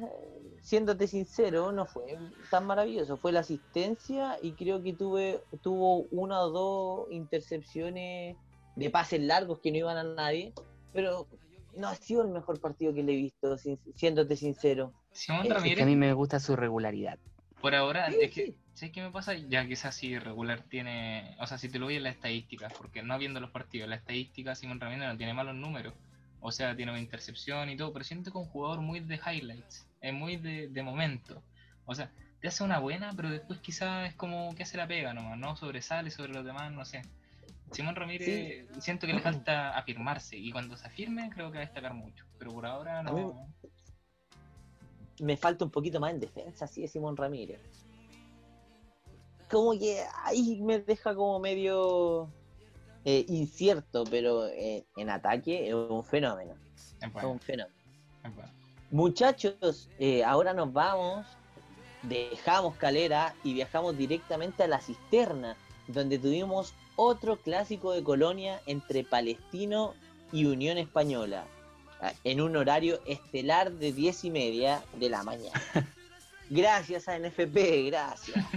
Siéndote 0.62 1.08
sincero, 1.08 1.72
no 1.74 1.86
fue 1.86 2.18
tan 2.50 2.66
maravilloso. 2.66 3.18
Fue 3.18 3.32
la 3.34 3.42
asistencia 3.42 4.38
y 4.42 4.54
creo 4.54 4.82
que 4.82 4.94
tuve, 4.94 5.42
tuvo 5.62 6.04
una 6.12 6.40
o 6.42 6.50
dos 6.52 7.12
intercepciones 7.12 8.38
de 8.76 8.90
pases 8.90 9.20
largos 9.22 9.60
que 9.60 9.72
no 9.72 9.78
iban 9.78 9.98
a 9.98 10.04
nadie. 10.04 10.54
Pero 10.94 11.28
no 11.78 11.88
ha 11.90 11.96
sido 11.96 12.24
el 12.24 12.30
mejor 12.30 12.60
partido 12.62 12.94
que 12.94 13.04
le 13.04 13.14
he 13.14 13.16
visto, 13.18 13.58
sin- 13.58 13.80
siéndote 13.96 14.36
sincero. 14.36 14.94
Simón 15.12 15.48
Es 15.48 15.50
Es 15.50 15.54
Ramírez, 15.56 15.78
que 15.78 15.84
a 15.84 15.86
mí 15.86 15.96
me 15.96 16.14
gusta 16.14 16.40
su 16.40 16.56
regularidad. 16.56 17.20
por 17.60 17.76
ahora, 17.76 18.10
Sí, 18.10 18.16
es 18.20 18.32
que, 18.32 18.46
sí. 18.46 18.58
¿sabes 18.74 18.94
qué 18.94 19.02
me 19.02 19.12
pasa? 19.12 19.34
Ya 19.36 19.68
quizás 19.68 19.96
si 19.96 20.18
regular 20.20 20.64
tiene, 20.70 21.36
o 21.40 21.48
sea, 21.48 21.58
si 21.58 21.70
te 21.72 21.80
lo 21.80 21.86
voy 21.86 21.96
en 21.96 22.04
las 22.04 22.16
estadísticas, 22.16 22.74
porque 22.78 23.04
no 23.04 23.18
viendo 23.18 23.40
los 23.40 23.52
partidos, 23.52 23.90
la 23.90 23.96
estadística 23.96 24.56
Simón 24.56 24.80
Ramírez 24.80 25.08
no 25.08 25.18
tiene 25.18 25.34
malos 25.34 25.56
números. 25.56 25.96
O 26.40 26.52
sea, 26.52 26.76
tiene 26.76 26.92
una 26.92 27.00
intercepción 27.02 27.70
y 27.70 27.78
todo, 27.78 27.94
pero 27.94 28.04
siento 28.04 28.32
que 28.32 28.38
es 28.40 28.44
un 28.46 28.50
jugador 28.52 28.82
muy 28.82 29.00
de 29.00 29.16
highlights, 29.16 29.90
es 30.02 30.14
muy 30.14 30.36
de, 30.38 30.68
de 30.70 30.84
momento. 30.84 31.46
O 31.86 31.96
sea, 31.96 32.12
te 32.42 32.50
hace 32.50 32.64
una 32.64 32.80
buena, 32.80 33.14
pero 33.16 33.30
después 33.30 33.60
quizás 33.62 34.10
es 34.10 34.16
como 34.16 34.54
que 34.56 34.64
hace 34.64 34.78
la 34.78 34.88
pega 34.88 35.14
nomás, 35.14 35.38
¿no? 35.38 35.56
Sobresale 35.56 36.12
sobre 36.12 36.34
los 36.34 36.44
demás, 36.46 36.72
no 36.74 36.84
sé. 36.86 37.02
Simón 37.74 37.96
Ramírez 37.96 38.68
siento 38.80 39.08
que 39.08 39.14
le 39.14 39.22
falta 39.22 39.78
afirmarse 39.78 40.38
y 40.38 40.52
cuando 40.52 40.78
se 40.78 40.88
afirme 40.88 41.30
creo 41.30 41.52
que 41.52 41.58
va 41.58 41.64
a 41.64 41.66
destacar 41.66 41.94
mucho, 41.94 42.26
pero 42.38 42.52
por 42.52 42.66
ahora 42.66 43.04
no. 43.04 43.48
Me 45.20 45.38
falta 45.38 45.66
un 45.66 45.72
poquito 45.72 46.00
más 46.00 46.12
en 46.12 46.20
defensa, 46.20 46.68
sí, 46.68 46.82
de 46.82 46.88
Simón 46.88 47.16
Ramírez. 47.16 47.60
Como 49.50 49.78
que 49.78 50.04
ahí 50.24 50.60
me 50.62 50.80
deja 50.80 51.14
como 51.14 51.40
medio 51.40 52.30
eh, 53.06 53.26
incierto, 53.28 54.04
pero 54.10 54.48
eh, 54.48 54.86
en 54.98 55.10
ataque 55.10 55.68
es 55.68 55.74
un 55.74 56.04
fenómeno. 56.04 56.56
Es 57.00 57.24
un 57.24 57.40
fenómeno. 57.40 57.76
es 58.24 58.36
bueno. 58.36 58.52
Muchachos, 58.92 59.90
eh, 60.00 60.24
ahora 60.24 60.54
nos 60.54 60.72
vamos, 60.72 61.26
dejamos 62.04 62.76
Calera 62.78 63.34
y 63.44 63.54
viajamos 63.54 63.98
directamente 63.98 64.64
a 64.64 64.68
la 64.68 64.80
cisterna, 64.80 65.56
donde 65.88 66.20
tuvimos 66.20 66.74
otro 66.96 67.38
clásico 67.38 67.92
de 67.92 68.04
Colonia 68.04 68.62
entre 68.66 69.04
Palestino 69.04 69.94
y 70.32 70.46
Unión 70.46 70.78
Española, 70.78 71.46
ah, 72.02 72.14
en 72.24 72.42
un 72.42 72.56
horario 72.56 73.00
estelar 73.06 73.72
de 73.72 73.92
10 73.92 74.24
y 74.26 74.32
media 74.32 74.84
de 75.00 75.10
la 75.10 75.24
mañana. 75.24 75.62
Gracias 76.50 77.08
a 77.08 77.18
NFP, 77.18 77.88
gracias. 77.88 78.46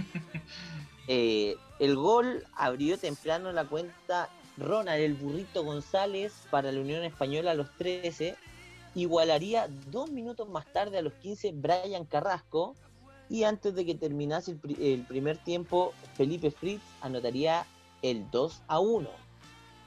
Eh, 1.09 1.55
el 1.79 1.95
gol 1.95 2.43
abrió 2.53 2.97
temprano 2.97 3.53
la 3.53 3.63
cuenta 3.63 4.27
Ronald 4.57 4.99
el 5.01 5.13
Burrito 5.13 5.63
González 5.63 6.33
para 6.51 6.69
la 6.69 6.81
Unión 6.81 7.05
Española 7.05 7.51
a 7.51 7.53
los 7.53 7.71
13 7.77 8.35
igualaría 8.93 9.69
dos 9.89 10.11
minutos 10.11 10.49
más 10.49 10.65
tarde 10.73 10.97
a 10.97 11.01
los 11.01 11.13
15 11.13 11.53
Brian 11.53 12.03
Carrasco 12.03 12.75
y 13.29 13.43
antes 13.45 13.73
de 13.73 13.85
que 13.85 13.95
terminase 13.95 14.51
el, 14.51 14.57
pri- 14.57 14.93
el 14.95 15.03
primer 15.03 15.37
tiempo 15.37 15.93
Felipe 16.17 16.51
Fritz 16.51 16.81
anotaría 16.99 17.65
el 18.01 18.29
2 18.31 18.61
a 18.67 18.79
1 18.79 19.09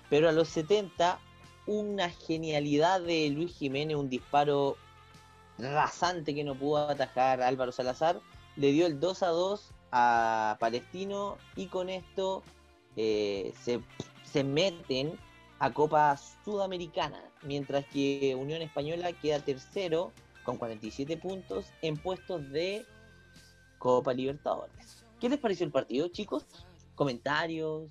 pero 0.09 0.29
a 0.29 0.33
los 0.33 0.49
70 0.49 1.19
una 1.67 2.11
genialidad 2.11 3.01
de 3.01 3.31
Luis 3.31 3.57
Jiménez 3.57 3.97
un 3.97 4.09
disparo 4.09 4.77
rasante 5.59 6.35
que 6.35 6.45
no 6.45 6.55
pudo 6.55 6.89
atajar 6.89 7.43
Álvaro 7.43 7.73
Salazar 7.73 8.21
le 8.57 8.73
dio 8.73 8.87
el 8.87 9.01
2 9.01 9.23
a 9.23 9.29
2 9.29 9.71
a 9.93 10.57
Palestino 10.61 11.37
y 11.57 11.67
con 11.67 11.89
esto 11.89 12.43
eh, 12.97 13.53
se, 13.63 13.81
se 14.25 14.45
meten 14.45 15.19
a 15.59 15.73
Copa 15.73 16.17
Sudamericana, 16.45 17.23
mientras 17.43 17.85
que 17.87 18.35
Unión 18.35 18.63
Española 18.63 19.13
queda 19.13 19.41
tercero 19.41 20.13
con 20.45 20.57
47 20.57 21.17
puntos 21.19 21.67
en 21.83 21.97
puestos 21.97 22.51
de 22.51 22.85
Copa 23.79 24.15
Libertadores. 24.15 25.05
¿Qué 25.21 25.29
les 25.29 25.39
pareció 25.39 25.67
el 25.67 25.73
partido, 25.73 26.09
chicos? 26.09 26.47
¿Comentarios? 26.95 27.91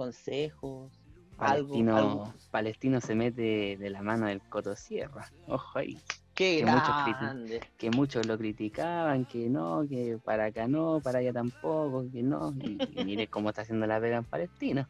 ¿Consejos? 0.00 0.90
Algo, 1.36 1.68
Palestino, 1.68 1.96
algo. 1.98 2.34
Palestino 2.50 3.00
se 3.02 3.14
mete 3.14 3.76
de 3.76 3.90
la 3.90 4.00
mano 4.00 4.28
del 4.28 4.40
Coto 4.40 4.74
Sierra. 4.74 5.30
Ojo 5.46 5.78
ahí. 5.78 5.98
¡Qué 6.34 6.64
que 6.64 6.64
muchos! 6.64 7.66
Que 7.76 7.90
muchos 7.90 8.24
lo 8.24 8.38
criticaban, 8.38 9.26
que 9.26 9.50
no, 9.50 9.84
que 9.86 10.18
para 10.24 10.46
acá 10.46 10.66
no, 10.66 11.02
para 11.04 11.18
allá 11.18 11.34
tampoco, 11.34 12.06
que 12.10 12.22
no. 12.22 12.54
Y, 12.62 12.78
y 12.98 13.04
mire 13.04 13.26
cómo 13.26 13.50
está 13.50 13.60
haciendo 13.60 13.86
la 13.86 14.00
pega 14.00 14.16
en 14.16 14.24
Palestina. 14.24 14.88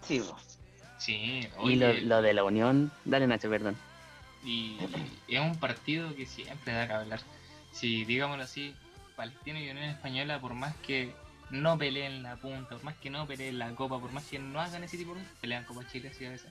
Sí, 0.00 0.18
bo. 0.18 0.36
Sí, 0.98 1.46
Y 1.62 1.76
lo, 1.76 1.92
lo 1.92 2.22
de 2.22 2.34
la 2.34 2.42
Unión, 2.42 2.90
dale 3.04 3.28
Nacho, 3.28 3.48
perdón. 3.48 3.76
Y 4.44 4.78
es 5.28 5.40
un 5.40 5.54
partido 5.60 6.12
que 6.16 6.26
siempre 6.26 6.72
da 6.72 6.88
que 6.88 6.92
hablar. 6.92 7.20
Si, 7.70 8.04
digámoslo 8.04 8.42
así, 8.42 8.74
Palestino 9.14 9.60
y 9.60 9.70
Unión 9.70 9.84
Española, 9.84 10.40
por 10.40 10.54
más 10.54 10.74
que 10.78 11.14
no 11.50 11.78
peleen 11.78 12.22
la 12.22 12.36
punta, 12.36 12.70
por 12.76 12.82
más 12.84 12.96
que 12.96 13.10
no 13.10 13.26
peleen 13.26 13.58
la 13.58 13.74
copa, 13.74 13.98
por 14.00 14.12
más 14.12 14.24
que 14.24 14.38
no 14.38 14.60
hagan 14.60 14.82
ese 14.84 14.96
tipo 14.98 15.14
de 15.14 15.20
cosas, 15.20 15.34
pelean 15.40 15.64
Copa 15.64 15.86
Chile 15.88 16.08
así 16.08 16.24
a 16.26 16.30
veces. 16.30 16.50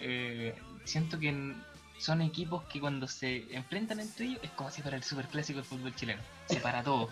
eh, 0.00 0.54
siento 0.84 1.18
que 1.18 1.54
son 1.98 2.20
equipos 2.20 2.62
que 2.64 2.78
cuando 2.80 3.08
se 3.08 3.54
enfrentan 3.54 4.00
entre 4.00 4.26
ellos 4.26 4.40
es 4.42 4.50
como 4.50 4.70
si 4.70 4.82
fuera 4.82 4.96
el 4.98 5.02
superclásico 5.02 5.58
del 5.58 5.64
fútbol 5.64 5.94
chileno. 5.94 6.20
Se 6.48 6.60
para 6.60 6.82
todo. 6.82 7.08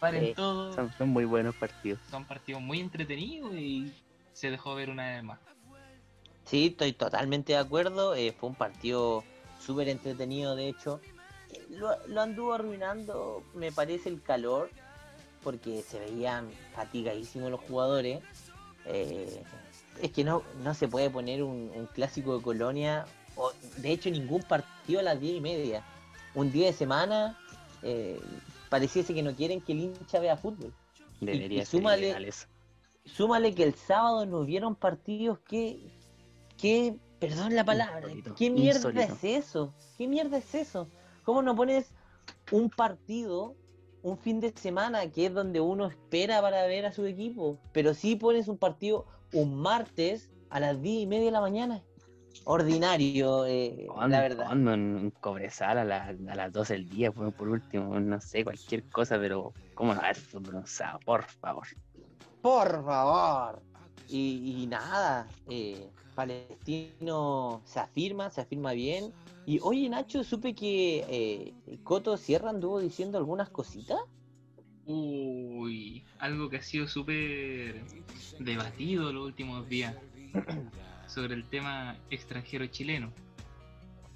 Paren 0.00 0.34
todo. 0.34 0.72
Son, 0.74 0.90
son 0.96 1.08
muy 1.10 1.24
buenos 1.26 1.54
partidos. 1.56 1.98
Son 2.10 2.24
partidos 2.24 2.62
muy 2.62 2.80
entretenidos 2.80 3.52
y 3.54 3.92
se 4.32 4.50
dejó 4.50 4.74
ver 4.74 4.88
una 4.90 5.06
vez 5.10 5.24
más. 5.24 5.38
Sí, 6.44 6.68
estoy 6.68 6.92
totalmente 6.94 7.52
de 7.52 7.58
acuerdo. 7.58 8.14
eh, 8.14 8.32
fue 8.32 8.48
un 8.48 8.54
partido 8.54 9.22
súper 9.60 9.88
entretenido, 9.88 10.56
de 10.56 10.68
hecho. 10.68 11.00
Eh, 11.52 11.66
Lo, 11.70 11.90
lo 12.06 12.22
anduvo 12.22 12.54
arruinando, 12.54 13.42
me 13.54 13.72
parece, 13.72 14.08
el 14.08 14.22
calor, 14.22 14.70
porque 15.42 15.82
se 15.82 15.98
veían 16.00 16.48
fatigadísimos 16.74 17.50
los 17.50 17.60
jugadores. 17.60 18.20
Eh, 18.86 19.42
es 20.02 20.12
que 20.12 20.24
no, 20.24 20.42
no 20.62 20.74
se 20.74 20.88
puede 20.88 21.10
poner 21.10 21.42
un, 21.42 21.70
un 21.74 21.86
clásico 21.86 22.36
de 22.36 22.42
Colonia, 22.42 23.04
o 23.36 23.50
de 23.78 23.90
hecho 23.92 24.10
ningún 24.10 24.42
partido 24.42 25.00
a 25.00 25.02
las 25.02 25.20
10 25.20 25.36
y 25.36 25.40
media. 25.40 25.84
Un 26.34 26.52
día 26.52 26.66
de 26.66 26.72
semana, 26.72 27.38
eh, 27.82 28.20
pareciese 28.68 29.14
que 29.14 29.22
no 29.22 29.34
quieren 29.34 29.60
que 29.60 29.72
el 29.72 29.80
hincha 29.80 30.20
vea 30.20 30.36
fútbol. 30.36 30.72
Debería 31.20 31.62
y 31.62 31.66
súmale- 33.04 33.54
que 33.54 33.64
el 33.64 33.74
sábado 33.74 34.26
no 34.26 34.38
hubieron 34.40 34.74
partidos 34.76 35.38
que, 35.40 35.80
que 36.56 36.94
perdón 37.18 37.54
la 37.56 37.64
palabra, 37.64 38.08
¿qué 38.36 38.50
mierda 38.50 38.78
es 39.14 39.24
eso? 39.24 39.74
¿Qué 39.96 40.06
mierda 40.06 40.38
es 40.38 40.54
eso? 40.54 40.88
¿Cómo 41.24 41.42
no 41.42 41.56
pones 41.56 41.86
un 42.52 42.70
partido 42.70 43.56
un 44.08 44.18
fin 44.18 44.40
de 44.40 44.52
semana 44.56 45.10
que 45.10 45.26
es 45.26 45.34
donde 45.34 45.60
uno 45.60 45.86
espera 45.86 46.40
para 46.40 46.66
ver 46.66 46.86
a 46.86 46.92
su 46.92 47.04
equipo? 47.06 47.58
Pero 47.72 47.94
sí 47.94 48.16
pones 48.16 48.48
un 48.48 48.58
partido 48.58 49.06
un 49.32 49.54
martes 49.60 50.30
a 50.50 50.60
las 50.60 50.80
10 50.80 51.02
y 51.02 51.06
media 51.06 51.26
de 51.26 51.30
la 51.32 51.40
mañana. 51.40 51.82
Ordinario, 52.44 53.44
eh, 53.46 53.86
la 54.08 54.20
verdad. 54.20 54.46
cuando 54.46 54.72
en 54.72 54.80
un 54.96 55.10
cobresal 55.10 55.78
a, 55.78 55.84
la- 55.84 56.04
a 56.06 56.34
las 56.34 56.52
12 56.52 56.74
del 56.74 56.88
día, 56.88 57.12
pues, 57.12 57.34
por 57.34 57.48
último, 57.48 57.98
no 58.00 58.20
sé, 58.20 58.44
cualquier 58.44 58.88
cosa, 58.88 59.18
pero 59.18 59.52
¿cómo 59.74 59.94
no 59.94 60.00
un 60.58 60.66
sábado? 60.66 61.00
Por 61.04 61.24
favor. 61.24 61.66
Por 62.40 62.84
favor. 62.84 63.62
Y, 64.08 64.62
y 64.62 64.66
nada, 64.66 65.28
eh, 65.50 65.90
Palestino 66.14 67.60
se 67.64 67.80
afirma, 67.80 68.30
se 68.30 68.40
afirma 68.40 68.72
bien. 68.72 69.12
Y 69.48 69.60
oye, 69.62 69.88
Nacho, 69.88 70.22
supe 70.24 70.54
que 70.54 71.06
eh, 71.08 71.78
Coto 71.82 72.18
Sierra 72.18 72.50
anduvo 72.50 72.80
diciendo 72.80 73.16
algunas 73.16 73.48
cositas. 73.48 73.98
Uy, 74.84 76.04
algo 76.18 76.50
que 76.50 76.58
ha 76.58 76.62
sido 76.62 76.86
súper 76.86 77.82
debatido 78.38 79.10
los 79.10 79.24
últimos 79.24 79.66
días 79.66 79.96
sobre 81.08 81.32
el 81.32 81.48
tema 81.48 81.96
extranjero 82.10 82.66
chileno. 82.66 83.10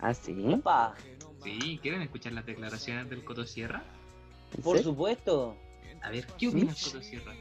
¿Ah, 0.00 0.12
sí? 0.12 0.36
Opa, 0.52 0.94
Sí, 1.42 1.80
¿quieren 1.80 2.02
escuchar 2.02 2.34
las 2.34 2.44
declaraciones 2.44 3.08
del 3.08 3.24
Coto 3.24 3.46
Sierra? 3.46 3.82
¿En 4.54 4.62
por 4.62 4.82
supuesto. 4.82 5.56
A 6.02 6.10
ver, 6.10 6.26
¿qué 6.38 6.48
opina 6.48 6.72
el 6.72 6.76
Coto 6.76 7.00
Sierra? 7.00 7.32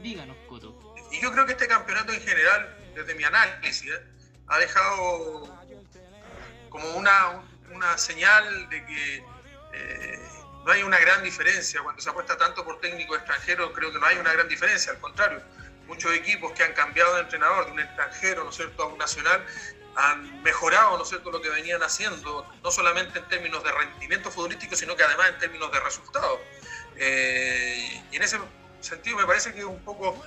Díganos, 0.00 0.36
Coto. 0.48 0.94
Y 1.10 1.20
yo 1.20 1.32
creo 1.32 1.44
que 1.44 1.52
este 1.52 1.66
campeonato 1.66 2.12
en 2.12 2.20
general, 2.20 2.76
desde 2.94 3.16
mi 3.16 3.24
análisis, 3.24 3.90
¿eh? 3.90 4.12
ha 4.46 4.58
dejado 4.58 5.61
como 6.72 6.88
una, 6.96 7.42
una 7.70 7.98
señal 7.98 8.68
de 8.70 8.86
que 8.86 9.24
eh, 9.74 10.28
no 10.64 10.72
hay 10.72 10.82
una 10.82 10.98
gran 10.98 11.22
diferencia. 11.22 11.82
Cuando 11.82 12.00
se 12.00 12.08
apuesta 12.08 12.36
tanto 12.38 12.64
por 12.64 12.80
técnicos 12.80 13.18
extranjeros, 13.18 13.70
creo 13.74 13.92
que 13.92 13.98
no 13.98 14.06
hay 14.06 14.16
una 14.16 14.32
gran 14.32 14.48
diferencia. 14.48 14.92
Al 14.92 14.98
contrario, 14.98 15.42
muchos 15.86 16.12
equipos 16.14 16.52
que 16.52 16.64
han 16.64 16.72
cambiado 16.72 17.14
de 17.16 17.20
entrenador 17.20 17.66
de 17.66 17.72
un 17.72 17.80
extranjero, 17.80 18.44
¿no 18.44 18.52
cierto?, 18.52 18.82
a 18.82 18.86
un 18.86 18.98
nacional, 18.98 19.44
han 19.94 20.42
mejorado, 20.42 20.96
¿no 20.96 21.02
es 21.02 21.10
cierto?, 21.10 21.30
lo 21.30 21.42
que 21.42 21.50
venían 21.50 21.82
haciendo, 21.82 22.50
no 22.62 22.70
solamente 22.70 23.18
en 23.18 23.28
términos 23.28 23.62
de 23.62 23.70
rendimiento 23.70 24.30
futbolístico, 24.30 24.74
sino 24.74 24.96
que 24.96 25.02
además 25.04 25.28
en 25.28 25.38
términos 25.38 25.70
de 25.70 25.80
resultados. 25.80 26.40
Eh, 26.96 28.02
y 28.10 28.16
en 28.16 28.22
ese 28.22 28.38
sentido 28.80 29.18
me 29.18 29.26
parece 29.26 29.52
que 29.52 29.58
es 29.58 29.64
un 29.66 29.84
poco, 29.84 30.24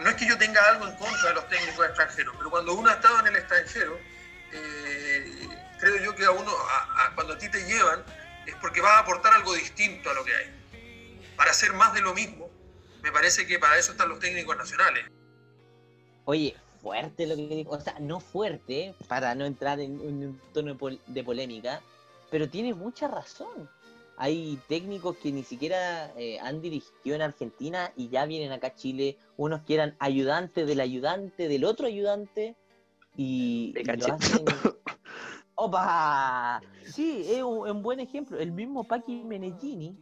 no 0.00 0.08
es 0.08 0.14
que 0.14 0.26
yo 0.28 0.38
tenga 0.38 0.62
algo 0.68 0.86
en 0.86 0.94
contra 0.96 1.30
de 1.30 1.34
los 1.34 1.48
técnicos 1.48 1.84
extranjeros, 1.86 2.34
pero 2.38 2.50
cuando 2.50 2.74
uno 2.74 2.88
ha 2.88 2.94
estado 2.94 3.18
en 3.20 3.26
el 3.26 3.36
extranjero, 3.36 3.98
eh, 4.52 5.48
creo 5.82 6.00
yo 6.00 6.14
que 6.14 6.24
a 6.24 6.30
uno, 6.30 6.52
cuando 7.16 7.34
a 7.34 7.38
ti 7.38 7.50
te 7.50 7.58
llevan, 7.66 8.04
es 8.46 8.54
porque 8.60 8.80
va 8.80 8.98
a 8.98 9.00
aportar 9.00 9.32
algo 9.34 9.52
distinto 9.54 10.10
a 10.10 10.14
lo 10.14 10.24
que 10.24 10.32
hay. 10.32 10.46
Para 11.36 11.50
hacer 11.50 11.72
más 11.72 11.92
de 11.92 12.00
lo 12.00 12.14
mismo, 12.14 12.48
me 13.02 13.10
parece 13.10 13.46
que 13.48 13.58
para 13.58 13.76
eso 13.76 13.90
están 13.90 14.08
los 14.08 14.20
técnicos 14.20 14.56
nacionales. 14.56 15.06
Oye, 16.24 16.54
fuerte 16.80 17.26
lo 17.26 17.34
que 17.34 17.48
digo, 17.48 17.72
o 17.72 17.80
sea, 17.80 17.96
no 17.98 18.20
fuerte, 18.20 18.94
para 19.08 19.34
no 19.34 19.44
entrar 19.44 19.80
en, 19.80 19.98
un 20.00 20.40
tono 20.52 20.78
de 21.08 21.24
polémica, 21.24 21.82
pero 22.30 22.48
tiene 22.48 22.74
mucha 22.74 23.08
razón. 23.08 23.68
Hay 24.16 24.60
técnicos 24.68 25.16
que 25.16 25.32
ni 25.32 25.42
siquiera 25.42 26.12
eh, 26.16 26.38
han 26.38 26.62
dirigido 26.62 27.16
en 27.16 27.22
Argentina 27.22 27.92
y 27.96 28.08
ya 28.08 28.24
vienen 28.26 28.52
acá 28.52 28.68
a 28.68 28.74
Chile, 28.76 29.18
unos 29.36 29.62
que 29.62 29.74
eran 29.74 29.96
ayudantes 29.98 30.64
del 30.64 30.78
ayudante 30.78 31.48
del 31.48 31.64
otro 31.64 31.88
ayudante 31.88 32.54
y 33.16 33.74
lo 33.74 34.14
hacen... 34.14 34.44
¡Opa! 35.64 36.60
Sí, 36.84 37.24
es 37.28 37.40
un, 37.42 37.82
buen 37.82 38.00
ejemplo. 38.00 38.36
El 38.36 38.50
mismo 38.50 38.82
Paqui 38.82 39.22
Menegini, 39.22 39.96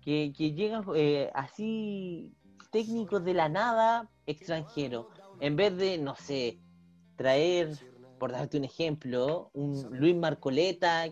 que, 0.00 0.32
que 0.36 0.52
llegan 0.52 0.84
eh, 0.96 1.30
así 1.32 2.32
técnicos 2.72 3.24
de 3.24 3.34
la 3.34 3.48
nada 3.48 4.10
extranjeros 4.26 5.06
en 5.38 5.54
vez 5.54 5.76
de, 5.76 5.98
no 5.98 6.16
sé, 6.16 6.58
traer, 7.14 7.70
por 8.18 8.32
darte 8.32 8.58
un 8.58 8.64
ejemplo, 8.64 9.50
un 9.52 9.96
Luis 9.96 10.16
Marcoleta, 10.16 11.06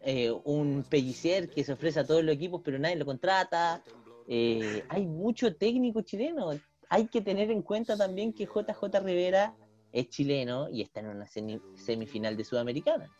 eh, 0.00 0.30
un 0.44 0.84
Pellicer 0.88 1.50
que 1.50 1.64
se 1.64 1.72
ofrece 1.72 1.98
a 1.98 2.06
todos 2.06 2.22
los 2.22 2.32
equipos, 2.32 2.60
pero 2.64 2.78
nadie 2.78 2.94
lo 2.94 3.06
contrata. 3.06 3.82
Eh, 4.28 4.84
hay 4.88 5.04
mucho 5.04 5.56
técnico 5.56 6.02
chileno. 6.02 6.50
Hay 6.88 7.08
que 7.08 7.22
tener 7.22 7.50
en 7.50 7.62
cuenta 7.62 7.96
también 7.96 8.32
que 8.32 8.46
JJ 8.46 9.00
Rivera 9.02 9.56
es 9.96 10.10
chileno 10.10 10.68
y 10.68 10.82
está 10.82 11.00
en 11.00 11.08
una 11.08 11.26
semifinal 11.26 12.36
de 12.36 12.44
Sudamericana. 12.44 13.10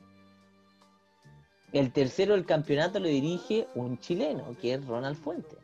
El 1.72 1.90
tercero 1.90 2.34
del 2.34 2.44
campeonato 2.44 3.00
lo 3.00 3.08
dirige 3.08 3.66
un 3.74 3.98
chileno, 3.98 4.54
que 4.60 4.74
es 4.74 4.86
Ronald 4.86 5.16
Fuente. 5.16 5.56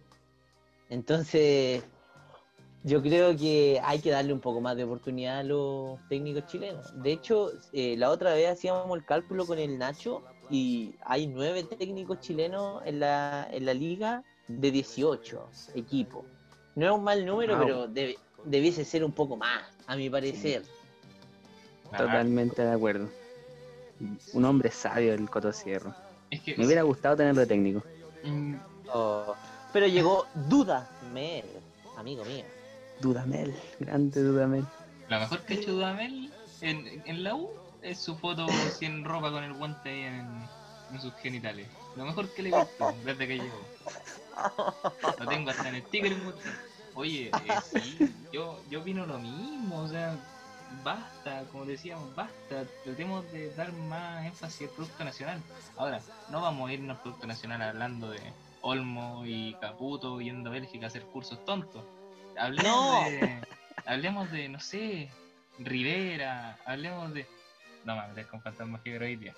Entonces, 0.88 1.84
yo 2.82 3.02
creo 3.02 3.36
que 3.36 3.78
hay 3.84 4.00
que 4.00 4.10
darle 4.10 4.32
un 4.32 4.40
poco 4.40 4.60
más 4.60 4.76
de 4.76 4.84
oportunidad 4.84 5.40
a 5.40 5.42
los 5.42 6.00
técnicos 6.08 6.46
chilenos. 6.46 6.90
De 7.02 7.12
hecho, 7.12 7.52
eh, 7.72 7.94
la 7.98 8.10
otra 8.10 8.32
vez 8.32 8.48
hacíamos 8.48 8.96
el 8.96 9.04
cálculo 9.04 9.46
con 9.46 9.58
el 9.58 9.78
Nacho 9.78 10.22
y 10.50 10.94
hay 11.04 11.26
nueve 11.26 11.62
técnicos 11.64 12.20
chilenos 12.20 12.82
en 12.86 13.00
la, 13.00 13.48
en 13.52 13.66
la 13.66 13.74
liga 13.74 14.24
de 14.48 14.70
18 14.70 15.48
equipos. 15.74 16.24
No 16.74 16.86
es 16.86 16.92
un 16.92 17.04
mal 17.04 17.24
número, 17.24 17.58
pero 17.58 17.86
debiese 18.44 18.84
ser 18.84 19.04
un 19.04 19.12
poco 19.12 19.36
más, 19.36 19.62
a 19.86 19.94
mi 19.94 20.08
parecer. 20.08 20.62
Totalmente 21.96 22.62
de 22.62 22.72
acuerdo. 22.72 23.08
Un 24.32 24.44
hombre 24.44 24.70
sabio 24.70 25.14
el 25.14 25.28
Coto 25.30 25.52
Sierra. 25.52 25.96
Me 26.56 26.66
hubiera 26.66 26.82
gustado 26.82 27.16
tenerlo 27.16 27.40
de 27.40 27.46
técnico. 27.46 27.82
Mm. 28.24 28.54
Oh, 28.92 29.34
pero 29.72 29.86
llegó 29.86 30.26
Duda 30.48 30.88
Mer, 31.12 31.44
amigo 31.96 32.24
mío. 32.24 32.44
Dudamel, 33.00 33.54
grande 33.80 34.22
Dudamel. 34.22 34.64
Lo 35.08 35.18
mejor 35.18 35.40
que 35.40 35.54
ha 35.54 35.56
hecho 35.56 35.72
Dudamel 35.72 36.32
en, 36.60 37.02
en 37.04 37.24
la 37.24 37.34
U 37.34 37.50
es 37.82 37.98
su 37.98 38.16
foto 38.16 38.46
sin 38.78 39.04
ropa 39.04 39.30
con 39.30 39.44
el 39.44 39.52
guante 39.54 40.06
en, 40.06 40.26
en 40.92 41.00
sus 41.00 41.12
genitales. 41.14 41.66
Lo 41.96 42.04
mejor 42.04 42.28
que 42.28 42.42
le 42.42 42.50
he 42.50 42.58
visto 42.58 42.94
desde 43.04 43.26
que 43.26 43.36
llegó. 43.38 43.60
Lo 45.18 45.26
tengo 45.26 45.50
hasta 45.50 45.68
en 45.68 45.74
el 45.76 45.82
sticker. 45.82 46.16
Oye, 46.94 47.28
eh, 47.28 47.54
sí, 47.72 48.14
yo, 48.32 48.60
yo 48.70 48.80
opino 48.80 49.06
lo 49.06 49.18
mismo, 49.18 49.80
o 49.80 49.88
sea, 49.88 50.14
basta, 50.84 51.44
como 51.52 51.64
decíamos, 51.64 52.14
basta, 52.14 52.64
tratemos 52.84 53.30
de 53.32 53.54
dar 53.54 53.72
más 53.72 54.26
énfasis 54.26 54.68
al 54.68 54.74
producto 54.74 55.04
nacional. 55.04 55.40
Ahora, 55.76 56.00
no 56.30 56.40
vamos 56.40 56.68
a 56.68 56.72
irnos 56.72 56.96
al 56.96 57.02
producto 57.02 57.26
nacional 57.26 57.62
hablando 57.62 58.10
de 58.10 58.20
Olmo 58.62 59.22
y 59.24 59.54
Caputo 59.54 60.20
yendo 60.20 60.50
a 60.50 60.52
Bélgica 60.52 60.86
a 60.86 60.88
hacer 60.88 61.02
cursos 61.02 61.44
tontos. 61.44 61.84
Hablemos 62.38 63.04
de. 63.06 63.38
Hablemos 63.86 64.30
de, 64.30 64.48
no 64.48 64.60
sé, 64.60 65.10
Rivera, 65.58 66.58
hablemos 66.64 67.12
de. 67.14 67.26
No 67.84 67.96
mames, 67.96 68.26
con 68.26 68.40
Fantasma 68.40 68.80
día. 68.84 69.34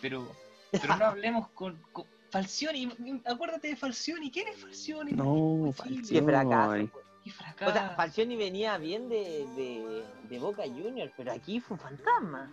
Pero, 0.00 0.30
pero 0.70 0.96
no 0.96 1.04
hablemos 1.06 1.48
con, 1.48 1.76
Falcioni. 2.30 2.88
Acuérdate 3.24 3.68
de 3.68 3.76
Falcioni. 3.76 4.30
¿Quién 4.30 4.48
es 4.48 4.56
Falcioni? 4.56 5.12
No, 5.12 5.72
Falcioni. 5.72 6.08
Qué 6.08 6.22
fracaso. 6.22 6.90
Qué 7.28 7.34
fracaso. 7.34 7.70
O 7.70 7.74
sea, 7.74 7.90
Falcioni 7.90 8.36
venía 8.36 8.78
bien 8.78 9.08
de, 9.08 9.46
de, 9.54 10.04
de 10.28 10.38
Boca 10.38 10.62
Junior, 10.62 11.12
pero 11.16 11.32
aquí 11.32 11.60
fue 11.60 11.76
un 11.76 11.80
fantasma. 11.82 12.50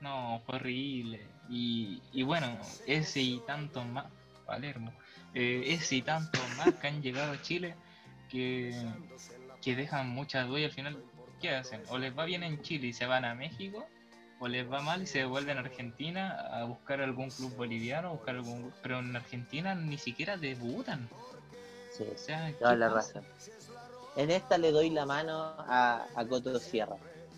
No, 0.00 0.40
fue 0.46 0.56
horrible. 0.56 1.26
Y, 1.48 2.00
y 2.12 2.22
bueno, 2.22 2.58
ese 2.86 3.20
y 3.20 3.40
tanto 3.40 3.84
más, 3.84 4.06
Palermo, 4.46 4.92
eh, 5.34 5.64
ese 5.66 5.96
y 5.96 6.02
tanto 6.02 6.38
más 6.56 6.74
que 6.74 6.88
han 6.88 7.02
llegado 7.02 7.32
a 7.32 7.42
Chile 7.42 7.74
que, 8.30 8.74
que 9.62 9.76
dejan 9.76 10.08
muchas 10.08 10.46
dudas 10.46 10.62
y 10.62 10.64
al 10.64 10.72
final, 10.72 11.04
¿qué 11.40 11.54
hacen? 11.54 11.82
O 11.88 11.98
les 11.98 12.16
va 12.16 12.24
bien 12.24 12.42
en 12.42 12.62
Chile 12.62 12.88
y 12.88 12.92
se 12.92 13.06
van 13.06 13.24
a 13.24 13.34
México, 13.34 13.86
o 14.40 14.48
les 14.48 14.70
va 14.70 14.80
mal 14.80 15.02
y 15.02 15.06
se 15.06 15.18
devuelven 15.18 15.58
a 15.58 15.60
Argentina 15.60 16.30
a 16.52 16.64
buscar 16.64 17.00
algún 17.00 17.30
club 17.30 17.54
boliviano, 17.54 18.12
buscar 18.12 18.36
algún 18.36 18.72
pero 18.82 18.98
en 18.98 19.14
Argentina 19.14 19.74
ni 19.74 19.98
siquiera 19.98 20.36
debutan. 20.36 21.08
Sí, 21.90 22.04
o 22.14 22.18
sea, 22.18 22.52
toda 22.58 22.76
la 22.76 22.88
razón. 22.88 23.24
En 24.16 24.30
esta 24.30 24.56
le 24.58 24.72
doy 24.72 24.90
la 24.90 25.04
mano 25.04 25.54
a, 25.58 26.06
Coto 26.28 26.58
Sierra. 26.58 26.96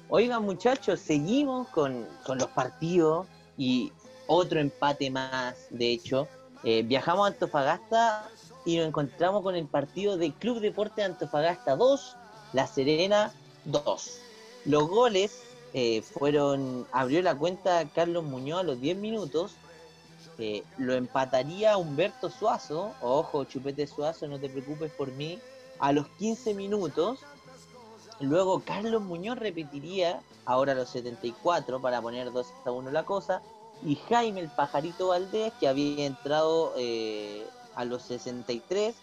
Oigan 0.08 0.44
muchachos, 0.44 1.00
seguimos 1.00 1.68
con, 1.68 2.06
con, 2.24 2.38
los 2.38 2.48
partidos 2.48 3.26
y 3.56 3.92
otro 4.26 4.60
empate 4.60 5.10
más, 5.10 5.56
de 5.70 5.92
hecho. 5.92 6.28
Eh, 6.64 6.82
viajamos 6.82 7.24
a 7.24 7.32
Antofagasta 7.32 8.28
y 8.64 8.76
nos 8.76 8.88
encontramos 8.88 9.42
con 9.42 9.54
el 9.56 9.66
partido 9.66 10.16
de 10.16 10.32
Club 10.32 10.60
Deporte 10.60 11.02
Antofagasta 11.02 11.76
2, 11.76 12.16
La 12.52 12.66
Serena 12.66 13.32
2. 13.64 14.20
Los 14.64 14.88
goles 14.88 15.42
eh, 15.74 16.02
fueron, 16.02 16.86
abrió 16.92 17.22
la 17.22 17.34
cuenta 17.34 17.84
Carlos 17.94 18.24
Muñoz 18.24 18.60
a 18.60 18.62
los 18.62 18.80
10 18.80 18.98
minutos, 18.98 19.52
eh, 20.38 20.62
lo 20.78 20.94
empataría 20.94 21.76
Humberto 21.76 22.30
Suazo, 22.30 22.92
ojo 23.00 23.44
Chupete 23.44 23.86
Suazo, 23.86 24.28
no 24.28 24.38
te 24.38 24.48
preocupes 24.48 24.92
por 24.92 25.10
mí, 25.12 25.38
a 25.78 25.92
los 25.92 26.08
15 26.18 26.54
minutos. 26.54 27.20
Luego 28.20 28.60
Carlos 28.60 29.02
Muñoz 29.02 29.38
repetiría, 29.38 30.20
ahora 30.44 30.72
a 30.72 30.74
los 30.74 30.90
74, 30.90 31.80
para 31.80 32.02
poner 32.02 32.32
2 32.32 32.46
a 32.64 32.70
1 32.70 32.90
la 32.90 33.04
cosa. 33.04 33.42
Y 33.84 33.94
Jaime 33.94 34.40
el 34.40 34.48
Pajarito 34.48 35.08
Valdés, 35.08 35.52
que 35.60 35.68
había 35.68 36.06
entrado 36.06 36.74
eh, 36.76 37.46
a 37.76 37.84
los 37.84 38.02
63, 38.02 38.96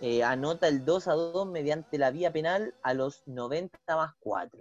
eh, 0.00 0.24
anota 0.24 0.68
el 0.68 0.84
2 0.84 1.08
a 1.08 1.12
2 1.12 1.46
mediante 1.46 1.98
la 1.98 2.10
vía 2.10 2.32
penal 2.32 2.74
a 2.82 2.94
los 2.94 3.22
90 3.26 3.78
más 3.88 4.12
4. 4.20 4.60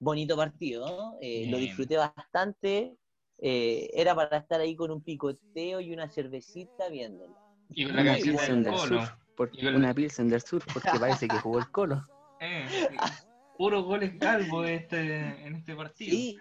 Bonito 0.00 0.36
partido, 0.36 1.16
eh, 1.20 1.46
lo 1.48 1.58
disfruté 1.58 1.96
bastante. 1.96 2.96
Eh, 3.38 3.90
era 3.94 4.14
para 4.14 4.38
estar 4.38 4.60
ahí 4.60 4.74
con 4.74 4.90
un 4.90 5.02
picoteo 5.02 5.80
y 5.80 5.92
una 5.92 6.08
cervecita 6.08 6.88
viéndolo. 6.88 7.36
Y 7.70 7.84
una 7.84 8.14
Pilsen 8.14 8.62
del 8.62 8.76
Sur, 8.76 9.00
porque, 9.36 9.68
una 9.68 9.92
Pilsen 9.94 10.28
del 10.28 10.42
Sur, 10.42 10.62
porque 10.72 10.98
parece 10.98 11.28
que 11.28 11.38
jugó 11.38 11.58
el 11.58 11.70
Colo. 11.70 12.06
puro 13.58 13.82
goles 13.82 14.14
calvo 14.18 14.64
este, 14.64 15.46
en 15.46 15.56
este 15.56 15.74
partido. 15.74 16.10
Sí, 16.10 16.38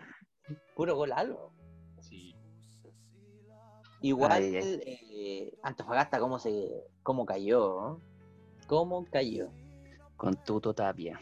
puro 0.75 0.95
gol 0.95 1.11
algo. 1.11 1.53
Igual 4.03 4.41
eh, 4.43 5.53
Antofagasta 5.63 6.19
cómo 6.19 6.37
se 6.37 6.69
cómo 7.03 7.25
cayó, 7.25 8.01
cómo 8.67 9.05
cayó. 9.05 9.49
Con 10.17 10.35
Tuto 10.43 10.73
Tapia. 10.73 11.21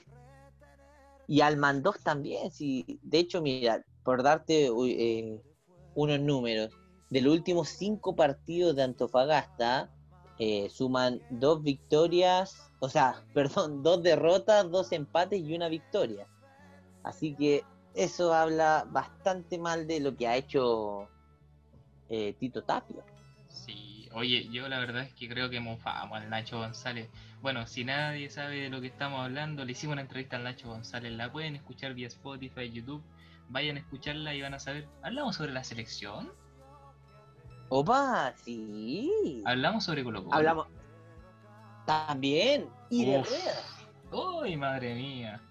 Y 1.27 1.41
Almandos 1.41 1.99
también, 2.03 2.51
sí. 2.51 2.99
De 3.03 3.19
hecho, 3.19 3.41
mira, 3.41 3.85
por 4.03 4.23
darte 4.23 4.67
eh, 4.67 5.41
unos 5.93 6.19
números, 6.19 6.71
de 7.11 7.21
los 7.21 7.33
últimos 7.33 7.69
cinco 7.69 8.15
partidos 8.15 8.75
de 8.75 8.83
Antofagasta, 8.83 9.91
eh, 10.43 10.71
suman 10.71 11.21
dos 11.29 11.61
victorias, 11.61 12.71
o 12.79 12.89
sea, 12.89 13.23
perdón, 13.35 13.83
dos 13.83 14.01
derrotas, 14.01 14.71
dos 14.71 14.91
empates 14.91 15.39
y 15.39 15.55
una 15.55 15.69
victoria. 15.69 16.25
Así 17.03 17.35
que 17.35 17.63
eso 17.93 18.33
habla 18.33 18.87
bastante 18.89 19.59
mal 19.59 19.85
de 19.85 19.99
lo 19.99 20.15
que 20.15 20.27
ha 20.27 20.35
hecho 20.35 21.07
eh, 22.09 22.33
Tito 22.39 22.63
Tapio. 22.63 23.03
Sí, 23.49 24.09
oye, 24.13 24.49
yo 24.49 24.67
la 24.67 24.79
verdad 24.79 25.03
es 25.03 25.13
que 25.13 25.29
creo 25.29 25.51
que 25.51 25.59
mofamos 25.59 26.19
al 26.19 26.27
Nacho 26.31 26.57
González. 26.57 27.07
Bueno, 27.43 27.67
si 27.67 27.85
nadie 27.85 28.27
sabe 28.31 28.61
de 28.61 28.69
lo 28.69 28.81
que 28.81 28.87
estamos 28.87 29.19
hablando, 29.19 29.63
le 29.63 29.73
hicimos 29.73 29.93
una 29.93 30.01
entrevista 30.01 30.37
al 30.37 30.43
Nacho 30.43 30.69
González. 30.69 31.11
La 31.11 31.31
pueden 31.31 31.55
escuchar 31.55 31.93
vía 31.93 32.07
Spotify, 32.07 32.71
YouTube. 32.71 33.03
Vayan 33.49 33.77
a 33.77 33.81
escucharla 33.81 34.33
y 34.33 34.41
van 34.41 34.55
a 34.55 34.59
saber. 34.59 34.87
¿Hablamos 35.03 35.35
sobre 35.35 35.51
la 35.51 35.63
selección? 35.63 36.31
Opa, 37.73 38.33
sí. 38.43 39.41
¿Hablamos 39.45 39.85
sobre 39.85 40.03
Colo 40.03 40.25
Colo? 40.25 40.35
Hablamos. 40.35 40.67
También. 41.85 42.67
Y 42.89 43.05
de 43.05 43.23
rueda. 43.23 43.53
¡Uy, 44.11 44.57
madre 44.57 44.93
mía! 44.93 45.41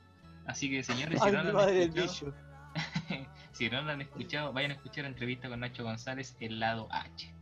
Así 0.47 0.69
que, 0.69 0.83
señores, 0.83 1.19
si 1.19 1.27
Ay, 1.27 1.33
no, 1.33 1.43
lo 1.45 1.61
han 1.61 1.71
escuchado, 1.75 2.35
si 3.53 3.71
no 3.71 3.81
lo 3.81 3.93
han 3.93 4.03
escuchado, 4.03 4.53
vayan 4.53 4.73
a 4.73 4.75
escuchar 4.75 5.05
la 5.05 5.09
entrevista 5.09 5.49
con 5.49 5.61
Nacho 5.61 5.83
González, 5.83 6.37
el 6.41 6.61
lado 6.61 6.89
H. 6.91 7.35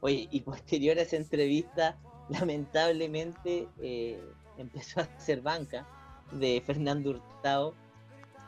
Oye, 0.00 0.26
y 0.28 0.40
posterior 0.40 0.98
a 0.98 1.02
esa 1.02 1.14
entrevista, 1.14 1.96
lamentablemente 2.30 3.68
eh, 3.80 4.20
empezó 4.56 5.00
a 5.00 5.04
hacer 5.04 5.40
banca 5.40 5.86
de 6.32 6.60
Fernando 6.66 7.10
Hurtado. 7.10 7.74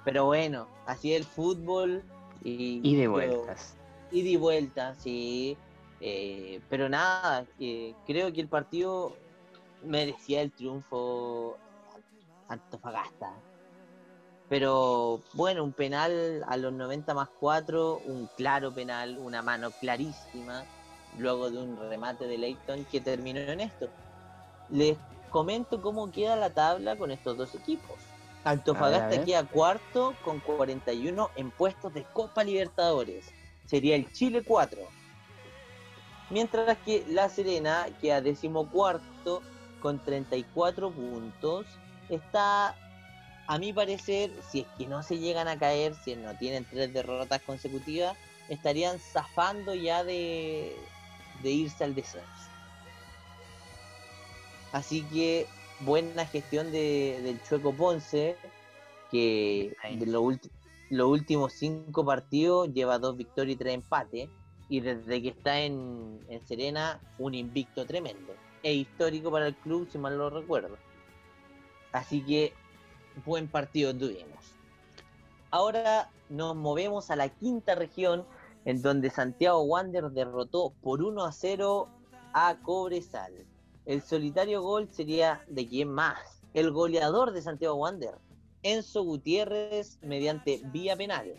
Pero 0.05 0.25
bueno, 0.25 0.67
así 0.87 1.13
es 1.13 1.21
el 1.21 1.25
fútbol. 1.27 2.03
Y, 2.43 2.81
Y 2.83 2.97
de 2.97 3.05
yo- 3.05 3.47
vueltas. 4.11 4.33
y 4.33 4.37
vuelta, 4.37 4.95
sí. 4.95 5.57
Eh, 6.01 6.61
pero 6.69 6.89
nada, 6.89 7.45
eh, 7.59 7.95
creo 8.07 8.33
que 8.33 8.41
el 8.41 8.49
partido 8.49 9.17
merecía 9.85 10.43
el 10.43 10.51
triunfo 10.51 11.57
Antofagasta. 12.49 13.33
Pero 14.49 15.21
bueno, 15.35 15.63
un 15.63 15.73
penal 15.73 16.45
a 16.49 16.57
los 16.57 16.73
90 16.73 17.15
más 17.15 17.29
4, 17.39 18.03
un 18.07 18.29
claro 18.37 18.75
penal, 18.75 19.17
una 19.19 19.43
mano 19.43 19.71
clarísima, 19.71 20.65
luego 21.19 21.51
de 21.51 21.59
un 21.59 21.79
remate 21.89 22.27
de 22.27 22.37
Leighton 22.37 22.85
que 22.87 23.01
terminó 23.01 23.39
en 23.39 23.61
esto. 23.61 23.89
Les 24.71 24.99
comento 25.31 25.81
cómo 25.81 26.11
queda 26.11 26.35
la 26.35 26.51
tabla 26.51 26.97
con 26.97 27.13
estos 27.13 27.37
dos 27.37 27.55
equipos. 27.55 27.97
A 28.43 28.51
Antofagasta 28.51 29.07
ver, 29.07 29.15
a 29.15 29.19
ver. 29.19 29.25
queda 29.25 29.45
cuarto 29.45 30.15
con 30.25 30.41
41 30.41 31.31
en 31.37 31.51
puestos 31.53 31.95
de 31.95 32.05
Copa 32.05 32.43
Libertadores. 32.43 33.33
Sería 33.71 33.95
el 33.95 34.11
Chile 34.11 34.43
4. 34.43 34.81
Mientras 36.31 36.77
que 36.79 37.05
La 37.09 37.29
Serena 37.29 37.87
queda 38.01 38.21
decimocuarto 38.21 39.43
con 39.81 40.01
34 40.01 40.93
puntos. 40.93 41.67
Está, 42.09 42.77
a 43.47 43.59
mi 43.59 43.73
parecer, 43.73 44.33
si 44.51 44.63
es 44.63 44.67
que 44.77 44.89
no 44.89 45.05
se 45.05 45.19
llegan 45.19 45.47
a 45.47 45.57
caer, 45.57 45.95
si 45.95 46.17
no 46.17 46.37
tienen 46.37 46.65
tres 46.65 46.93
derrotas 46.93 47.41
consecutivas, 47.43 48.17
estarían 48.49 48.99
zafando 48.99 49.73
ya 49.75 50.03
de, 50.03 50.77
de 51.45 51.51
irse 51.51 51.85
al 51.85 51.95
descenso. 51.95 52.27
Así 54.73 55.03
que 55.13 55.47
buena 55.81 56.27
gestión 56.27 56.73
de, 56.73 57.21
del 57.23 57.41
Chueco 57.45 57.73
Ponce, 57.73 58.37
que 59.13 59.73
de 59.89 60.07
lo 60.07 60.23
ulti- 60.23 60.51
los 60.91 61.09
últimos 61.09 61.53
cinco 61.53 62.05
partidos 62.05 62.73
lleva 62.73 62.99
dos 62.99 63.17
victorias 63.17 63.55
y 63.55 63.59
tres 63.59 63.75
empates. 63.75 64.29
Y 64.69 64.81
desde 64.81 65.21
que 65.21 65.29
está 65.31 65.59
en, 65.61 66.21
en 66.29 66.41
Serena, 66.47 67.01
un 67.19 67.35
invicto 67.35 67.87
tremendo. 67.87 68.35
E 68.63 68.73
histórico 68.73 69.31
para 69.31 69.49
el 69.49 69.57
club, 69.57 69.89
si 69.91 69.99
mal 69.99 70.17
no 70.17 70.31
recuerdo. 70.31 70.77
Así 71.93 72.23
que 72.23 72.53
buen 73.25 73.49
partido 73.49 73.93
tuvimos. 73.97 74.55
Ahora 75.51 76.11
nos 76.29 76.55
movemos 76.55 77.11
a 77.11 77.17
la 77.17 77.29
quinta 77.29 77.75
región, 77.75 78.25
en 78.65 78.83
donde 78.83 79.11
Santiago 79.11 79.63
Wander 79.63 80.11
derrotó 80.11 80.73
por 80.83 81.03
1 81.03 81.25
a 81.25 81.33
0 81.33 81.89
a 82.33 82.57
Cobresal. 82.63 83.33
El 83.87 84.03
solitario 84.03 84.63
gol 84.63 84.89
sería 84.89 85.45
de 85.49 85.67
quién 85.67 85.91
más, 85.93 86.43
el 86.55 86.71
goleador 86.71 87.33
de 87.33 87.43
Santiago 87.43 87.75
Wander, 87.75 88.15
Enzo 88.63 89.03
Gutiérrez, 89.05 89.99
mediante 90.03 90.61
vía 90.73 90.97
penal. 90.97 91.33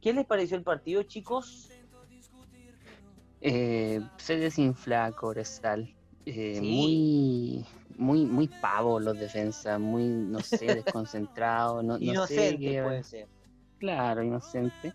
¿Qué 0.00 0.12
les 0.12 0.26
pareció 0.26 0.56
el 0.56 0.62
partido, 0.62 1.02
chicos? 1.02 1.70
Eh, 3.40 4.00
se 4.18 4.36
desinfla 4.36 5.12
Cobresal. 5.12 5.94
Eh, 6.26 6.58
Sí. 6.60 6.70
Muy, 6.70 7.66
muy, 7.98 8.24
muy 8.26 8.48
pavo 8.48 8.98
los 8.98 9.18
defensas, 9.18 9.78
muy, 9.78 10.04
no 10.04 10.40
sé, 10.40 10.66
desconcentrado, 10.84 11.82
no, 11.82 11.94
no 11.94 11.98
sé 11.98 12.04
Inocente 12.06 12.58
qué- 12.58 12.82
puede 12.82 13.02
ser. 13.04 13.28
Claro, 13.78 14.22
inocente. 14.22 14.92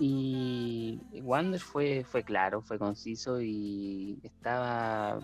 Y 0.00 1.00
Wander 1.22 1.58
fue, 1.60 2.04
fue 2.04 2.22
claro, 2.22 2.62
fue 2.62 2.78
conciso 2.78 3.40
y 3.40 4.16
estaba, 4.22 5.18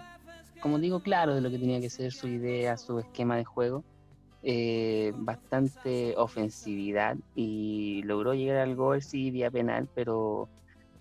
como 0.61 0.80
digo, 0.80 1.00
claro 1.00 1.32
de 1.36 1.40
lo 1.40 1.48
que 1.48 1.59
tenía 1.59 1.80
que 1.80 1.90
ser 1.90 2.11
su 2.12 2.26
idea, 2.26 2.76
su 2.76 2.98
esquema 2.98 3.36
de 3.36 3.44
juego. 3.44 3.84
Eh, 4.47 5.14
bastante 5.16 6.14
ofensividad 6.18 7.16
y 7.34 8.03
logró 8.03 8.34
llegar 8.34 8.59
al 8.59 8.76
gol, 8.76 9.01
sí, 9.01 9.30
vía 9.30 9.51
penal, 9.51 9.88
pero 9.95 10.51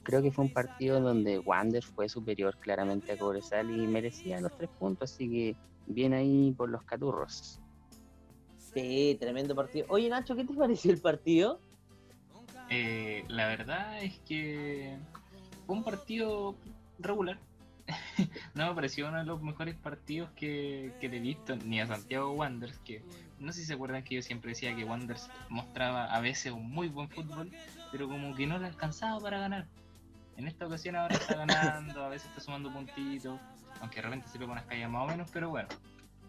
creo 0.01 0.21
que 0.21 0.31
fue 0.31 0.45
un 0.45 0.53
partido 0.53 1.01
donde 1.01 1.39
Wander 1.39 1.83
fue 1.83 2.07
superior 2.07 2.55
claramente 2.57 3.11
a 3.11 3.17
Cobresal 3.17 3.69
y 3.69 3.85
merecía 3.85 4.39
los 4.39 4.51
tres 4.55 4.69
puntos, 4.77 5.11
así 5.11 5.29
que 5.29 5.57
bien 5.85 6.13
ahí 6.13 6.53
por 6.53 6.69
los 6.69 6.83
caturros. 6.83 7.59
Sí, 8.73 9.17
tremendo 9.19 9.53
partido. 9.53 9.87
Oye, 9.89 10.07
Nacho, 10.07 10.37
¿qué 10.37 10.45
te 10.45 10.53
pareció 10.57 10.93
el 10.93 11.01
partido? 11.01 11.59
Eh, 12.69 13.25
la 13.27 13.47
verdad 13.47 14.01
es 14.01 14.19
que 14.19 14.97
fue 15.65 15.75
un 15.75 15.83
partido 15.83 16.55
regular. 16.97 17.37
no 18.53 18.67
me 18.67 18.75
pareció 18.75 19.07
uno 19.07 19.17
de 19.17 19.25
los 19.25 19.41
mejores 19.41 19.75
partidos 19.75 20.29
que, 20.35 20.93
que 20.99 21.09
le 21.09 21.17
he 21.17 21.19
visto, 21.19 21.55
ni 21.55 21.81
a 21.81 21.87
Santiago 21.87 22.31
Wanderers, 22.31 22.77
que 22.79 23.03
no 23.39 23.51
sé 23.51 23.61
si 23.61 23.65
se 23.65 23.73
acuerdan 23.73 24.03
que 24.03 24.15
yo 24.15 24.21
siempre 24.21 24.49
decía 24.49 24.75
que 24.75 24.85
Wanderers 24.85 25.29
mostraba 25.49 26.05
a 26.05 26.21
veces 26.21 26.53
un 26.53 26.69
muy 26.69 26.87
buen 26.87 27.09
fútbol, 27.09 27.51
pero 27.91 28.07
como 28.07 28.35
que 28.35 28.47
no 28.47 28.57
le 28.57 28.67
alcanzaba 28.67 29.19
para 29.19 29.39
ganar. 29.39 29.67
En 30.37 30.47
esta 30.47 30.65
ocasión 30.65 30.95
ahora 30.95 31.15
está 31.15 31.35
ganando, 31.35 32.03
a 32.03 32.09
veces 32.09 32.29
está 32.29 32.41
sumando 32.41 32.71
puntitos, 32.71 33.39
aunque 33.81 33.97
de 33.97 34.01
repente 34.01 34.27
se 34.29 34.39
le 34.39 34.45
unas 34.45 34.65
calles 34.65 34.89
más 34.89 35.03
o 35.03 35.07
menos, 35.07 35.29
pero 35.31 35.49
bueno, 35.49 35.67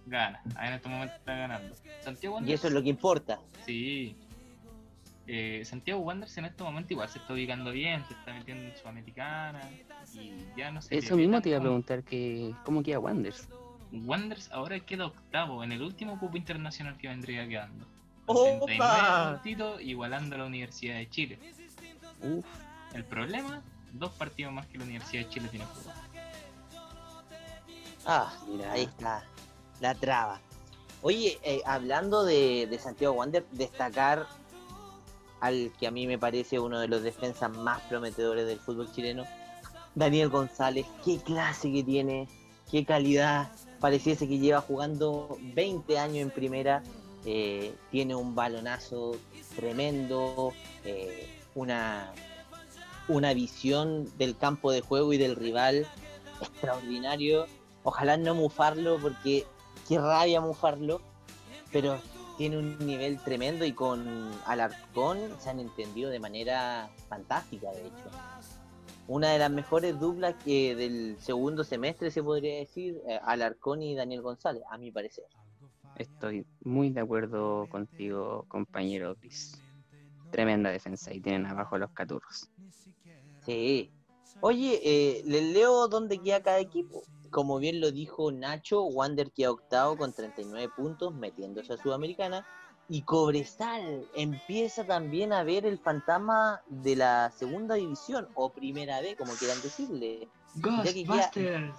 gana. 0.06 0.42
En 0.60 0.72
este 0.72 0.88
momento 0.88 1.14
está 1.14 1.34
ganando. 1.34 1.74
Santiago 2.00 2.34
Y 2.34 2.36
Wanderers 2.36 2.60
eso 2.60 2.68
es 2.68 2.74
lo 2.74 2.82
que 2.82 2.88
importa. 2.88 3.40
Sí. 3.64 4.16
Eh, 5.26 5.62
Santiago 5.64 6.00
Wanderers 6.00 6.36
en 6.36 6.44
este 6.44 6.62
momento 6.62 6.92
igual 6.92 7.08
se 7.08 7.18
está 7.18 7.32
ubicando 7.32 7.70
bien, 7.70 8.04
se 8.06 8.12
está 8.12 8.34
metiendo 8.34 8.64
en 8.64 8.76
Sudamericana 8.76 9.60
y 10.12 10.44
ya 10.56 10.70
no 10.70 10.82
sé. 10.82 10.98
Eso 10.98 11.16
mismo 11.16 11.40
te 11.40 11.48
iba 11.48 11.58
a 11.58 11.62
preguntar 11.62 12.02
que 12.04 12.54
cómo 12.64 12.82
queda 12.82 12.98
Wanders. 12.98 13.48
Wanderers 13.92 14.50
ahora 14.52 14.78
queda 14.80 15.06
octavo 15.06 15.64
en 15.64 15.72
el 15.72 15.80
último 15.82 16.18
cupo 16.18 16.36
internacional 16.36 16.98
que 16.98 17.08
vendría 17.08 17.48
quedando. 17.48 17.86
¡Opa! 18.26 18.66
39 18.66 19.32
puntitos, 19.32 19.82
igualando 19.82 20.34
a 20.34 20.38
la 20.38 20.44
Universidad 20.46 20.96
de 20.96 21.08
Chile. 21.08 21.38
Uf, 22.22 22.44
El 22.94 23.04
problema, 23.04 23.62
dos 23.92 24.12
partidos 24.12 24.52
más 24.52 24.66
que 24.66 24.78
la 24.78 24.84
Universidad 24.84 25.24
de 25.24 25.28
Chile 25.30 25.48
tiene 25.48 25.66
jugado. 25.66 26.00
Ah, 28.06 28.32
Mira. 28.46 28.72
ahí 28.72 28.82
está, 28.82 29.24
la 29.80 29.94
traba. 29.94 30.40
Oye, 31.00 31.38
eh, 31.42 31.60
hablando 31.66 32.24
de, 32.24 32.66
de 32.68 32.78
Santiago 32.78 33.14
Wander, 33.14 33.46
destacar 33.52 34.26
al 35.44 35.72
que 35.78 35.86
a 35.86 35.90
mí 35.90 36.06
me 36.06 36.18
parece 36.18 36.58
uno 36.58 36.80
de 36.80 36.88
los 36.88 37.02
defensas 37.02 37.54
más 37.54 37.82
prometedores 37.82 38.46
del 38.46 38.58
fútbol 38.58 38.90
chileno, 38.90 39.24
Daniel 39.94 40.30
González. 40.30 40.86
Qué 41.04 41.18
clase 41.18 41.70
que 41.70 41.84
tiene, 41.84 42.28
qué 42.70 42.86
calidad. 42.86 43.52
Pareciese 43.78 44.26
que 44.26 44.38
lleva 44.38 44.62
jugando 44.62 45.36
20 45.54 45.98
años 45.98 46.16
en 46.16 46.30
primera. 46.30 46.82
eh, 47.26 47.74
tiene 47.90 48.14
un 48.14 48.34
balonazo 48.34 49.16
tremendo, 49.56 50.52
eh, 50.84 51.28
una, 51.54 52.12
una 53.08 53.34
visión 53.34 54.10
del 54.18 54.36
campo 54.36 54.72
de 54.72 54.80
juego 54.80 55.12
y 55.12 55.18
del 55.18 55.36
rival 55.36 55.86
extraordinario. 56.40 57.46
Ojalá 57.82 58.16
no 58.16 58.34
mufarlo 58.34 58.98
porque 58.98 59.46
qué 59.88 59.98
rabia 59.98 60.40
mufarlo, 60.40 61.00
pero 61.70 61.98
tiene 62.36 62.58
un 62.58 62.78
nivel 62.78 63.18
tremendo 63.18 63.64
y 63.64 63.72
con 63.72 64.30
Alarcón 64.46 65.18
se 65.38 65.50
han 65.50 65.60
entendido 65.60 66.10
de 66.10 66.18
manera 66.18 66.90
fantástica, 67.08 67.70
de 67.72 67.86
hecho. 67.86 68.10
Una 69.06 69.30
de 69.30 69.38
las 69.38 69.50
mejores 69.50 69.98
duplas 70.00 70.34
que 70.42 70.74
del 70.74 71.16
segundo 71.20 71.62
semestre 71.62 72.10
se 72.10 72.22
podría 72.22 72.56
decir, 72.56 73.00
eh, 73.06 73.20
Alarcón 73.22 73.82
y 73.82 73.94
Daniel 73.94 74.22
González, 74.22 74.62
a 74.70 74.78
mi 74.78 74.90
parecer. 74.90 75.24
estoy 75.96 76.44
muy 76.62 76.90
de 76.90 77.00
acuerdo 77.00 77.68
contigo, 77.68 78.46
compañero 78.48 79.14
Chris. 79.16 79.60
Tremenda 80.30 80.70
defensa 80.70 81.12
y 81.12 81.20
tienen 81.20 81.46
abajo 81.46 81.78
los 81.78 81.90
caturros. 81.90 82.50
Sí. 83.44 83.92
Oye, 84.40 84.80
eh, 84.82 85.22
les 85.26 85.44
leo 85.52 85.86
dónde 85.86 86.18
queda 86.18 86.42
cada 86.42 86.58
equipo. 86.58 87.02
Como 87.34 87.58
bien 87.58 87.80
lo 87.80 87.90
dijo 87.90 88.30
Nacho, 88.30 88.84
Wander 88.84 89.32
queda 89.32 89.50
octavo 89.50 89.96
con 89.96 90.12
39 90.12 90.70
puntos, 90.76 91.12
metiéndose 91.12 91.72
a 91.72 91.76
Sudamericana. 91.76 92.46
Y 92.88 93.02
Cobresal 93.02 94.06
empieza 94.14 94.86
también 94.86 95.32
a 95.32 95.42
ver 95.42 95.66
el 95.66 95.80
fantasma 95.80 96.62
de 96.68 96.94
la 96.94 97.32
segunda 97.36 97.74
división, 97.74 98.28
o 98.34 98.52
primera 98.52 99.00
B, 99.00 99.16
como 99.16 99.32
quieran 99.32 99.60
decirle. 99.62 100.28
Que 100.54 100.60
queda- 100.62 101.32
Ghostbusters. 101.32 101.76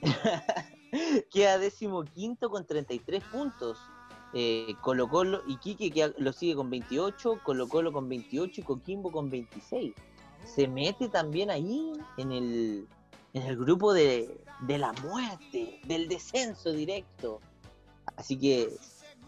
queda 1.30 1.58
décimo 1.58 2.02
quinto 2.04 2.48
con 2.48 2.66
33 2.66 3.22
puntos. 3.24 3.76
Eh, 4.32 4.74
Colo 4.80 5.08
Colo 5.10 5.42
y 5.46 5.58
Quique 5.58 5.90
que 5.90 6.14
lo 6.16 6.32
sigue 6.32 6.54
con 6.54 6.70
28, 6.70 7.40
Colo 7.44 7.68
Colo 7.68 7.92
con 7.92 8.08
28 8.08 8.62
y 8.62 8.64
Coquimbo 8.64 9.12
con 9.12 9.28
26. 9.28 9.92
Se 10.46 10.68
mete 10.68 11.10
también 11.10 11.50
ahí 11.50 11.92
en 12.16 12.32
el, 12.32 12.88
en 13.32 13.42
el 13.42 13.56
grupo 13.56 13.92
de, 13.92 14.40
de 14.60 14.78
la 14.78 14.92
muerte, 15.04 15.80
del 15.84 16.08
descenso 16.08 16.72
directo. 16.72 17.40
Así 18.16 18.36
que 18.38 18.70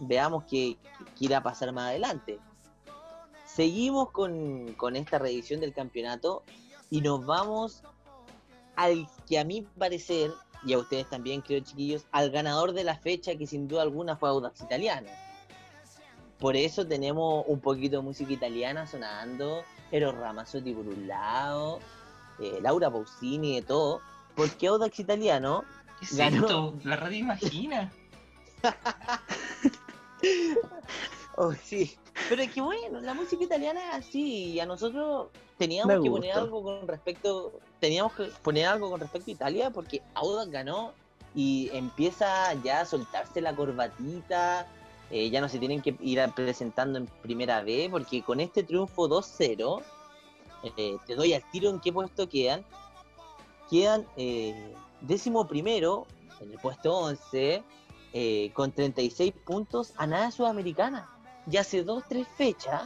veamos 0.01 0.45
qué, 0.45 0.77
qué 1.19 1.27
irá 1.27 1.39
a 1.39 1.43
pasar 1.43 1.73
más 1.73 1.91
adelante. 1.91 2.39
Seguimos 3.47 4.11
con, 4.11 4.75
con 4.75 4.97
esta 4.97 5.19
reedición 5.19 5.61
del 5.61 5.75
campeonato 5.75 6.43
y 6.91 7.01
nos 7.01 7.25
vamos 7.25 7.83
al 8.77 9.07
que 9.29 9.39
a 9.39 9.45
mi 9.45 9.63
parecer, 9.63 10.31
y 10.65 10.73
a 10.73 10.79
ustedes 10.79 11.09
también 11.11 11.43
creo 11.43 11.61
chiquillos, 11.61 12.07
al 12.13 12.31
ganador 12.31 12.73
de 12.73 12.85
la 12.85 12.97
fecha 12.97 13.37
que 13.37 13.47
sin 13.47 13.69
duda 13.69 13.83
alguna 13.83 14.17
fue 14.17 14.31
Audax 14.31 14.63
Italiano. 14.63 15.09
Por 16.39 16.57
eso 16.57 16.87
tenemos 16.87 17.45
un 17.47 17.61
poquito 17.61 17.99
de 17.99 18.03
música 18.03 18.33
italiana 18.33 18.87
sonando, 18.87 19.63
Eros 19.91 20.15
Ramazzotti 20.15 20.73
por 20.73 20.87
eh, 22.43 22.59
Laura 22.61 22.91
Pausini 22.91 23.57
de 23.57 23.63
todo, 23.63 24.01
porque 24.35 24.67
Audax 24.67 24.99
Italiano 24.99 25.65
¿Qué 26.01 26.07
es 26.07 26.17
Ganó. 26.17 26.47
esto? 26.47 26.75
La 26.85 26.97
radio 26.97 27.19
imagina. 27.19 27.93
Oh, 31.37 31.53
sí. 31.53 31.97
Pero 32.29 32.43
es 32.43 32.53
que 32.53 32.61
bueno, 32.61 33.01
la 33.01 33.15
música 33.15 33.43
italiana 33.43 33.81
es 33.89 34.07
así, 34.07 34.53
y 34.53 34.61
a 34.61 34.67
nosotros 34.67 35.29
teníamos 35.57 36.03
que 36.03 36.11
poner 36.11 36.33
algo 36.33 36.63
con 36.63 36.87
respecto, 36.87 37.53
teníamos 37.81 38.13
que 38.13 38.25
poner 38.43 38.67
algo 38.67 38.91
con 38.91 39.01
respecto 39.01 39.31
a 39.31 39.33
Italia, 39.33 39.71
porque 39.71 40.03
Audax 40.15 40.51
ganó 40.51 40.93
y 41.35 41.71
empieza 41.73 42.53
ya 42.63 42.83
a 42.83 42.85
soltarse 42.85 43.41
la 43.41 43.57
corbatita, 43.57 44.67
eh, 45.11 45.31
ya 45.31 45.41
no 45.41 45.49
se 45.49 45.59
tienen 45.59 45.81
que 45.81 45.97
ir 46.01 46.21
presentando 46.35 46.99
en 46.99 47.07
primera 47.07 47.63
vez, 47.63 47.91
porque 47.91 48.23
con 48.23 48.41
este 48.41 48.63
triunfo 48.63 49.09
2-0, 49.09 49.83
eh, 50.63 50.97
te 51.07 51.15
doy 51.15 51.35
al 51.35 51.49
tiro 51.51 51.71
en 51.71 51.81
qué 51.81 51.93
puesto 51.93 52.29
quedan. 52.29 52.65
Quedan 53.71 54.07
eh, 54.17 54.75
décimo 55.01 55.47
primero, 55.47 56.07
en 56.41 56.53
el 56.53 56.59
puesto 56.59 56.95
11, 56.97 57.63
eh, 58.15 58.51
con 58.53 58.73
36 58.73 59.33
puntos 59.45 59.95
a 59.97 60.07
nada 60.07 60.31
sudamericana. 60.31 61.09
Y 61.51 61.57
hace 61.57 61.83
dos, 61.83 62.05
tres 62.09 62.29
fechas, 62.37 62.85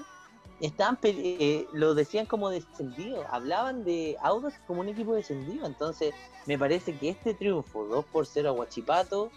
estaban, 0.61 0.99
eh, 1.03 1.67
lo 1.73 1.95
decían 1.95 2.27
como 2.27 2.49
descendido, 2.51 3.25
hablaban 3.31 3.85
de 3.85 4.17
Audax 4.23 4.59
como 4.67 4.81
un 4.81 4.89
equipo 4.89 5.15
descendido. 5.15 5.67
Entonces, 5.67 6.15
me 6.47 6.59
parece 6.59 6.97
que 6.97 7.11
este 7.11 7.35
triunfo, 7.35 7.85
2 7.87 8.05
por 8.07 8.27
0 8.27 8.51
a 8.51 8.53
Huachipato, 8.53 9.31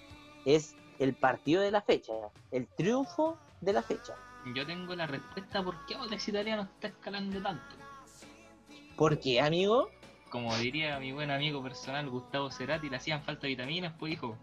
es 0.46 0.76
el 1.00 1.16
partido 1.16 1.62
de 1.62 1.72
la 1.72 1.82
fecha, 1.82 2.14
el 2.52 2.68
triunfo 2.68 3.38
de 3.62 3.74
la 3.74 3.82
fecha. 3.82 4.16
Yo 4.56 4.66
tengo 4.66 4.96
la 4.96 5.08
respuesta 5.08 5.64
por 5.64 5.86
qué 5.86 5.96
Audax 5.96 6.28
Italiano 6.28 6.64
está 6.76 6.88
escalando 6.88 7.42
tanto. 7.42 7.76
¿Por 9.00 9.18
qué, 9.18 9.40
amigo? 9.40 9.90
Como 10.30 10.54
diría 10.58 11.00
mi 11.00 11.14
buen 11.14 11.32
amigo 11.32 11.64
personal 11.64 12.10
Gustavo 12.10 12.52
Cerati, 12.52 12.90
le 12.90 12.98
hacían 12.98 13.24
falta 13.24 13.48
vitaminas, 13.48 13.94
pues 13.98 14.12
hijo. 14.12 14.36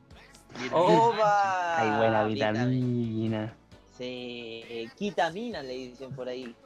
¡Oba! 0.72 1.78
Hay 1.78 1.98
buena 1.98 2.24
Vitamina. 2.24 3.54
Sí, 3.98 4.64
eh, 4.66 4.88
quitamina 4.96 5.62
le 5.62 5.74
dicen 5.74 6.10
por 6.16 6.26
ahí. 6.26 6.56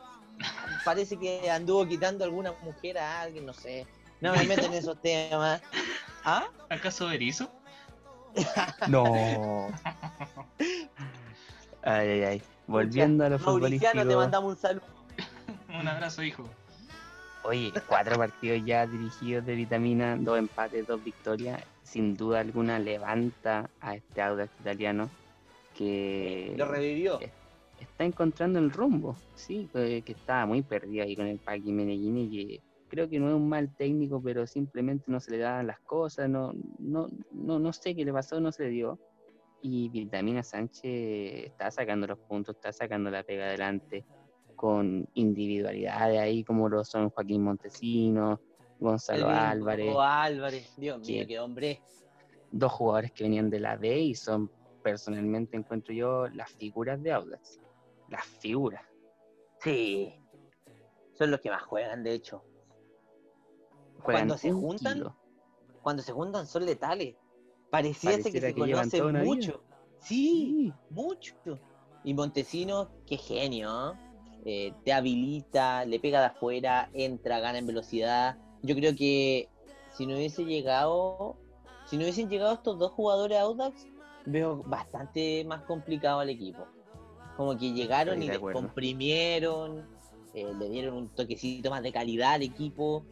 Parece 0.84 1.16
que 1.16 1.50
anduvo 1.50 1.84
quitando 1.84 2.22
alguna 2.22 2.52
mujer 2.62 2.96
a 2.96 3.22
alguien, 3.22 3.44
no 3.44 3.52
sé. 3.52 3.88
No 4.20 4.36
me 4.36 4.44
meten 4.44 4.66
en 4.66 4.74
esos 4.74 5.02
temas. 5.02 5.60
¿Ah? 6.24 6.44
¿Acaso 6.68 7.10
Erizo? 7.10 7.50
No. 8.86 9.72
Ay, 11.82 12.08
ay, 12.08 12.22
ay. 12.22 12.42
Volviendo 12.68 13.24
a 13.24 13.30
lo 13.30 13.38
Mauriciano, 13.40 14.06
te 14.06 14.14
mandamos 14.14 14.54
un 14.54 14.60
saludo. 14.60 14.84
Un 15.80 15.88
abrazo, 15.88 16.22
hijo. 16.22 16.48
Oye, 17.42 17.72
cuatro 17.88 18.16
partidos 18.16 18.62
ya 18.64 18.86
dirigidos 18.86 19.46
de 19.46 19.54
vitamina, 19.54 20.16
dos 20.16 20.38
empates, 20.38 20.86
dos 20.86 21.02
victorias. 21.02 21.62
Sin 21.82 22.14
duda 22.16 22.40
alguna 22.40 22.78
levanta 22.78 23.70
a 23.80 23.96
este 23.96 24.20
Audax 24.22 24.52
italiano 24.60 25.08
que 25.74 26.54
Lo 26.56 26.66
revivió. 26.66 27.18
está 27.80 28.04
encontrando 28.04 28.58
el 28.58 28.70
rumbo. 28.70 29.16
Sí, 29.34 29.68
eh, 29.74 30.02
que 30.04 30.12
estaba 30.12 30.44
muy 30.46 30.62
perdido 30.62 31.04
ahí 31.04 31.16
con 31.16 31.26
el 31.26 31.38
Paqui 31.38 31.72
Meneghini, 31.72 32.30
que 32.30 32.60
creo 32.88 33.08
que 33.08 33.18
no 33.18 33.28
es 33.28 33.34
un 33.34 33.48
mal 33.48 33.74
técnico, 33.74 34.20
pero 34.22 34.46
simplemente 34.46 35.04
no 35.08 35.18
se 35.18 35.30
le 35.32 35.38
daban 35.38 35.66
las 35.66 35.80
cosas, 35.80 36.28
no, 36.28 36.52
no, 36.78 37.08
no, 37.32 37.58
no 37.58 37.72
sé 37.72 37.96
qué 37.96 38.04
le 38.04 38.12
pasó, 38.12 38.38
no 38.38 38.52
se 38.52 38.64
le 38.64 38.68
dio. 38.70 38.98
Y 39.62 39.88
Vitamina 39.88 40.42
Sánchez 40.42 41.46
está 41.46 41.70
sacando 41.70 42.06
los 42.06 42.18
puntos, 42.18 42.56
está 42.56 42.72
sacando 42.72 43.10
la 43.10 43.22
pega 43.22 43.44
adelante 43.46 44.04
con 44.60 45.08
individualidades 45.14 46.20
ahí 46.20 46.44
como 46.44 46.68
lo 46.68 46.84
son 46.84 47.08
Joaquín 47.08 47.42
Montesino, 47.44 48.38
Gonzalo 48.78 49.30
El 49.30 49.34
Álvarez, 49.34 49.96
Álvarez. 49.98 50.74
Dios 50.76 51.00
mío, 51.00 51.24
qué 51.26 51.40
hombre. 51.40 51.80
dos 52.52 52.70
jugadores 52.70 53.10
que 53.12 53.24
venían 53.24 53.48
de 53.48 53.58
la 53.58 53.76
B 53.76 53.98
y 54.00 54.14
son 54.14 54.50
personalmente 54.82 55.56
encuentro 55.56 55.94
yo 55.94 56.28
las 56.28 56.50
figuras 56.50 57.02
de 57.02 57.10
Audax, 57.10 57.58
las 58.10 58.22
figuras. 58.26 58.84
Sí. 59.60 60.12
Son 61.14 61.30
los 61.30 61.40
que 61.40 61.48
más 61.48 61.62
juegan, 61.62 62.02
de 62.04 62.12
hecho. 62.12 62.44
Juegan 64.00 64.28
Cuando 64.28 64.36
se 64.36 64.52
un 64.52 64.60
juntan, 64.60 64.92
kilo. 64.92 65.16
Cuando 65.80 66.02
se 66.02 66.12
juntan 66.12 66.46
son 66.46 66.66
letales. 66.66 67.16
Pareciese 67.70 68.30
que 68.30 68.40
se 68.42 68.54
que 68.54 68.60
conocen 68.60 69.24
mucho. 69.24 69.64
Sí, 70.00 70.70
mucho. 70.90 71.34
Y 72.04 72.12
Montesino, 72.12 72.90
qué 73.06 73.16
genio. 73.16 73.92
¿eh? 73.92 74.09
Eh, 74.44 74.72
te 74.84 74.92
habilita, 74.92 75.84
le 75.84 76.00
pega 76.00 76.20
de 76.20 76.26
afuera, 76.26 76.90
entra, 76.94 77.40
gana 77.40 77.58
en 77.58 77.66
velocidad. 77.66 78.38
Yo 78.62 78.74
creo 78.74 78.94
que 78.94 79.48
si 79.94 80.06
no 80.06 80.14
hubiese 80.14 80.44
llegado, 80.44 81.36
si 81.86 81.96
no 81.96 82.02
hubiesen 82.02 82.28
llegado 82.28 82.54
estos 82.54 82.78
dos 82.78 82.92
jugadores 82.92 83.38
a 83.38 83.42
Audax, 83.42 83.86
veo 84.26 84.62
bastante 84.64 85.44
más 85.44 85.62
complicado 85.62 86.20
al 86.20 86.30
equipo. 86.30 86.66
Como 87.36 87.56
que 87.56 87.72
llegaron 87.72 88.14
Estoy 88.14 88.26
y 88.26 88.30
de 88.30 88.36
acuerdo. 88.36 88.60
descomprimieron, 88.60 89.88
eh, 90.34 90.52
le 90.58 90.68
dieron 90.68 90.94
un 90.94 91.08
toquecito 91.08 91.70
más 91.70 91.82
de 91.82 91.92
calidad 91.92 92.34
al 92.34 92.42
equipo 92.42 93.04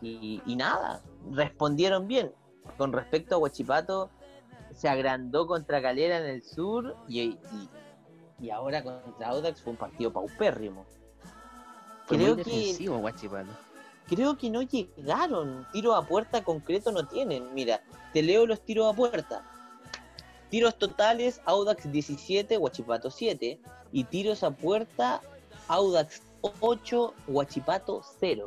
y, 0.00 0.42
y 0.46 0.56
nada, 0.56 1.02
respondieron 1.32 2.06
bien. 2.06 2.32
Con 2.76 2.92
respecto 2.92 3.34
a 3.34 3.38
Huachipato, 3.38 4.10
se 4.72 4.88
agrandó 4.88 5.46
contra 5.46 5.82
Calera 5.82 6.18
en 6.18 6.26
el 6.26 6.42
sur 6.42 6.96
y, 7.08 7.20
y, 7.20 7.38
y 8.40 8.50
ahora 8.50 8.82
contra 8.82 9.28
Audax 9.28 9.62
fue 9.62 9.72
un 9.72 9.76
partido 9.76 10.12
paupérrimo. 10.12 10.84
Fue 12.06 12.16
Creo 12.16 12.34
muy 12.36 12.44
que, 12.44 12.88
Guachipato. 12.88 13.50
creo 14.06 14.38
que 14.38 14.50
no 14.50 14.62
llegaron. 14.62 15.66
Tiro 15.72 15.94
a 15.94 16.06
puerta 16.06 16.42
concreto 16.42 16.92
no 16.92 17.06
tienen. 17.06 17.52
Mira, 17.54 17.82
te 18.12 18.22
leo 18.22 18.46
los 18.46 18.60
tiros 18.60 18.92
a 18.92 18.96
puerta. 18.96 19.44
Tiros 20.50 20.78
totales, 20.78 21.42
Audax 21.44 21.90
17, 21.90 22.56
Huachipato 22.56 23.10
7. 23.10 23.60
Y 23.92 24.04
tiros 24.04 24.42
a 24.42 24.50
puerta, 24.50 25.20
Audax 25.68 26.22
8, 26.60 27.14
Huachipato 27.26 28.02
0. 28.20 28.46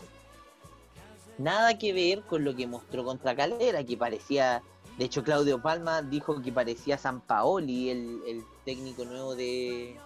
Nada 1.37 1.77
que 1.77 1.93
ver 1.93 2.21
con 2.23 2.43
lo 2.43 2.55
que 2.55 2.65
mostró 2.65 3.03
contra 3.03 3.35
Calera, 3.35 3.83
que 3.83 3.97
parecía. 3.97 4.63
De 4.97 5.05
hecho, 5.05 5.23
Claudio 5.23 5.61
Palma 5.61 6.01
dijo 6.01 6.41
que 6.41 6.51
parecía 6.51 6.97
San 6.97 7.21
Paoli, 7.21 7.89
el, 7.89 8.19
el 8.27 8.43
técnico 8.65 9.03
nuevo 9.05 9.35
de, 9.35 9.97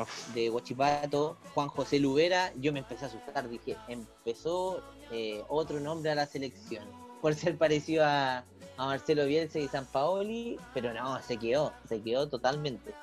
Uf, 0.00 0.34
de 0.34 0.50
Huachipato, 0.50 1.36
Juan 1.54 1.68
José 1.68 1.98
Lubera, 2.00 2.52
yo 2.56 2.72
me 2.72 2.80
empecé 2.80 3.04
a 3.04 3.08
asustar, 3.08 3.48
dije, 3.48 3.76
empezó 3.88 4.82
eh, 5.12 5.44
otro 5.48 5.78
nombre 5.80 6.10
a 6.10 6.14
la 6.14 6.26
selección, 6.26 6.88
por 7.22 7.34
ser 7.34 7.56
parecido 7.56 8.04
a, 8.04 8.38
a 8.76 8.86
Marcelo 8.86 9.26
Bielsa 9.26 9.58
y 9.58 9.68
San 9.68 9.86
Paoli, 9.86 10.58
pero 10.74 10.92
no, 10.92 11.22
se 11.22 11.36
quedó, 11.36 11.72
se 11.88 12.02
quedó 12.02 12.28
totalmente. 12.28 12.94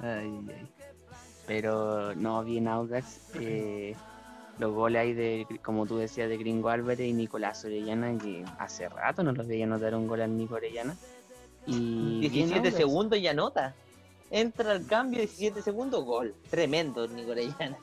ay, 0.00 0.44
ay. 0.48 0.72
Pero 1.46 2.14
no, 2.16 2.42
bien 2.44 2.66
Audax. 2.68 3.20
eh, 3.34 3.94
los 4.58 4.72
goles 4.72 5.00
ahí 5.00 5.12
de, 5.12 5.46
como 5.62 5.86
tú 5.86 5.98
decías, 5.98 6.28
de 6.28 6.36
Gringo 6.36 6.68
Álvarez 6.68 7.06
y 7.06 7.12
Nicolás 7.12 7.64
Orellana, 7.64 8.16
que 8.18 8.44
hace 8.58 8.88
rato 8.88 9.22
no 9.22 9.32
los 9.32 9.46
veía 9.46 9.64
anotar 9.64 9.94
un 9.94 10.06
gol 10.06 10.22
al 10.22 10.36
Nico 10.36 10.54
Orellana. 10.54 10.96
Y 11.66 12.20
bien 12.20 12.32
17 12.32 12.58
Audax. 12.58 12.76
segundos 12.76 13.18
y 13.18 13.26
anota. 13.26 13.74
Entra 14.30 14.72
al 14.72 14.86
cambio, 14.86 15.18
17 15.20 15.62
segundos, 15.62 16.04
gol. 16.04 16.34
Tremendo, 16.50 17.06
Nico 17.08 17.32
Orellana. 17.32 17.76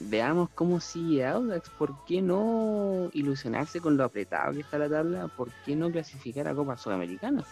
Veamos 0.00 0.48
cómo 0.54 0.80
sigue 0.80 1.26
Audax. 1.26 1.68
¿Por 1.70 2.04
qué 2.06 2.22
no 2.22 3.10
ilusionarse 3.12 3.80
con 3.80 3.96
lo 3.96 4.04
apretado 4.04 4.54
que 4.54 4.60
está 4.60 4.78
la 4.78 4.88
tabla? 4.88 5.28
¿Por 5.28 5.50
qué 5.66 5.76
no 5.76 5.90
clasificar 5.90 6.48
a 6.48 6.54
Copa 6.54 6.78
Sudamericana? 6.78 7.44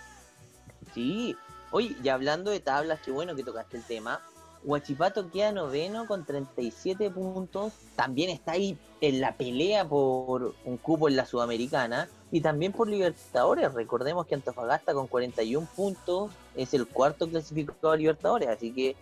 Sí. 0.94 1.36
Oye, 1.70 1.94
y 2.02 2.08
hablando 2.08 2.50
de 2.50 2.60
tablas, 2.60 3.00
qué 3.04 3.10
bueno 3.10 3.36
que 3.36 3.44
tocaste 3.44 3.76
el 3.76 3.82
tema. 3.82 4.22
Huachipato 4.64 5.30
queda 5.30 5.52
noveno 5.52 6.06
con 6.06 6.24
37 6.24 7.10
puntos. 7.10 7.72
También 7.96 8.30
está 8.30 8.52
ahí 8.52 8.78
en 9.00 9.20
la 9.20 9.36
pelea 9.36 9.88
por 9.88 10.54
un 10.64 10.76
cupo 10.76 11.08
en 11.08 11.16
la 11.16 11.26
Sudamericana 11.26 12.08
y 12.30 12.40
también 12.40 12.72
por 12.72 12.88
Libertadores. 12.88 13.72
Recordemos 13.72 14.26
que 14.26 14.34
Antofagasta 14.34 14.94
con 14.94 15.06
41 15.06 15.66
puntos 15.74 16.32
es 16.56 16.74
el 16.74 16.86
cuarto 16.86 17.28
clasificado 17.28 17.90
a 17.90 17.96
Libertadores, 17.96 18.48
así 18.48 18.72
que 18.72 18.96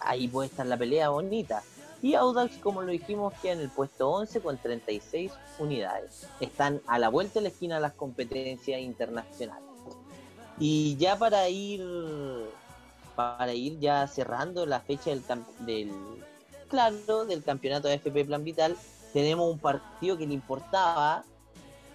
ahí 0.00 0.28
puede 0.28 0.48
estar 0.48 0.66
la 0.66 0.76
pelea 0.76 1.08
bonita. 1.10 1.62
Y 2.00 2.14
Audax, 2.14 2.58
como 2.58 2.82
lo 2.82 2.92
dijimos, 2.92 3.34
queda 3.42 3.54
en 3.54 3.60
el 3.60 3.70
puesto 3.70 4.08
11 4.10 4.40
con 4.40 4.56
36 4.56 5.32
unidades. 5.58 6.28
Están 6.38 6.80
a 6.86 6.98
la 6.98 7.08
vuelta 7.08 7.34
de 7.34 7.42
la 7.42 7.48
esquina 7.48 7.80
las 7.80 7.94
competencias 7.94 8.80
internacionales. 8.80 9.66
Y 10.60 10.96
ya 10.96 11.16
para 11.16 11.48
ir 11.48 11.84
para 13.18 13.52
ir 13.52 13.80
ya 13.80 14.06
cerrando 14.06 14.64
la 14.64 14.78
fecha 14.78 15.10
del, 15.10 15.24
del 15.66 15.90
claro 16.68 17.24
del 17.24 17.42
campeonato 17.42 17.88
de 17.88 17.94
FP 17.94 18.26
Plan 18.26 18.44
Vital, 18.44 18.76
tenemos 19.12 19.50
un 19.50 19.58
partido 19.58 20.16
que 20.16 20.24
le 20.24 20.34
importaba 20.34 21.24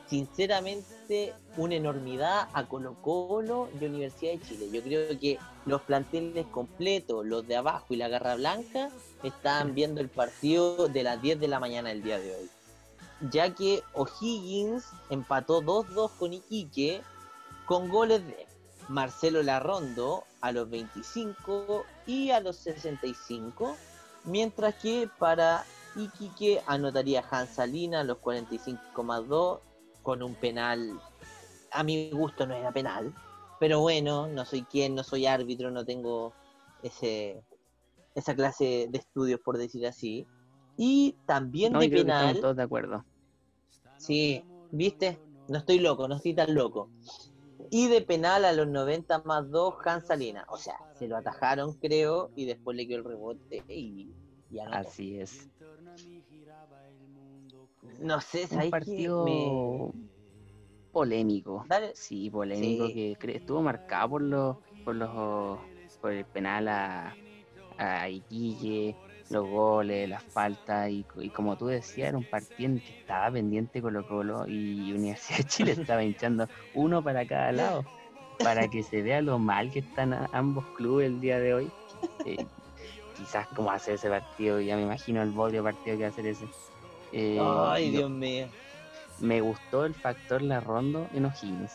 sinceramente 0.10 1.34
una 1.56 1.76
enormidad 1.76 2.50
a 2.52 2.66
Colo 2.66 2.98
Colo 3.02 3.70
y 3.80 3.86
Universidad 3.86 4.34
de 4.34 4.42
Chile. 4.42 4.70
Yo 4.74 4.84
creo 4.84 5.18
que 5.18 5.40
los 5.66 5.82
planteles 5.84 6.46
completos, 6.48 7.26
los 7.26 7.48
de 7.48 7.56
abajo 7.56 7.86
y 7.92 7.96
la 7.96 8.10
Garra 8.10 8.36
Blanca, 8.36 8.90
estaban 9.24 9.74
viendo 9.74 10.02
el 10.02 10.10
partido 10.10 10.90
de 10.90 11.04
las 11.04 11.22
10 11.22 11.40
de 11.40 11.48
la 11.48 11.62
mañana 11.62 11.90
el 11.94 12.04
día 12.04 12.20
de 12.20 12.36
hoy. 12.36 12.50
Ya 13.32 13.56
que 13.56 13.82
O'Higgins 13.94 14.84
empató 15.10 15.62
2-2 15.62 16.12
con 16.20 16.34
Iquique 16.34 17.02
con 17.66 17.88
goles 17.88 18.28
de 18.28 18.46
Marcelo 18.90 19.42
Larrondo 19.42 20.26
a 20.44 20.52
los 20.52 20.70
25 20.70 21.86
y 22.06 22.32
a 22.32 22.42
los 22.42 22.58
65, 22.58 23.78
mientras 24.26 24.76
que 24.76 25.10
para 25.18 25.64
Iquique 25.96 26.62
anotaría 26.68 27.24
Hansalina 27.32 28.02
a 28.02 28.04
los 28.04 28.18
45 28.18 29.04
más 29.04 29.26
2 29.30 29.62
con 30.02 30.22
un 30.22 30.36
penal, 30.36 31.00
a 31.72 31.84
mi 31.84 32.10
gusto 32.12 32.46
no 32.46 32.56
era 32.56 32.74
penal, 32.74 33.16
pero 33.58 33.80
bueno, 33.80 34.28
no 34.28 34.44
soy 34.44 34.64
quien, 34.64 34.96
no 34.96 35.04
soy 35.06 35.28
árbitro, 35.28 35.72
no 35.72 35.86
tengo 35.86 36.34
ese 36.82 37.42
esa 38.14 38.36
clase 38.36 38.88
de 38.90 38.98
estudios 38.98 39.40
por 39.40 39.58
decir 39.58 39.88
así. 39.88 40.28
Y 40.76 41.16
también 41.26 41.72
de 41.80 41.88
penal. 41.88 42.42
todos 42.42 42.58
de 42.58 42.64
acuerdo. 42.64 43.06
Sí, 43.98 44.44
¿viste? 44.72 45.22
No 45.48 45.60
estoy 45.60 45.80
loco, 45.80 46.06
no 46.10 46.18
estoy 46.18 46.34
tan 46.34 46.54
loco. 46.54 46.90
Y 47.74 47.88
de 47.88 48.02
penal 48.02 48.46
a 48.46 48.54
los 48.54 48.68
90 48.68 49.24
más 49.26 49.50
2, 49.50 49.74
Hans 49.84 50.06
Salina. 50.06 50.46
O 50.50 50.58
sea, 50.58 50.76
se 50.94 51.08
lo 51.08 51.18
atajaron, 51.18 51.74
creo, 51.74 52.30
y 52.36 52.46
después 52.46 52.78
le 52.78 52.88
quedó 52.88 53.00
el 53.00 53.04
rebote 53.04 53.64
y 53.68 54.14
ya 54.52 54.66
no. 54.66 54.74
Así 54.74 55.20
es. 55.20 55.50
No 58.00 58.22
sé, 58.22 58.48
un 58.52 58.70
partido 58.70 59.92
polémico. 60.92 61.66
Sí, 61.96 62.30
polémico 62.30 62.88
que 62.90 63.18
estuvo 63.24 63.64
marcado 63.64 64.10
por 64.12 64.22
los 64.22 64.58
por 64.86 64.96
los 64.96 65.60
por 66.00 66.12
el 66.12 66.26
penal 66.26 66.68
a, 66.68 67.16
a 67.80 68.08
Iquique, 68.08 68.96
los 69.34 69.48
goles, 69.48 70.08
las 70.08 70.24
faltas 70.24 70.90
y, 70.90 71.04
como 71.34 71.58
tú 71.58 71.68
decías, 71.68 72.10
era 72.10 72.18
un 72.18 72.24
partido 72.24 72.72
en 72.72 72.80
que 72.80 73.00
estaba 73.00 73.32
pendiente 73.32 73.82
Colo 73.82 74.08
Colo 74.08 74.48
y 74.48 74.94
Universidad 74.96 75.40
de 75.40 75.44
Chile 75.46 75.72
estaba 75.74 76.04
hinchando 76.04 76.48
uno 76.74 77.04
para 77.04 77.26
cada 77.28 77.52
lado 77.52 77.86
para 78.42 78.68
que 78.68 78.84
se 78.84 79.02
vea 79.02 79.22
lo 79.22 79.40
mal 79.40 79.72
que 79.72 79.80
están 79.80 80.28
ambos 80.32 80.66
clubes 80.76 81.08
el 81.08 81.20
día 81.20 81.40
de 81.40 81.54
hoy. 81.54 81.72
Eh, 82.26 82.46
quizás 83.18 83.48
como 83.50 83.72
hacer 83.72 83.96
ese 83.96 84.10
partido, 84.10 84.60
ya 84.60 84.76
me 84.76 84.84
imagino 84.84 85.22
el 85.22 85.32
bodio 85.32 85.64
partido 85.64 85.98
que 85.98 86.04
va 86.04 86.08
a 86.08 86.12
hacer 86.12 86.28
ese. 86.28 86.46
Eh, 87.12 87.40
Ay, 87.42 87.92
Dios 87.92 88.10
mío. 88.10 88.48
Me 89.20 89.42
gustó 89.42 89.86
el 89.86 89.94
factor 89.94 90.42
La 90.42 90.60
Rondo 90.60 91.08
en 91.14 91.26
O'Higgins. 91.26 91.72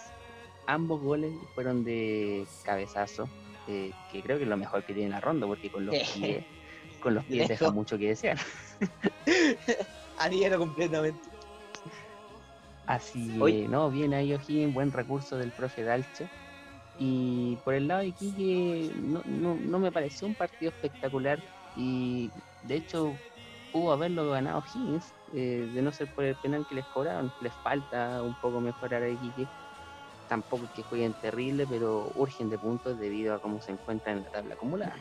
Ambos 0.66 1.00
goles 1.00 1.32
fueron 1.54 1.84
de 1.84 2.44
cabezazo, 2.64 3.28
eh, 3.68 3.92
que 4.12 4.20
creo 4.22 4.36
que 4.36 4.42
es 4.42 4.48
lo 4.48 4.56
mejor 4.56 4.84
que 4.84 4.92
tiene 4.92 5.10
La 5.10 5.20
Rondo, 5.20 5.46
porque 5.46 5.70
con 5.70 5.86
los 5.86 5.96
pies 6.14 6.44
con 7.00 7.14
los 7.14 7.24
pies 7.24 7.48
deja 7.48 7.70
mucho 7.70 7.98
que 7.98 8.08
desear. 8.08 8.38
Adhiero 10.18 10.58
completamente. 10.58 11.28
Así, 12.86 13.66
no, 13.68 13.90
bien 13.90 14.14
ahí 14.14 14.32
O'Higgins, 14.32 14.72
buen 14.72 14.90
recurso 14.90 15.36
del 15.36 15.52
profe 15.52 15.82
Dalcho. 15.82 16.26
Y 16.98 17.56
por 17.56 17.74
el 17.74 17.86
lado 17.86 18.00
de 18.00 18.12
Quique, 18.12 18.90
no, 18.96 19.22
no, 19.26 19.78
me 19.78 19.92
pareció 19.92 20.26
un 20.26 20.34
partido 20.34 20.70
espectacular. 20.70 21.38
Y 21.76 22.30
de 22.64 22.76
hecho, 22.76 23.14
pudo 23.72 23.92
haberlo 23.92 24.30
ganado 24.30 24.64
Higgins, 24.74 25.04
eh, 25.34 25.68
de 25.72 25.82
no 25.82 25.92
ser 25.92 26.08
por 26.14 26.24
el 26.24 26.34
penal 26.36 26.66
que 26.66 26.76
les 26.76 26.84
cobraron. 26.86 27.30
Les 27.42 27.52
falta 27.62 28.22
un 28.22 28.34
poco 28.40 28.58
mejorar 28.60 29.02
a 29.02 29.08
Quique. 29.08 29.46
Tampoco 30.28 30.64
es 30.64 30.70
que 30.70 30.82
jueguen 30.82 31.12
terrible, 31.20 31.66
pero 31.68 32.10
urgen 32.16 32.48
de 32.48 32.58
puntos 32.58 32.98
debido 32.98 33.34
a 33.34 33.38
cómo 33.38 33.60
se 33.60 33.72
encuentran 33.72 34.16
en 34.16 34.24
la 34.24 34.30
tabla 34.30 34.54
acumulada. 34.54 34.96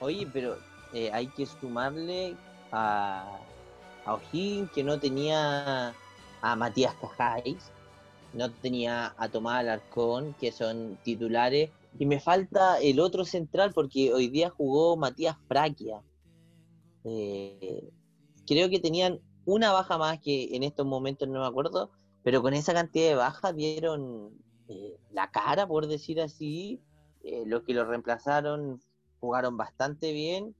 Oye, 0.00 0.28
pero 0.32 0.56
eh, 0.92 1.10
hay 1.12 1.26
que 1.28 1.46
sumarle 1.46 2.36
a, 2.72 3.38
a 4.04 4.14
O'Higgins 4.14 4.70
que 4.72 4.82
no 4.82 4.98
tenía 4.98 5.94
a 6.40 6.56
Matías 6.56 6.94
Cajáis, 6.94 7.70
no 8.32 8.50
tenía 8.50 9.14
a 9.18 9.28
Tomás 9.28 9.60
Alarcón, 9.60 10.34
que 10.40 10.52
son 10.52 10.98
titulares, 11.02 11.70
y 11.98 12.06
me 12.06 12.20
falta 12.20 12.78
el 12.80 13.00
otro 13.00 13.24
central 13.24 13.72
porque 13.74 14.14
hoy 14.14 14.28
día 14.28 14.50
jugó 14.50 14.96
Matías 14.96 15.36
Fraquia. 15.46 16.02
Eh, 17.04 17.90
creo 18.46 18.70
que 18.70 18.78
tenían 18.78 19.20
una 19.44 19.72
baja 19.72 19.98
más 19.98 20.20
que 20.20 20.54
en 20.54 20.62
estos 20.62 20.86
momentos 20.86 21.28
no 21.28 21.40
me 21.40 21.46
acuerdo, 21.46 21.90
pero 22.22 22.42
con 22.42 22.54
esa 22.54 22.72
cantidad 22.72 23.08
de 23.08 23.14
bajas 23.14 23.54
dieron 23.56 24.30
eh, 24.68 24.96
la 25.10 25.30
cara, 25.30 25.66
por 25.66 25.86
decir 25.86 26.20
así. 26.20 26.80
los 27.46 27.62
que 27.64 27.74
lo 27.74 27.84
reemplazaron 27.84 28.80
jugaron 29.20 29.56
bastante 29.56 30.12
bien 30.12 30.54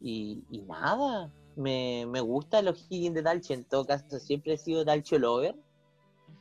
y, 0.00 0.44
nada, 0.68 1.32
me, 1.56 2.04
gusta 2.20 2.62
los 2.62 2.86
Higgins 2.88 3.14
de 3.14 3.22
Dalche. 3.22 3.54
En 3.54 3.64
todo 3.64 3.86
caso, 3.86 4.18
siempre 4.18 4.54
he 4.54 4.58
sido 4.58 4.84
Dalcho 4.84 5.18
Lover. 5.18 5.56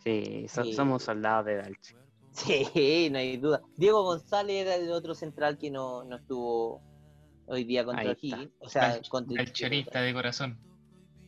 Sí, 0.04 0.48
somos 0.48 1.04
soldados 1.04 1.46
de 1.46 1.56
Dalche. 1.56 1.96
Sí, 2.32 3.10
no 3.12 3.18
hay 3.18 3.38
duda. 3.38 3.62
Diego 3.78 4.04
González 4.04 4.66
era 4.66 4.76
el 4.76 4.92
otro 4.92 5.16
central 5.16 5.58
que 5.58 5.72
no, 5.72 6.04
estuvo 6.14 6.82
hoy 7.48 7.64
día 7.64 7.86
contra 7.86 8.16
Higgins. 8.20 8.52
O 8.60 8.70
sea, 8.70 9.00
contra 9.10 9.44
Dalchonista 9.44 10.02
de 10.02 10.14
corazón. 10.14 10.60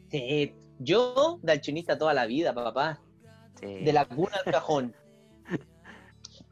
Sí, 0.09 0.53
yo, 0.80 1.39
dalchonista 1.41 1.97
toda 1.97 2.13
la 2.13 2.25
vida, 2.25 2.53
papá. 2.53 3.01
De 3.61 3.91
la 3.91 4.05
cuna 4.05 4.38
al 4.45 4.51
cajón. 4.51 4.95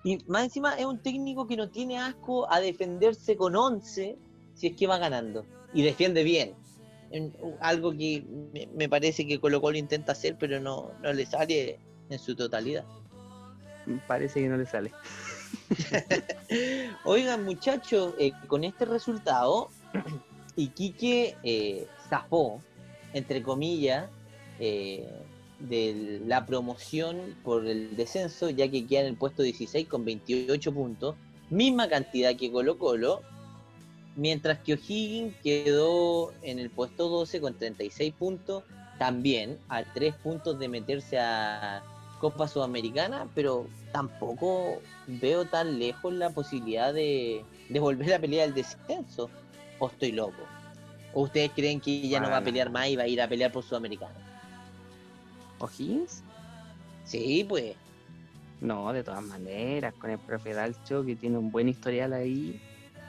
Y 0.03 0.17
más 0.27 0.45
encima 0.45 0.75
es 0.75 0.85
un 0.85 1.01
técnico 1.01 1.47
que 1.47 1.55
no 1.55 1.69
tiene 1.69 1.99
asco 1.99 2.51
a 2.51 2.59
defenderse 2.59 3.35
con 3.37 3.55
11 3.55 4.17
si 4.53 4.67
es 4.67 4.75
que 4.75 4.87
va 4.87 4.97
ganando 4.97 5.45
y 5.75 5.83
defiende 5.83 6.23
bien. 6.23 6.55
algo 7.59 7.91
que 7.91 8.23
me, 8.73 8.89
parece 8.89 9.27
que 9.27 9.39
Colo 9.39 9.61
Colo 9.61 9.77
intenta 9.77 10.13
hacer, 10.13 10.37
pero 10.39 10.59
no, 10.59 10.91
no 11.03 11.13
le 11.13 11.25
sale 11.25 11.79
en 12.09 12.17
su 12.17 12.35
totalidad. 12.35 12.85
Parece 14.07 14.41
que 14.41 14.47
no 14.47 14.57
le 14.57 14.65
sale. 14.65 14.91
Oigan, 17.05 17.43
muchachos, 17.43 18.15
eh, 18.17 18.31
con 18.47 18.63
este 18.63 18.85
resultado, 18.85 19.69
Iquique 20.55 21.35
eh, 21.43 21.87
zafó, 22.09 22.61
entre 23.13 23.43
comillas, 23.43 24.09
eh, 24.59 25.07
de 25.59 26.21
la 26.25 26.45
promoción 26.45 27.35
por 27.43 27.67
el 27.67 27.95
descenso, 27.95 28.49
ya 28.49 28.69
que 28.69 28.87
queda 28.87 29.01
en 29.01 29.07
el 29.07 29.17
puesto 29.17 29.43
16 29.43 29.87
con 29.87 30.05
28 30.05 30.73
puntos, 30.73 31.15
misma 31.49 31.87
cantidad 31.89 32.35
que 32.35 32.51
Colo 32.51 32.77
Colo, 32.77 33.21
Mientras 34.15 34.59
que 34.59 34.73
O'Higgins 34.73 35.35
quedó 35.43 36.31
en 36.41 36.59
el 36.59 36.69
puesto 36.69 37.09
12 37.09 37.41
con 37.41 37.53
36 37.53 38.13
puntos, 38.13 38.63
también 38.97 39.59
a 39.67 39.83
3 39.83 40.15
puntos 40.15 40.57
de 40.57 40.69
meterse 40.69 41.19
a 41.19 41.83
Copa 42.19 42.47
Sudamericana, 42.47 43.27
pero 43.35 43.67
tampoco 43.91 44.81
veo 45.07 45.45
tan 45.45 45.79
lejos 45.79 46.13
la 46.13 46.29
posibilidad 46.29 46.93
de, 46.93 47.43
volver 47.79 48.13
a 48.13 48.19
pelear 48.19 48.47
el 48.47 48.53
descenso. 48.53 49.29
¿O 49.79 49.87
estoy 49.87 50.13
loco? 50.13 50.43
¿O 51.13 51.23
ustedes 51.23 51.51
creen 51.51 51.81
que 51.81 52.07
ya 52.07 52.21
no 52.21 52.29
va 52.29 52.37
a 52.37 52.41
pelear 52.41 52.69
más 52.69 52.87
y 52.87 52.95
va 52.95 53.03
a 53.03 53.07
ir 53.07 53.21
a 53.21 53.27
pelear 53.27 53.51
por 53.51 53.63
Sudamericana? 53.63 54.15
¿O'Higgins? 55.59 56.23
Sí, 57.03 57.45
pues. 57.47 57.75
No, 58.61 58.93
de 58.93 59.03
todas 59.03 59.23
maneras, 59.23 59.93
con 59.95 60.09
el 60.09 60.19
profe 60.19 60.53
Dalcho 60.53 61.03
que 61.05 61.17
tiene 61.17 61.37
un 61.37 61.51
buen 61.51 61.67
historial 61.67 62.13
ahí, 62.13 62.59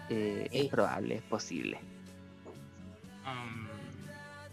eh, 0.08 0.48
es 0.52 0.68
probable, 0.68 1.16
es 1.16 1.22
posible. 1.22 1.78
Um, 3.24 3.66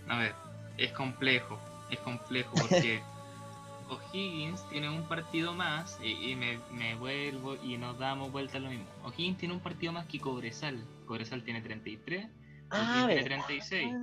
a 0.09 0.19
ver, 0.19 0.35
es 0.77 0.91
complejo, 0.93 1.59
es 1.89 1.99
complejo 1.99 2.53
porque 2.55 3.01
O'Higgins 3.89 4.67
tiene 4.69 4.89
un 4.89 5.03
partido 5.07 5.53
más 5.53 5.99
y, 6.03 6.31
y 6.31 6.35
me, 6.35 6.57
me 6.71 6.95
vuelvo 6.95 7.55
y 7.63 7.77
nos 7.77 7.97
damos 7.99 8.31
vuelta 8.31 8.57
a 8.57 8.61
lo 8.61 8.69
mismo. 8.69 8.85
O'Higgins 9.03 9.37
tiene 9.37 9.53
un 9.53 9.59
partido 9.59 9.93
más 9.93 10.07
que 10.07 10.19
Cobresal. 10.19 10.83
Cobresal 11.05 11.43
tiene 11.43 11.61
33, 11.61 12.27
Ah, 12.71 13.05
tiene 13.07 13.21
¿verdad? 13.21 13.45
36. 13.45 13.93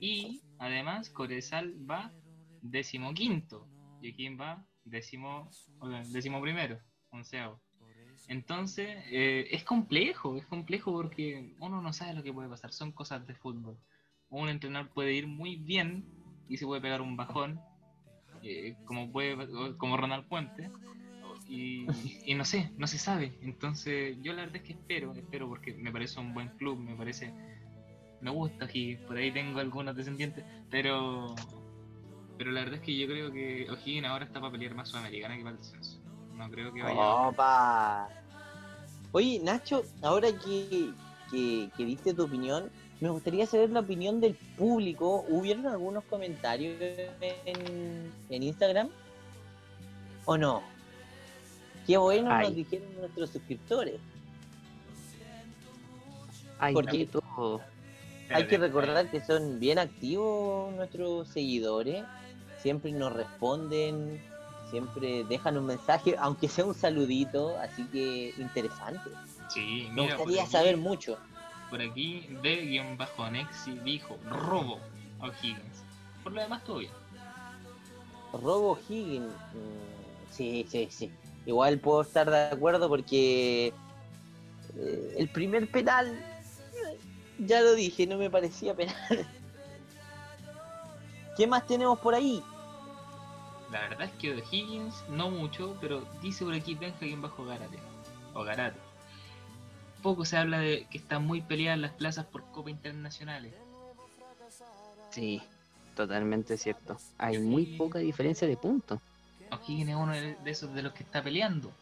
Y 0.00 0.40
además 0.58 1.10
Cobresal 1.10 1.74
va 1.88 2.12
décimo 2.62 3.14
quinto 3.14 3.68
y 4.00 4.08
O'Higgins 4.08 4.40
va 4.40 4.64
décimo, 4.84 5.48
o 5.78 5.88
sea, 5.88 6.02
décimo 6.08 6.40
primero, 6.40 6.80
onceavo. 7.10 7.60
Entonces 8.28 8.88
eh, 9.10 9.48
es 9.50 9.64
complejo, 9.64 10.36
es 10.36 10.46
complejo 10.46 10.92
porque 10.92 11.54
uno 11.60 11.80
no 11.80 11.92
sabe 11.92 12.14
lo 12.14 12.22
que 12.22 12.32
puede 12.32 12.48
pasar, 12.48 12.72
son 12.72 12.92
cosas 12.92 13.26
de 13.26 13.34
fútbol. 13.34 13.76
Un 14.28 14.50
entrenador 14.50 14.90
puede 14.90 15.14
ir 15.14 15.26
muy 15.26 15.56
bien 15.56 16.04
y 16.48 16.58
se 16.58 16.66
puede 16.66 16.82
pegar 16.82 17.00
un 17.00 17.16
bajón, 17.16 17.58
eh, 18.42 18.76
como 18.84 19.10
puede, 19.10 19.36
como 19.78 19.96
Ronald 19.96 20.26
Puente, 20.28 20.70
y, 21.48 21.86
no 22.34 22.44
sé, 22.44 22.70
no 22.76 22.86
se 22.86 22.98
sabe. 22.98 23.32
Entonces 23.40 24.18
yo 24.20 24.34
la 24.34 24.42
verdad 24.42 24.56
es 24.56 24.62
que 24.62 24.72
espero, 24.74 25.14
espero 25.14 25.48
porque 25.48 25.72
me 25.72 25.90
parece 25.90 26.20
un 26.20 26.34
buen 26.34 26.48
club, 26.58 26.78
me 26.78 26.94
parece, 26.94 27.32
me 28.20 28.30
gusta 28.30 28.68
y 28.74 28.96
por 28.96 29.16
ahí 29.16 29.32
tengo 29.32 29.58
algunos 29.58 29.96
descendientes, 29.96 30.44
pero 30.70 31.34
pero 32.36 32.52
la 32.52 32.60
verdad 32.60 32.76
es 32.76 32.82
que 32.82 32.96
yo 32.96 33.06
creo 33.08 33.32
que 33.32 33.68
O'Higgins 33.68 34.06
ahora 34.06 34.24
está 34.24 34.38
para 34.38 34.52
pelear 34.52 34.74
más 34.74 34.88
Sudamericana 34.88 35.36
que 35.36 35.42
para 35.42 35.56
el 35.56 35.58
descenso. 35.58 35.97
No 36.38 36.50
creo 36.50 36.72
que 36.72 36.82
vaya. 36.82 36.98
Opa. 37.00 38.08
Oye, 39.12 39.40
Nacho, 39.42 39.82
ahora 40.02 40.28
que, 40.32 40.92
que, 41.30 41.70
que 41.76 41.84
diste 41.84 42.14
tu 42.14 42.24
opinión, 42.24 42.70
me 43.00 43.10
gustaría 43.10 43.46
saber 43.46 43.70
la 43.70 43.80
opinión 43.80 44.20
del 44.20 44.34
público. 44.34 45.24
¿Hubieron 45.28 45.66
algunos 45.66 46.04
comentarios 46.04 46.76
en, 46.80 48.12
en 48.28 48.42
Instagram? 48.42 48.88
¿O 50.24 50.36
no? 50.36 50.62
Qué 51.86 51.96
bueno 51.96 52.28
nos 52.28 52.48
Ay. 52.48 52.54
dijeron 52.54 52.88
nuestros 53.00 53.30
suscriptores. 53.30 53.98
Hay 56.58 56.74
Porque- 56.74 57.06
todo. 57.06 57.60
Hay 58.30 58.46
que 58.46 58.58
recordar 58.58 59.10
que 59.10 59.22
son 59.24 59.58
bien 59.58 59.78
activos 59.78 60.74
nuestros 60.74 61.28
seguidores. 61.28 62.04
Siempre 62.60 62.92
nos 62.92 63.10
responden, 63.14 64.20
siempre 64.70 65.24
dejan 65.24 65.56
un 65.58 65.66
mensaje, 65.66 66.16
aunque 66.20 66.48
sea 66.48 66.64
un 66.64 66.74
saludito. 66.74 67.56
Así 67.58 67.84
que 67.86 68.34
interesante. 68.38 69.10
Sí, 69.48 69.86
Me 69.92 70.02
mira, 70.02 70.16
gustaría 70.16 70.42
aquí- 70.42 70.52
saber 70.52 70.76
mucho. 70.76 71.18
Por 71.70 71.82
aquí, 71.82 72.26
D-Anexi 72.42 73.72
dijo 73.84 74.16
robo 74.30 74.78
a 75.20 75.26
O'Higgins. 75.26 75.82
Por 76.22 76.32
lo 76.32 76.40
demás, 76.40 76.64
todo 76.64 76.78
bien. 76.78 76.92
Robo 78.32 78.78
Higgins. 78.88 79.26
mm, 79.32 80.32
Sí, 80.32 80.66
sí, 80.70 80.88
sí. 80.90 81.10
Igual 81.46 81.78
puedo 81.78 82.02
estar 82.02 82.30
de 82.30 82.38
acuerdo 82.50 82.88
porque 82.88 83.72
eh, 84.76 85.14
el 85.16 85.28
primer 85.30 85.70
penal, 85.70 86.22
ya 87.38 87.60
lo 87.62 87.74
dije, 87.74 88.06
no 88.06 88.18
me 88.18 88.28
parecía 88.30 88.74
penal. 88.74 88.94
¿Qué 91.36 91.46
más 91.46 91.66
tenemos 91.66 91.98
por 92.00 92.14
ahí? 92.14 92.42
La 93.70 93.80
verdad 93.80 94.02
es 94.02 94.12
que 94.12 94.34
de 94.34 94.42
Higgins 94.50 95.04
no 95.10 95.30
mucho, 95.30 95.76
pero 95.80 96.06
dice 96.22 96.44
por 96.44 96.54
aquí 96.54 96.74
Benjamin 96.74 97.20
bajo 97.20 97.44
Garate. 97.44 97.78
O 98.34 98.42
Garate. 98.42 98.78
Poco 100.02 100.24
se 100.24 100.36
habla 100.36 100.58
de 100.60 100.86
que 100.90 100.98
están 100.98 101.26
muy 101.26 101.40
peleadas 101.40 101.78
las 101.78 101.92
plazas 101.92 102.24
por 102.26 102.44
Copa 102.52 102.70
Internacionales. 102.70 103.52
Sí, 105.10 105.42
totalmente 105.94 106.56
cierto. 106.56 106.98
Hay 107.18 107.38
muy 107.38 107.66
poca 107.76 107.98
diferencia 107.98 108.46
de 108.46 108.56
puntos. 108.56 109.00
O'Higgins 109.50 109.90
es 109.90 109.96
uno 109.96 110.12
de 110.12 110.36
esos 110.44 110.72
de 110.74 110.82
los 110.82 110.92
que 110.92 111.02
está 111.02 111.22
peleando. 111.22 111.72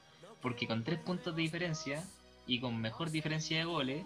Porque 0.41 0.67
con 0.67 0.83
tres 0.85 0.99
puntos 0.99 1.37
de 1.37 1.43
diferencia 1.43 2.03
y 2.47 2.61
con 2.61 2.81
mejor 2.81 3.11
diferencia 3.11 3.59
de 3.59 3.65
goles, 3.65 4.05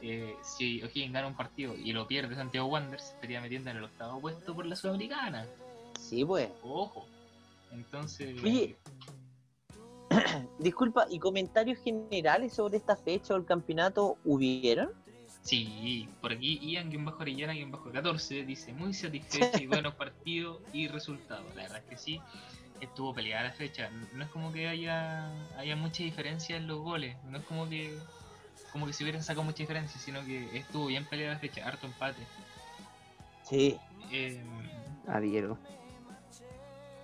eh, 0.00 0.34
si 0.42 0.82
O'Higgins 0.82 1.12
gana 1.12 1.28
un 1.28 1.36
partido 1.36 1.74
y 1.76 1.92
lo 1.92 2.06
pierde 2.06 2.34
Santiago 2.34 2.66
Wanderers, 2.66 3.04
se 3.04 3.14
estaría 3.14 3.40
metiendo 3.40 3.70
en 3.70 3.76
el 3.76 3.84
octavo 3.84 4.20
puesto 4.20 4.54
por 4.54 4.66
la 4.66 4.74
Sudamericana. 4.74 5.46
Sí, 6.00 6.24
pues. 6.24 6.50
Ojo. 6.62 7.06
Entonces, 7.72 8.42
Oye. 8.42 8.76
Disculpa, 10.58 11.06
¿y 11.10 11.18
comentarios 11.18 11.78
generales 11.78 12.52
sobre 12.54 12.76
esta 12.76 12.96
fecha 12.96 13.34
o 13.34 13.36
el 13.36 13.44
campeonato 13.44 14.18
hubieron? 14.24 14.90
sí, 15.42 16.08
por 16.20 16.32
aquí 16.32 16.60
Ian-Arellana-14 16.60 18.46
dice 18.46 18.72
muy 18.72 18.94
satisfecho 18.94 19.58
y 19.60 19.66
buenos 19.66 19.94
partidos 19.96 20.60
y 20.72 20.86
resultados. 20.88 21.44
La 21.56 21.62
verdad 21.62 21.78
es 21.78 21.84
que 21.84 21.96
sí, 21.96 22.20
estuvo 22.80 23.12
peleada 23.12 23.48
la 23.48 23.52
fecha. 23.52 23.90
No 24.12 24.24
es 24.24 24.30
como 24.30 24.52
que 24.52 24.68
haya, 24.68 25.32
haya 25.56 25.76
mucha 25.76 26.02
diferencia 26.02 26.56
en 26.56 26.66
los 26.66 26.80
goles. 26.80 27.16
No 27.24 27.38
es 27.38 27.44
como 27.44 27.68
que 27.68 27.98
como 28.72 28.86
que 28.86 28.94
se 28.94 29.04
hubieran 29.04 29.22
sacado 29.22 29.44
mucha 29.44 29.58
diferencia, 29.58 30.00
sino 30.00 30.24
que 30.24 30.56
estuvo 30.56 30.86
bien 30.86 31.04
peleada 31.04 31.34
la 31.34 31.40
fecha, 31.40 31.66
harto 31.66 31.86
empate. 31.86 32.22
Sí. 33.48 33.78
Eh, 34.10 34.42
Adhiero. 35.06 35.58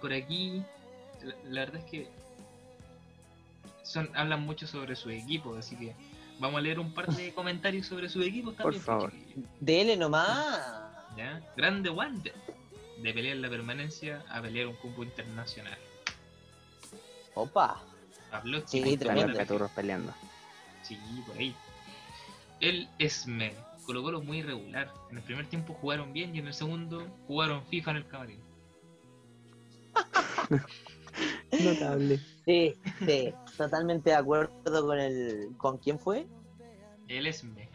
Por 0.00 0.12
aquí, 0.12 0.62
la, 1.22 1.34
la 1.44 1.60
verdad 1.60 1.82
es 1.84 1.90
que 1.90 2.08
son 3.82 4.10
hablan 4.14 4.42
mucho 4.42 4.66
sobre 4.66 4.94
su 4.96 5.10
equipo, 5.10 5.56
así 5.56 5.76
que 5.76 5.94
vamos 6.38 6.58
a 6.58 6.60
leer 6.60 6.78
un 6.78 6.92
par 6.92 7.06
de 7.06 7.32
comentarios 7.34 7.86
sobre 7.86 8.08
su 8.08 8.22
equipo 8.22 8.52
también. 8.52 8.82
pues, 8.82 8.84
favor. 8.84 9.12
Dele 9.60 9.96
nomás. 9.96 10.60
¿Ya? 11.16 11.40
Grande 11.56 11.90
Wander. 11.90 12.34
De 13.02 13.14
pelear 13.14 13.36
la 13.36 13.48
permanencia 13.48 14.24
a 14.28 14.42
pelear 14.42 14.66
un 14.66 14.74
cupo 14.76 15.04
internacional. 15.04 15.78
Opa. 17.34 17.80
Habló 18.32 18.60
Sí, 18.66 18.96
tremendo. 18.96 19.38
Peleando. 19.74 20.12
Sí, 20.82 20.98
por 21.26 21.36
ahí. 21.38 21.54
El 22.60 22.88
Esme. 22.98 23.54
Colocó 23.86 24.10
lo 24.10 24.20
muy 24.20 24.38
irregular. 24.38 24.92
En 25.10 25.16
el 25.16 25.22
primer 25.22 25.46
tiempo 25.46 25.74
jugaron 25.80 26.12
bien 26.12 26.34
y 26.34 26.40
en 26.40 26.48
el 26.48 26.54
segundo 26.54 27.06
jugaron 27.26 27.64
FIFA 27.66 27.92
en 27.92 27.96
el 27.98 28.06
camarín. 28.06 28.40
Notable. 31.64 32.20
Sí, 32.44 32.74
sí. 33.06 33.32
Totalmente 33.56 34.10
de 34.10 34.16
acuerdo 34.16 34.86
con 34.86 34.98
el. 34.98 35.48
¿Con 35.56 35.78
quién 35.78 35.98
fue? 35.98 36.26
El 37.08 37.26
Esme. 37.26 37.68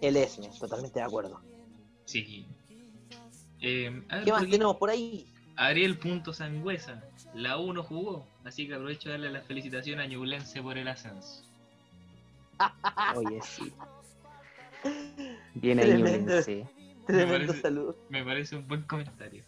El 0.00 0.16
Esme. 0.16 0.48
Totalmente 0.58 0.98
de 0.98 1.04
acuerdo. 1.04 1.40
Sí. 2.04 2.46
Eh, 3.60 3.90
ver, 4.10 4.24
¿Qué 4.24 4.32
más 4.32 4.48
tenemos 4.48 4.76
por 4.76 4.90
ahí? 4.90 5.32
Ariel 5.56 5.98
Punto 5.98 6.32
Sangüesa. 6.32 7.02
La 7.34 7.58
1 7.58 7.82
jugó. 7.84 8.26
Así 8.44 8.66
que 8.66 8.74
aprovecho 8.74 9.08
de 9.08 9.12
darle 9.14 9.30
la 9.30 9.40
felicitación 9.42 10.00
a 10.00 10.06
Ñublense 10.06 10.60
por 10.60 10.76
el 10.76 10.88
ascenso. 10.88 11.44
Oye, 13.16 13.40
sí. 13.42 13.72
Bien 15.54 15.78
ahí, 15.78 15.86
Tremendo. 15.86 16.18
Ñublense. 16.32 16.66
Tremendo 17.06 17.46
parece- 17.46 17.62
saludo. 17.62 17.96
Me 18.10 18.24
parece 18.24 18.56
un 18.56 18.66
buen 18.68 18.82
comentario. 18.82 19.44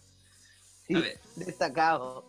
Sí, 0.87 0.95
destacado. 1.35 2.25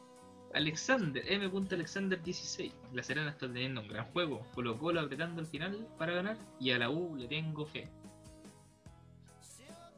Alexander, 0.55 1.23
M. 1.31 1.51
Alexander 1.71 2.23
16. 2.23 2.73
La 2.95 3.03
Serena 3.03 3.31
está 3.31 3.47
teniendo 3.47 3.83
un 3.83 3.89
gran 3.89 4.07
juego. 4.13 4.47
Colo 4.55 4.79
Colo 4.79 5.01
apretando 5.01 5.41
al 5.43 5.47
final 5.47 5.87
para 5.99 6.13
ganar. 6.15 6.37
Y 6.59 6.71
a 6.71 6.79
la 6.79 6.89
U 6.89 7.15
le 7.17 7.29
tengo 7.29 7.67
fe. 7.67 7.89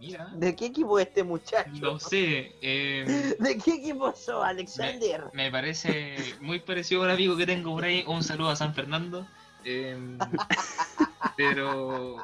Mira, 0.00 0.26
¿De 0.34 0.54
qué 0.54 0.66
equipo 0.66 0.98
es 0.98 1.08
este 1.08 1.24
muchacho? 1.24 1.70
no 1.80 1.98
sé. 1.98 2.54
eh, 2.62 3.36
¿De 3.40 3.58
qué 3.58 3.74
equipo 3.74 4.12
sos, 4.14 4.44
Alexander? 4.44 5.24
me 5.32 5.50
parece 5.50 6.16
muy 6.40 6.60
parecido 6.60 7.02
a 7.02 7.06
un 7.06 7.10
amigo 7.10 7.36
que 7.36 7.46
tengo 7.46 7.72
por 7.74 7.84
ahí. 7.84 8.04
Un 8.06 8.22
saludo 8.22 8.50
a 8.50 8.56
San 8.56 8.74
Fernando. 8.74 9.26
eh, 9.64 9.96
pero, 11.36 12.16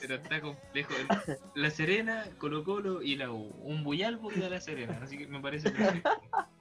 pero 0.00 0.14
está 0.16 0.40
complejo. 0.40 0.92
La 1.54 1.70
Serena, 1.70 2.26
Colo 2.38 2.64
Colo 2.64 3.02
y 3.02 3.16
la 3.16 3.30
U. 3.30 3.52
Un 3.62 3.84
Buyalbo 3.84 4.30
y 4.32 4.42
a 4.42 4.48
la 4.48 4.60
Serena. 4.60 4.98
Así 5.02 5.18
que 5.18 5.26
me 5.26 5.40
parece 5.40 5.70
perfecto. 5.70 6.10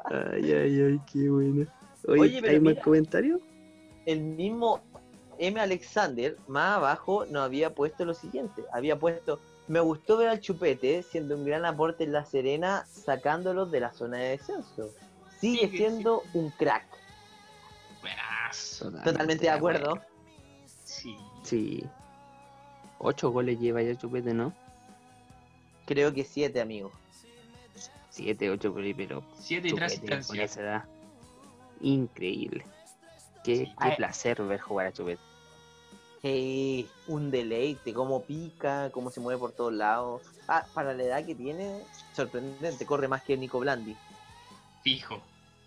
Ay, 0.06 0.52
ay, 0.52 0.82
ay, 0.82 1.02
qué 1.12 1.30
bueno. 1.30 1.66
Oye, 2.08 2.42
¿hay 2.48 2.60
más 2.60 2.76
comentarios? 2.84 3.42
el 4.06 4.22
mismo 4.22 4.82
M. 5.38 5.60
Alexander, 5.60 6.36
más 6.48 6.78
abajo, 6.78 7.26
nos 7.28 7.44
había 7.44 7.74
puesto 7.76 8.06
lo 8.06 8.14
siguiente. 8.14 8.64
Había 8.74 8.98
puesto, 8.98 9.40
me 9.68 9.80
gustó 9.80 10.18
ver 10.18 10.30
al 10.30 10.40
Chupete 10.42 11.04
siendo 11.04 11.36
un 11.36 11.46
gran 11.46 11.64
aporte 11.66 12.04
en 12.06 12.12
La 12.14 12.26
Serena, 12.26 12.86
sacándolo 12.88 13.66
de 13.68 13.80
la 13.80 13.92
zona 13.94 14.18
de 14.18 14.30
descenso. 14.30 14.90
Sigue 15.40 15.70
Sí, 15.70 15.78
siendo 15.78 16.24
un 16.34 16.50
crack. 16.52 16.86
Buenazo. 18.02 18.92
Totalmente 19.04 19.44
de 19.44 19.50
acuerdo. 19.52 20.00
Sí. 20.84 21.16
Sí. 21.44 21.84
Ocho 23.00 23.32
goles 23.32 23.60
lleva 23.60 23.82
ya 23.82 23.95
Chupete, 23.95 24.34
¿no? 24.34 24.54
Creo 25.86 26.14
que 26.14 26.24
siete, 26.24 26.62
amigo. 26.62 26.91
Siete, 28.10 28.50
ocho 28.52 28.72
goles, 28.74 28.93
pero 28.97 29.24
7 29.39 29.68
y 29.70 29.74
3 29.74 29.93
Chupete 29.93 30.08
con 30.10 30.18
asistencias. 30.20 30.52
esa 30.52 30.62
edad. 30.62 30.86
Increíble. 31.82 32.66
Qué, 33.43 33.56
Sí. 33.66 33.74
qué 33.82 33.91
placer 33.95 34.41
ver 34.43 34.60
jugar 34.60 34.88
a 34.88 34.91
Chupete. 34.93 35.22
Hey, 36.22 36.89
un 37.08 37.32
deleite, 37.32 37.93
cómo 37.93 38.22
pica, 38.24 38.89
cómo 38.91 39.10
se 39.10 39.22
mueve 39.22 39.39
por 39.39 39.54
todos 39.54 39.72
lados. 39.74 40.22
Ah, 40.50 40.66
para 40.74 40.93
la 40.93 41.04
edad 41.04 41.26
que 41.26 41.34
tiene, 41.36 41.82
sorprendente, 42.14 42.86
corre 42.86 43.08
más 43.08 43.24
que 43.24 43.38
Nico 43.38 43.60
Blandi. 43.60 43.95
Fijo. 44.84 45.16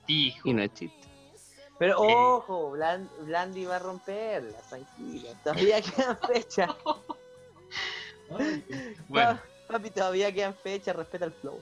acertijo. 0.04 0.48
Y 0.48 0.52
no 0.52 0.62
es 0.62 0.74
chiste. 0.74 1.08
Pero 1.78 1.98
ojo, 2.00 2.72
Blan- 2.72 3.08
Blandi 3.24 3.64
va 3.64 3.76
a 3.76 3.78
romperla, 3.78 4.58
tranquila. 4.68 5.30
Todavía 5.42 5.80
quedan 5.80 6.18
fechas. 6.18 6.70
Bueno, 9.08 9.40
Papi, 9.66 9.90
todavía 9.90 10.32
quedan 10.32 10.54
fechas, 10.56 10.96
respeta 10.96 11.26
el 11.26 11.32
flow. 11.32 11.60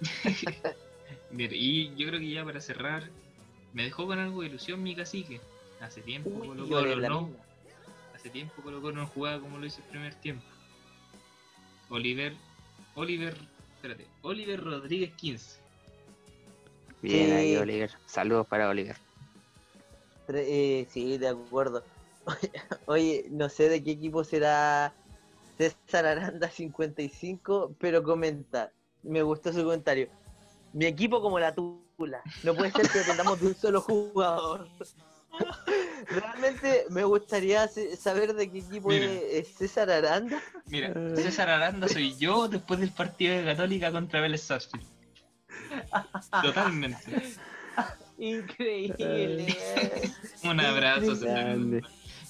bien, 1.30 1.50
y 1.54 1.94
yo 1.96 2.08
creo 2.08 2.20
que 2.20 2.30
ya 2.30 2.44
para 2.44 2.60
cerrar, 2.60 3.08
me 3.72 3.84
dejó 3.84 4.06
con 4.06 4.18
algo 4.18 4.42
de 4.42 4.48
ilusión 4.48 4.82
mi 4.82 4.94
cacique. 4.94 5.40
Hace 5.80 6.00
tiempo 6.02 6.30
Uy, 6.30 6.48
Colo 6.48 6.68
Colo 6.68 6.96
no, 7.08 7.22
misma. 7.22 7.44
hace 8.14 8.30
tiempo 8.30 8.62
Colo 8.62 8.80
Colo 8.80 8.96
no 8.96 9.06
jugaba 9.06 9.40
como 9.40 9.58
lo 9.58 9.66
hizo 9.66 9.80
el 9.80 9.88
primer 9.88 10.14
tiempo. 10.14 10.44
Oliver, 11.90 12.34
Oliver, 12.94 13.36
espérate, 13.76 14.06
Oliver 14.22 14.62
Rodríguez 14.62 15.12
15. 15.16 15.60
Bien 17.02 17.26
Sí. 17.26 17.32
ahí, 17.32 17.56
Oliver. 17.56 17.90
Saludos 18.06 18.46
para 18.46 18.68
Oliver. 18.68 18.96
Eh, 20.28 20.86
sí, 20.90 21.18
de 21.18 21.28
acuerdo. 21.28 21.84
Oye, 22.86 23.26
no 23.30 23.48
sé 23.48 23.68
de 23.68 23.84
qué 23.84 23.92
equipo 23.92 24.24
será 24.24 24.92
César 25.58 26.06
Aranda 26.06 26.48
55, 26.50 27.74
pero 27.78 28.02
comenta. 28.02 28.70
Me 29.02 29.22
gustó 29.22 29.52
su 29.52 29.62
comentario. 29.64 30.08
Mi 30.72 30.86
equipo 30.86 31.20
como 31.22 31.38
la 31.38 31.54
tula. 31.54 32.20
No 32.42 32.54
puede 32.54 32.70
ser 32.72 32.88
que 32.90 32.98
dependamos 32.98 33.40
de 33.40 33.46
un 33.48 33.54
solo 33.54 33.80
jugador. 33.80 34.68
Realmente 36.08 36.86
me 36.90 37.04
gustaría 37.04 37.68
saber 37.98 38.34
de 38.34 38.50
qué 38.50 38.58
equipo 38.58 38.88
Mira. 38.88 39.06
es, 39.06 39.48
César 39.48 39.90
Aranda. 39.90 40.40
Mira, 40.66 40.88
Eh. 40.94 41.16
César 41.16 41.48
Aranda 41.48 41.88
soy 41.88 42.14
yo 42.16 42.48
después 42.48 42.80
del 42.80 42.90
partido 42.90 43.36
de 43.36 43.44
Católica 43.44 43.90
contra 43.92 44.20
Vélez 44.20 44.42
Sarsfield. 44.42 44.86
Totalmente. 46.42 46.98
Increíble. 48.18 49.54
Un 50.44 50.60
abrazo, 50.60 51.14
César. 51.16 51.56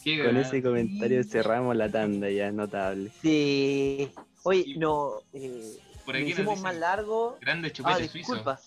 Qué 0.06 0.18
Con 0.18 0.26
grande. 0.34 0.42
ese 0.42 0.62
comentario 0.62 1.24
cerramos 1.24 1.74
la 1.74 1.90
tanda 1.90 2.30
ya, 2.30 2.52
notable. 2.52 3.10
Sí. 3.20 4.08
Oye, 4.44 4.74
no. 4.78 5.14
Eh, 5.32 5.78
Por 6.04 6.14
aquí 6.14 6.22
nos 6.26 6.32
hicimos 6.34 6.60
más 6.60 6.76
largo. 6.76 7.36
grande 7.40 7.66
Ah, 7.66 7.72
chupete 7.72 8.08
suizo. 8.08 8.18
disculpa. 8.34 8.60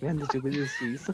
Grande 0.00 0.24
chupete 0.32 0.66
suizo. 0.68 1.12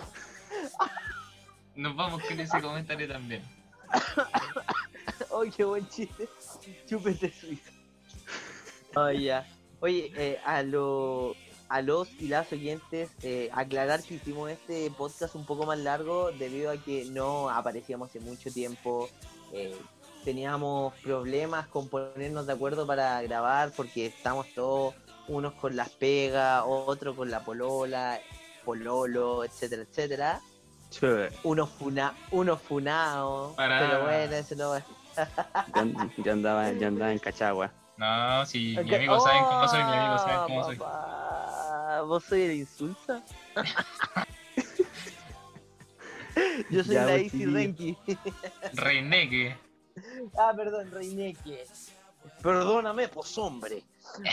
Nos 1.74 1.96
vamos 1.96 2.22
con 2.22 2.38
ese 2.38 2.60
comentario 2.62 3.08
también. 3.08 3.42
Oye, 5.30 5.50
qué 5.50 5.64
buen 5.64 5.88
chiste. 5.88 6.28
Chúpete 6.88 7.32
suizo. 7.32 7.72
Oye, 8.94 9.24
ya. 9.24 9.44
Oye, 9.80 10.12
eh, 10.16 10.38
a, 10.44 10.62
lo, 10.62 11.34
a 11.72 11.80
los 11.80 12.08
y 12.20 12.28
las 12.28 12.52
oyentes, 12.52 13.10
eh, 13.22 13.48
aclarar 13.52 14.02
que 14.02 14.14
hicimos 14.14 14.50
este 14.50 14.90
podcast 14.90 15.34
un 15.34 15.46
poco 15.46 15.64
más 15.64 15.78
largo 15.78 16.30
debido 16.32 16.70
a 16.70 16.76
que 16.76 17.06
no 17.06 17.48
aparecíamos 17.48 18.10
hace 18.10 18.20
mucho 18.20 18.50
tiempo. 18.52 19.08
eh, 19.54 19.76
teníamos 20.24 20.94
problemas 21.02 21.66
con 21.66 21.88
ponernos 21.88 22.46
de 22.46 22.52
acuerdo 22.52 22.86
para 22.86 23.20
grabar 23.22 23.72
porque 23.76 24.06
estamos 24.06 24.46
todos, 24.54 24.94
unos 25.28 25.52
con 25.54 25.74
las 25.74 25.90
pegas, 25.90 26.62
otros 26.64 27.16
con 27.16 27.30
la 27.30 27.40
polola, 27.44 28.20
pololo, 28.64 29.42
etcétera, 29.44 29.82
etcétera. 29.82 30.40
Unos 31.42 31.70
funa, 31.70 32.14
unos 32.30 32.60
funados. 32.62 33.54
Pero 33.56 34.02
bueno, 34.04 34.34
eso 34.36 34.54
no 34.56 34.76
es. 34.76 34.84
Yo, 35.74 36.22
yo 36.24 36.32
andaba, 36.32 36.70
yo 36.72 36.86
andaba 36.86 37.12
en 37.12 37.18
Cachagua. 37.18 37.72
No, 37.96 38.46
si 38.46 38.78
Ok. 38.78 38.84
mi 38.86 38.94
amigo 38.94 39.20
saben 39.20 39.44
cómo 39.44 39.68
soy, 39.68 39.84
mi 39.84 39.92
amigo 39.92 40.18
saben 40.18 40.36
Oh, 40.38 40.44
cómo 40.46 40.64
soy. 40.64 40.76
¿Vos 42.06 42.24
soy 42.24 42.42
el 42.42 42.52
insulsa? 42.52 43.22
Yo 46.70 46.82
soy 46.84 46.94
Ya, 46.94 47.04
la 47.04 47.16
Easy. 47.16 47.44
Renki. 47.46 47.96
Reineque. 48.74 49.56
ah, 50.38 50.52
perdón, 50.56 50.90
Reineque. 50.90 51.64
Perdóname, 52.42 53.08
pues 53.08 53.36
hombre. 53.38 53.82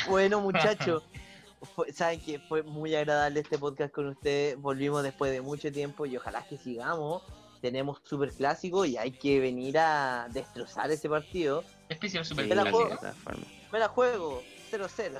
Bueno, 0.07 0.39
muchachos. 0.41 1.03
fue- 1.75 1.91
Saben 1.91 2.21
que 2.21 2.39
fue 2.39 2.63
muy 2.63 2.95
agradable 2.95 3.41
este 3.41 3.57
podcast 3.57 3.93
con 3.93 4.07
ustedes. 4.07 4.55
Volvimos 4.57 5.03
después 5.03 5.31
de 5.31 5.41
mucho 5.41 5.71
tiempo 5.71 6.05
y 6.05 6.15
ojalá 6.17 6.45
que 6.47 6.57
sigamos. 6.57 7.23
Tenemos 7.61 7.99
super 8.05 8.31
clásico 8.31 8.85
y 8.85 8.95
hay 8.95 9.11
que 9.11 9.41
venir 9.41 9.77
a 9.79 10.27
destrozar 10.31 10.89
ese 10.91 11.09
partido. 11.09 11.65
Especial 11.89 12.23
super 12.23 12.47
clásico. 12.47 12.87
todas 12.97 13.17
formas. 13.17 13.45
Me 13.73 13.79
la 13.79 13.89
juego 13.89 14.41
0-0. 14.71 15.17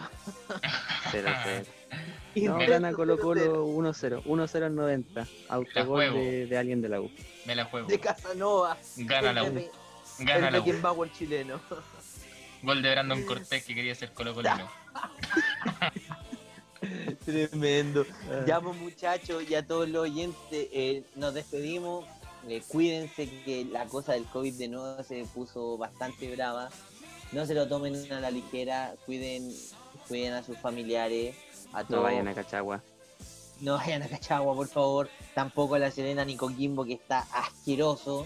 0-0. 1.12 1.66
No, 2.36 2.58
gana 2.58 2.94
Colo 2.94 3.18
0-0. 3.18 3.22
Colo 3.22 3.68
1-0. 3.68 4.24
1-0 4.24 4.66
en 4.68 4.76
90. 4.76 5.28
Autogol 5.50 6.14
de, 6.14 6.46
de 6.46 6.58
alguien 6.58 6.82
de 6.82 6.90
la 6.90 7.02
U. 7.02 7.12
Me 7.46 7.56
la 7.56 7.66
juego. 7.66 7.88
De 7.88 8.00
Casanova. 8.00 8.78
Gana 8.98 9.34
la 9.34 9.42
el, 9.46 9.58
U. 9.58 9.72
Gana 10.20 10.48
el 10.48 10.54
la 10.54 10.60
U. 10.60 10.64
Beckenbauer 10.64 11.12
chileno. 11.12 11.60
Gol 12.62 12.82
de 12.82 12.92
Brandon 12.92 13.24
Cortés 13.24 13.64
que 13.64 13.74
quería 13.74 13.96
ser 13.96 14.12
Colo 14.14 14.34
Colino. 14.34 14.70
Tremendo. 17.26 18.06
Pues 18.06 18.78
muchachos 18.78 19.44
y 19.50 19.56
a 19.56 19.66
todos 19.66 19.88
los 19.90 20.04
oyentes, 20.04 20.68
eh, 20.72 21.04
nos 21.16 21.34
despedimos. 21.34 22.06
Eh, 22.48 22.62
cuídense 22.68 23.30
que 23.44 23.66
la 23.66 23.86
cosa 23.86 24.14
del 24.14 24.26
COVID 24.26 24.54
de 24.54 24.68
nuevo 24.70 25.04
se 25.04 25.26
puso 25.34 25.78
bastante 25.78 26.34
brava. 26.34 26.70
No 27.32 27.46
se 27.46 27.54
lo 27.54 27.68
tomen 27.68 28.12
a 28.12 28.20
la 28.20 28.32
ligera, 28.32 28.96
cuiden, 29.06 29.54
cuiden 30.08 30.34
a 30.34 30.44
sus 30.44 30.58
familiares, 30.58 31.36
a 31.74 31.84
todos. 31.84 31.90
No 31.98 32.04
vayan 32.04 32.28
a 32.28 32.34
Cachagua. 32.34 32.82
No 33.62 33.74
vayan 33.76 34.04
a 34.04 34.08
Cachagua, 34.08 34.56
por 34.56 34.68
favor. 34.68 35.10
Tampoco 35.36 35.76
a 35.76 35.80
la 35.80 35.92
Serena 35.92 36.24
ni 36.26 36.36
Coquimbo, 36.36 36.86
que 36.86 36.94
está 36.94 37.20
asqueroso. 37.34 38.26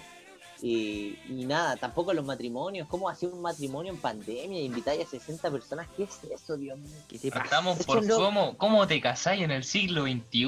Y, 0.61 1.17
y 1.27 1.45
nada, 1.45 1.75
tampoco 1.75 2.11
a 2.11 2.13
los 2.13 2.23
matrimonios. 2.25 2.87
¿Cómo 2.87 3.09
hacer 3.09 3.29
un 3.29 3.41
matrimonio 3.41 3.91
en 3.91 3.97
pandemia? 3.99 4.61
Invitar 4.61 4.97
a 4.99 5.05
60 5.05 5.51
personas. 5.51 5.87
¿Qué 5.97 6.03
es 6.03 6.23
eso, 6.31 6.55
Dios 6.55 6.77
mío? 6.79 6.95
¿Qué 7.09 7.19
te 7.19 7.29
pasa? 7.31 7.43
Estamos 7.43 7.79
Eso 7.79 7.85
por 7.87 8.05
no- 8.05 8.15
cómo, 8.15 8.57
cómo 8.57 8.87
te 8.87 9.01
casáis 9.01 9.41
en 9.41 9.51
el 9.51 9.63
siglo 9.65 10.03
XXI. 10.03 10.47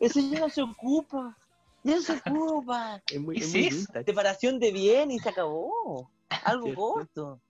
Eso 0.00 0.20
ya 0.20 0.40
no 0.40 0.48
se 0.48 0.62
ocupa. 0.62 1.36
Ya 1.84 1.94
no 1.96 2.02
se 2.02 2.12
ocupa. 2.14 3.00
Es 3.10 3.20
muy, 3.20 3.36
¿Qué 3.38 3.44
es 3.44 3.52
muy. 3.94 4.04
Separación 4.04 4.58
de 4.58 4.72
bien 4.72 5.10
y 5.12 5.18
se 5.20 5.28
acabó. 5.28 6.10
Algo 6.44 6.74
corto. 6.74 7.40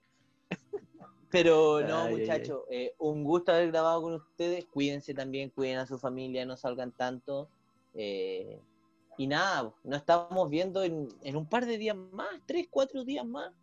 Pero 1.31 1.81
no, 1.81 2.09
muchachos, 2.09 2.63
eh, 2.69 2.93
un 2.99 3.23
gusto 3.23 3.51
haber 3.51 3.71
grabado 3.71 4.01
con 4.01 4.13
ustedes. 4.15 4.65
Cuídense 4.65 5.13
también, 5.13 5.49
cuiden 5.49 5.77
a 5.79 5.87
su 5.87 5.97
familia, 5.97 6.45
no 6.45 6.57
salgan 6.57 6.91
tanto. 6.91 7.49
Eh, 7.93 8.59
y 9.17 9.27
nada, 9.27 9.73
nos 9.83 9.99
estamos 9.99 10.49
viendo 10.49 10.83
en, 10.83 11.07
en 11.23 11.35
un 11.35 11.47
par 11.47 11.65
de 11.65 11.77
días 11.77 11.95
más, 11.95 12.39
tres, 12.45 12.67
cuatro 12.69 13.03
días 13.03 13.25
más. 13.25 13.53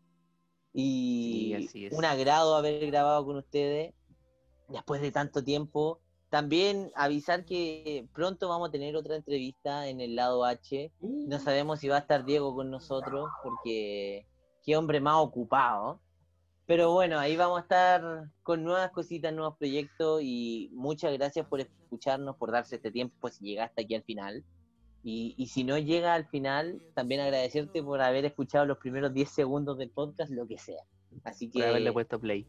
Y 0.73 1.55
Sí, 1.57 1.66
así 1.66 1.87
es. 1.87 1.93
un 1.93 2.05
agrado 2.05 2.55
haber 2.55 2.87
grabado 2.87 3.25
con 3.25 3.37
ustedes 3.37 3.93
después 4.69 5.01
de 5.01 5.11
tanto 5.11 5.43
tiempo. 5.43 6.01
También 6.31 6.93
avisar 6.95 7.45
que 7.47 8.07
pronto 8.12 8.49
vamos 8.49 8.69
a 8.69 8.73
tener 8.73 8.95
otra 8.97 9.16
entrevista 9.16 9.89
en 9.89 10.01
el 10.01 10.14
lado 10.14 10.45
H. 10.45 10.93
No 11.01 11.39
sabemos 11.39 11.81
si 11.81 11.89
va 11.89 11.97
a 11.97 12.01
estar 12.01 12.25
Diego 12.25 12.55
con 12.55 12.71
nosotros, 12.71 13.31
porque 13.43 14.27
qué 14.62 14.77
hombre 14.77 15.01
más 15.01 15.16
ocupado. 15.16 16.01
Pero 16.69 16.93
bueno, 16.93 17.19
ahí 17.19 17.35
vamos 17.35 17.61
a 17.61 17.62
estar 17.62 18.29
con 18.43 18.62
nuevas 18.62 18.91
cositas, 18.91 19.33
nuevos 19.33 19.57
proyectos 19.57 20.21
y 20.23 20.69
muchas 20.75 21.14
gracias 21.14 21.47
por 21.47 21.61
escucharnos, 21.61 22.37
por 22.37 22.53
darse 22.53 22.77
este 22.77 22.91
tiempo 22.91 23.31
si 23.31 23.47
llegaste 23.47 23.81
aquí 23.81 23.95
al 23.95 24.03
final. 24.03 24.45
Y, 25.03 25.35
y 25.39 25.47
si 25.47 25.64
no 25.64 25.79
llega 25.79 26.12
al 26.12 26.27
final, 26.27 26.83
también 26.95 27.23
agradecerte 27.23 27.83
por 27.83 28.03
haber 28.03 28.27
escuchado 28.27 28.66
los 28.66 28.77
primeros 28.77 29.14
10 29.14 29.31
segundos 29.31 29.79
del 29.79 29.89
podcast, 29.89 30.31
lo 30.31 30.47
que 30.47 30.59
sea. 30.59 30.83
Así 31.25 31.49
que... 31.51 31.61
Por 31.61 31.69
haberle 31.69 31.91
puesto 31.91 32.21
play. 32.21 32.47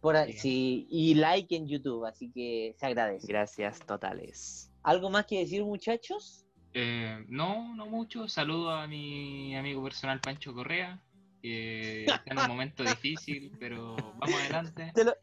por 0.00 0.16
sí, 0.32 0.86
y 0.88 1.16
like 1.16 1.54
en 1.54 1.68
YouTube, 1.68 2.06
así 2.06 2.30
que 2.32 2.74
se 2.78 2.86
agradece. 2.86 3.26
Gracias 3.26 3.80
totales. 3.80 4.72
¿Algo 4.82 5.10
más 5.10 5.26
que 5.26 5.40
decir, 5.40 5.62
muchachos? 5.64 6.46
Eh, 6.72 7.26
no, 7.28 7.74
no 7.74 7.84
mucho. 7.84 8.26
Saludo 8.26 8.70
a 8.70 8.86
mi 8.86 9.54
amigo 9.54 9.82
personal 9.82 10.18
Pancho 10.18 10.54
Correa. 10.54 10.98
Que 11.42 12.04
está 12.04 12.22
en 12.26 12.38
un 12.38 12.48
momento 12.48 12.82
difícil, 12.82 13.50
pero 13.58 13.96
vamos 14.18 14.34
adelante. 14.40 14.92
¿Te 14.94 15.04
lo, 15.04 15.14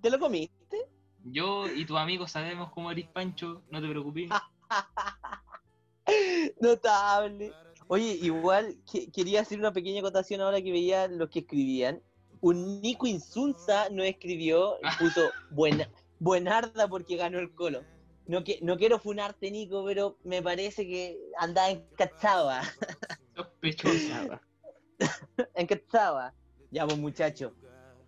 ¿te 0.00 0.10
lo 0.10 0.18
comiste? 0.18 0.78
Yo 1.24 1.66
y 1.70 1.84
tu 1.84 1.98
amigo 1.98 2.26
sabemos 2.26 2.70
cómo 2.72 2.90
eres 2.90 3.06
Pancho, 3.08 3.62
no 3.70 3.80
te 3.82 3.88
preocupes. 3.88 4.30
Notable. 6.60 7.52
Oye, 7.88 8.18
igual 8.22 8.76
que- 8.90 9.10
quería 9.10 9.40
hacer 9.40 9.58
una 9.58 9.72
pequeña 9.72 10.00
acotación 10.00 10.40
ahora 10.40 10.60
que 10.62 10.70
veía 10.72 11.08
los 11.08 11.28
que 11.30 11.40
escribían. 11.40 12.02
Un 12.40 12.80
Nico 12.80 13.06
Insunza 13.06 13.88
no 13.90 14.02
escribió, 14.04 14.76
puso 14.98 15.30
buena, 15.50 15.90
buenarda 16.20 16.86
porque 16.86 17.16
ganó 17.16 17.38
el 17.40 17.52
colo. 17.54 17.82
No, 18.26 18.44
que, 18.44 18.58
no 18.62 18.76
quiero 18.76 18.98
funarte, 18.98 19.50
Nico, 19.50 19.84
pero 19.86 20.18
me 20.22 20.42
parece 20.42 20.86
que 20.86 21.18
andaba 21.38 21.70
encachaba. 21.70 22.62
Sospechosa. 23.34 24.40
encachaba. 25.54 26.32
Ya, 26.70 26.86
pues, 26.86 26.98
muchachos. 26.98 27.52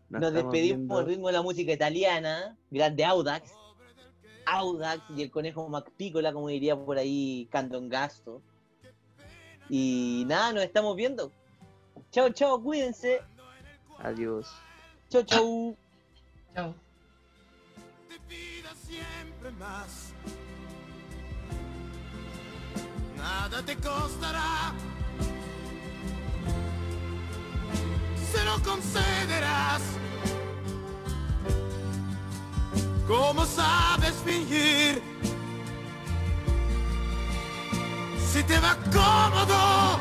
Nos 0.09 0.32
despedimos 0.32 0.78
viendo- 0.78 0.99
al 0.99 1.07
ritmo 1.07 1.26
de 1.28 1.32
la 1.34 1.43
música 1.43 1.72
italiana, 1.72 2.57
grande 2.70 3.05
Audax. 3.05 3.53
Audax 4.47 5.03
y 5.16 5.22
el 5.22 5.30
conejo 5.30 5.68
MacPícola, 5.68 6.32
como 6.32 6.49
diría 6.49 6.76
por 6.76 6.99
ahí 6.99 7.49
Candongasto. 7.53 8.43
Y 9.68 10.24
nada, 10.26 10.53
nos 10.53 10.64
estamos 10.64 10.97
viendo. 10.97 11.30
Chao, 12.11 12.30
chao, 12.30 12.61
cuídense. 12.61 13.20
Adiós. 13.99 14.49
Chao, 15.11 15.22
chao. 15.22 15.76
Chao. 16.55 16.74
te 18.09 18.18
pida 18.28 18.74
siempre 18.74 19.51
más. 19.53 20.12
Nada 23.16 23.62
te 23.64 23.76
costará. 23.76 24.74
Se 28.33 28.45
lo 28.45 28.62
concederás. 28.62 29.83
¿Cómo 33.07 33.45
sabes 33.45 34.14
fingir? 34.24 35.03
Si 38.33 38.43
te 38.45 38.59
va 38.61 38.76
cómodo. 38.93 39.99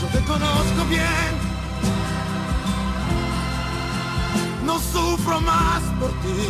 Yo 0.00 0.06
te 0.18 0.24
conozco 0.26 0.84
bien. 0.88 1.52
no 4.64 4.78
sufro 4.78 5.40
más 5.40 5.82
por 5.98 6.10
ti. 6.22 6.42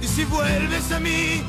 Y 0.00 0.06
si 0.06 0.24
vuelves 0.24 0.90
a 0.92 1.00
mí, 1.00 1.42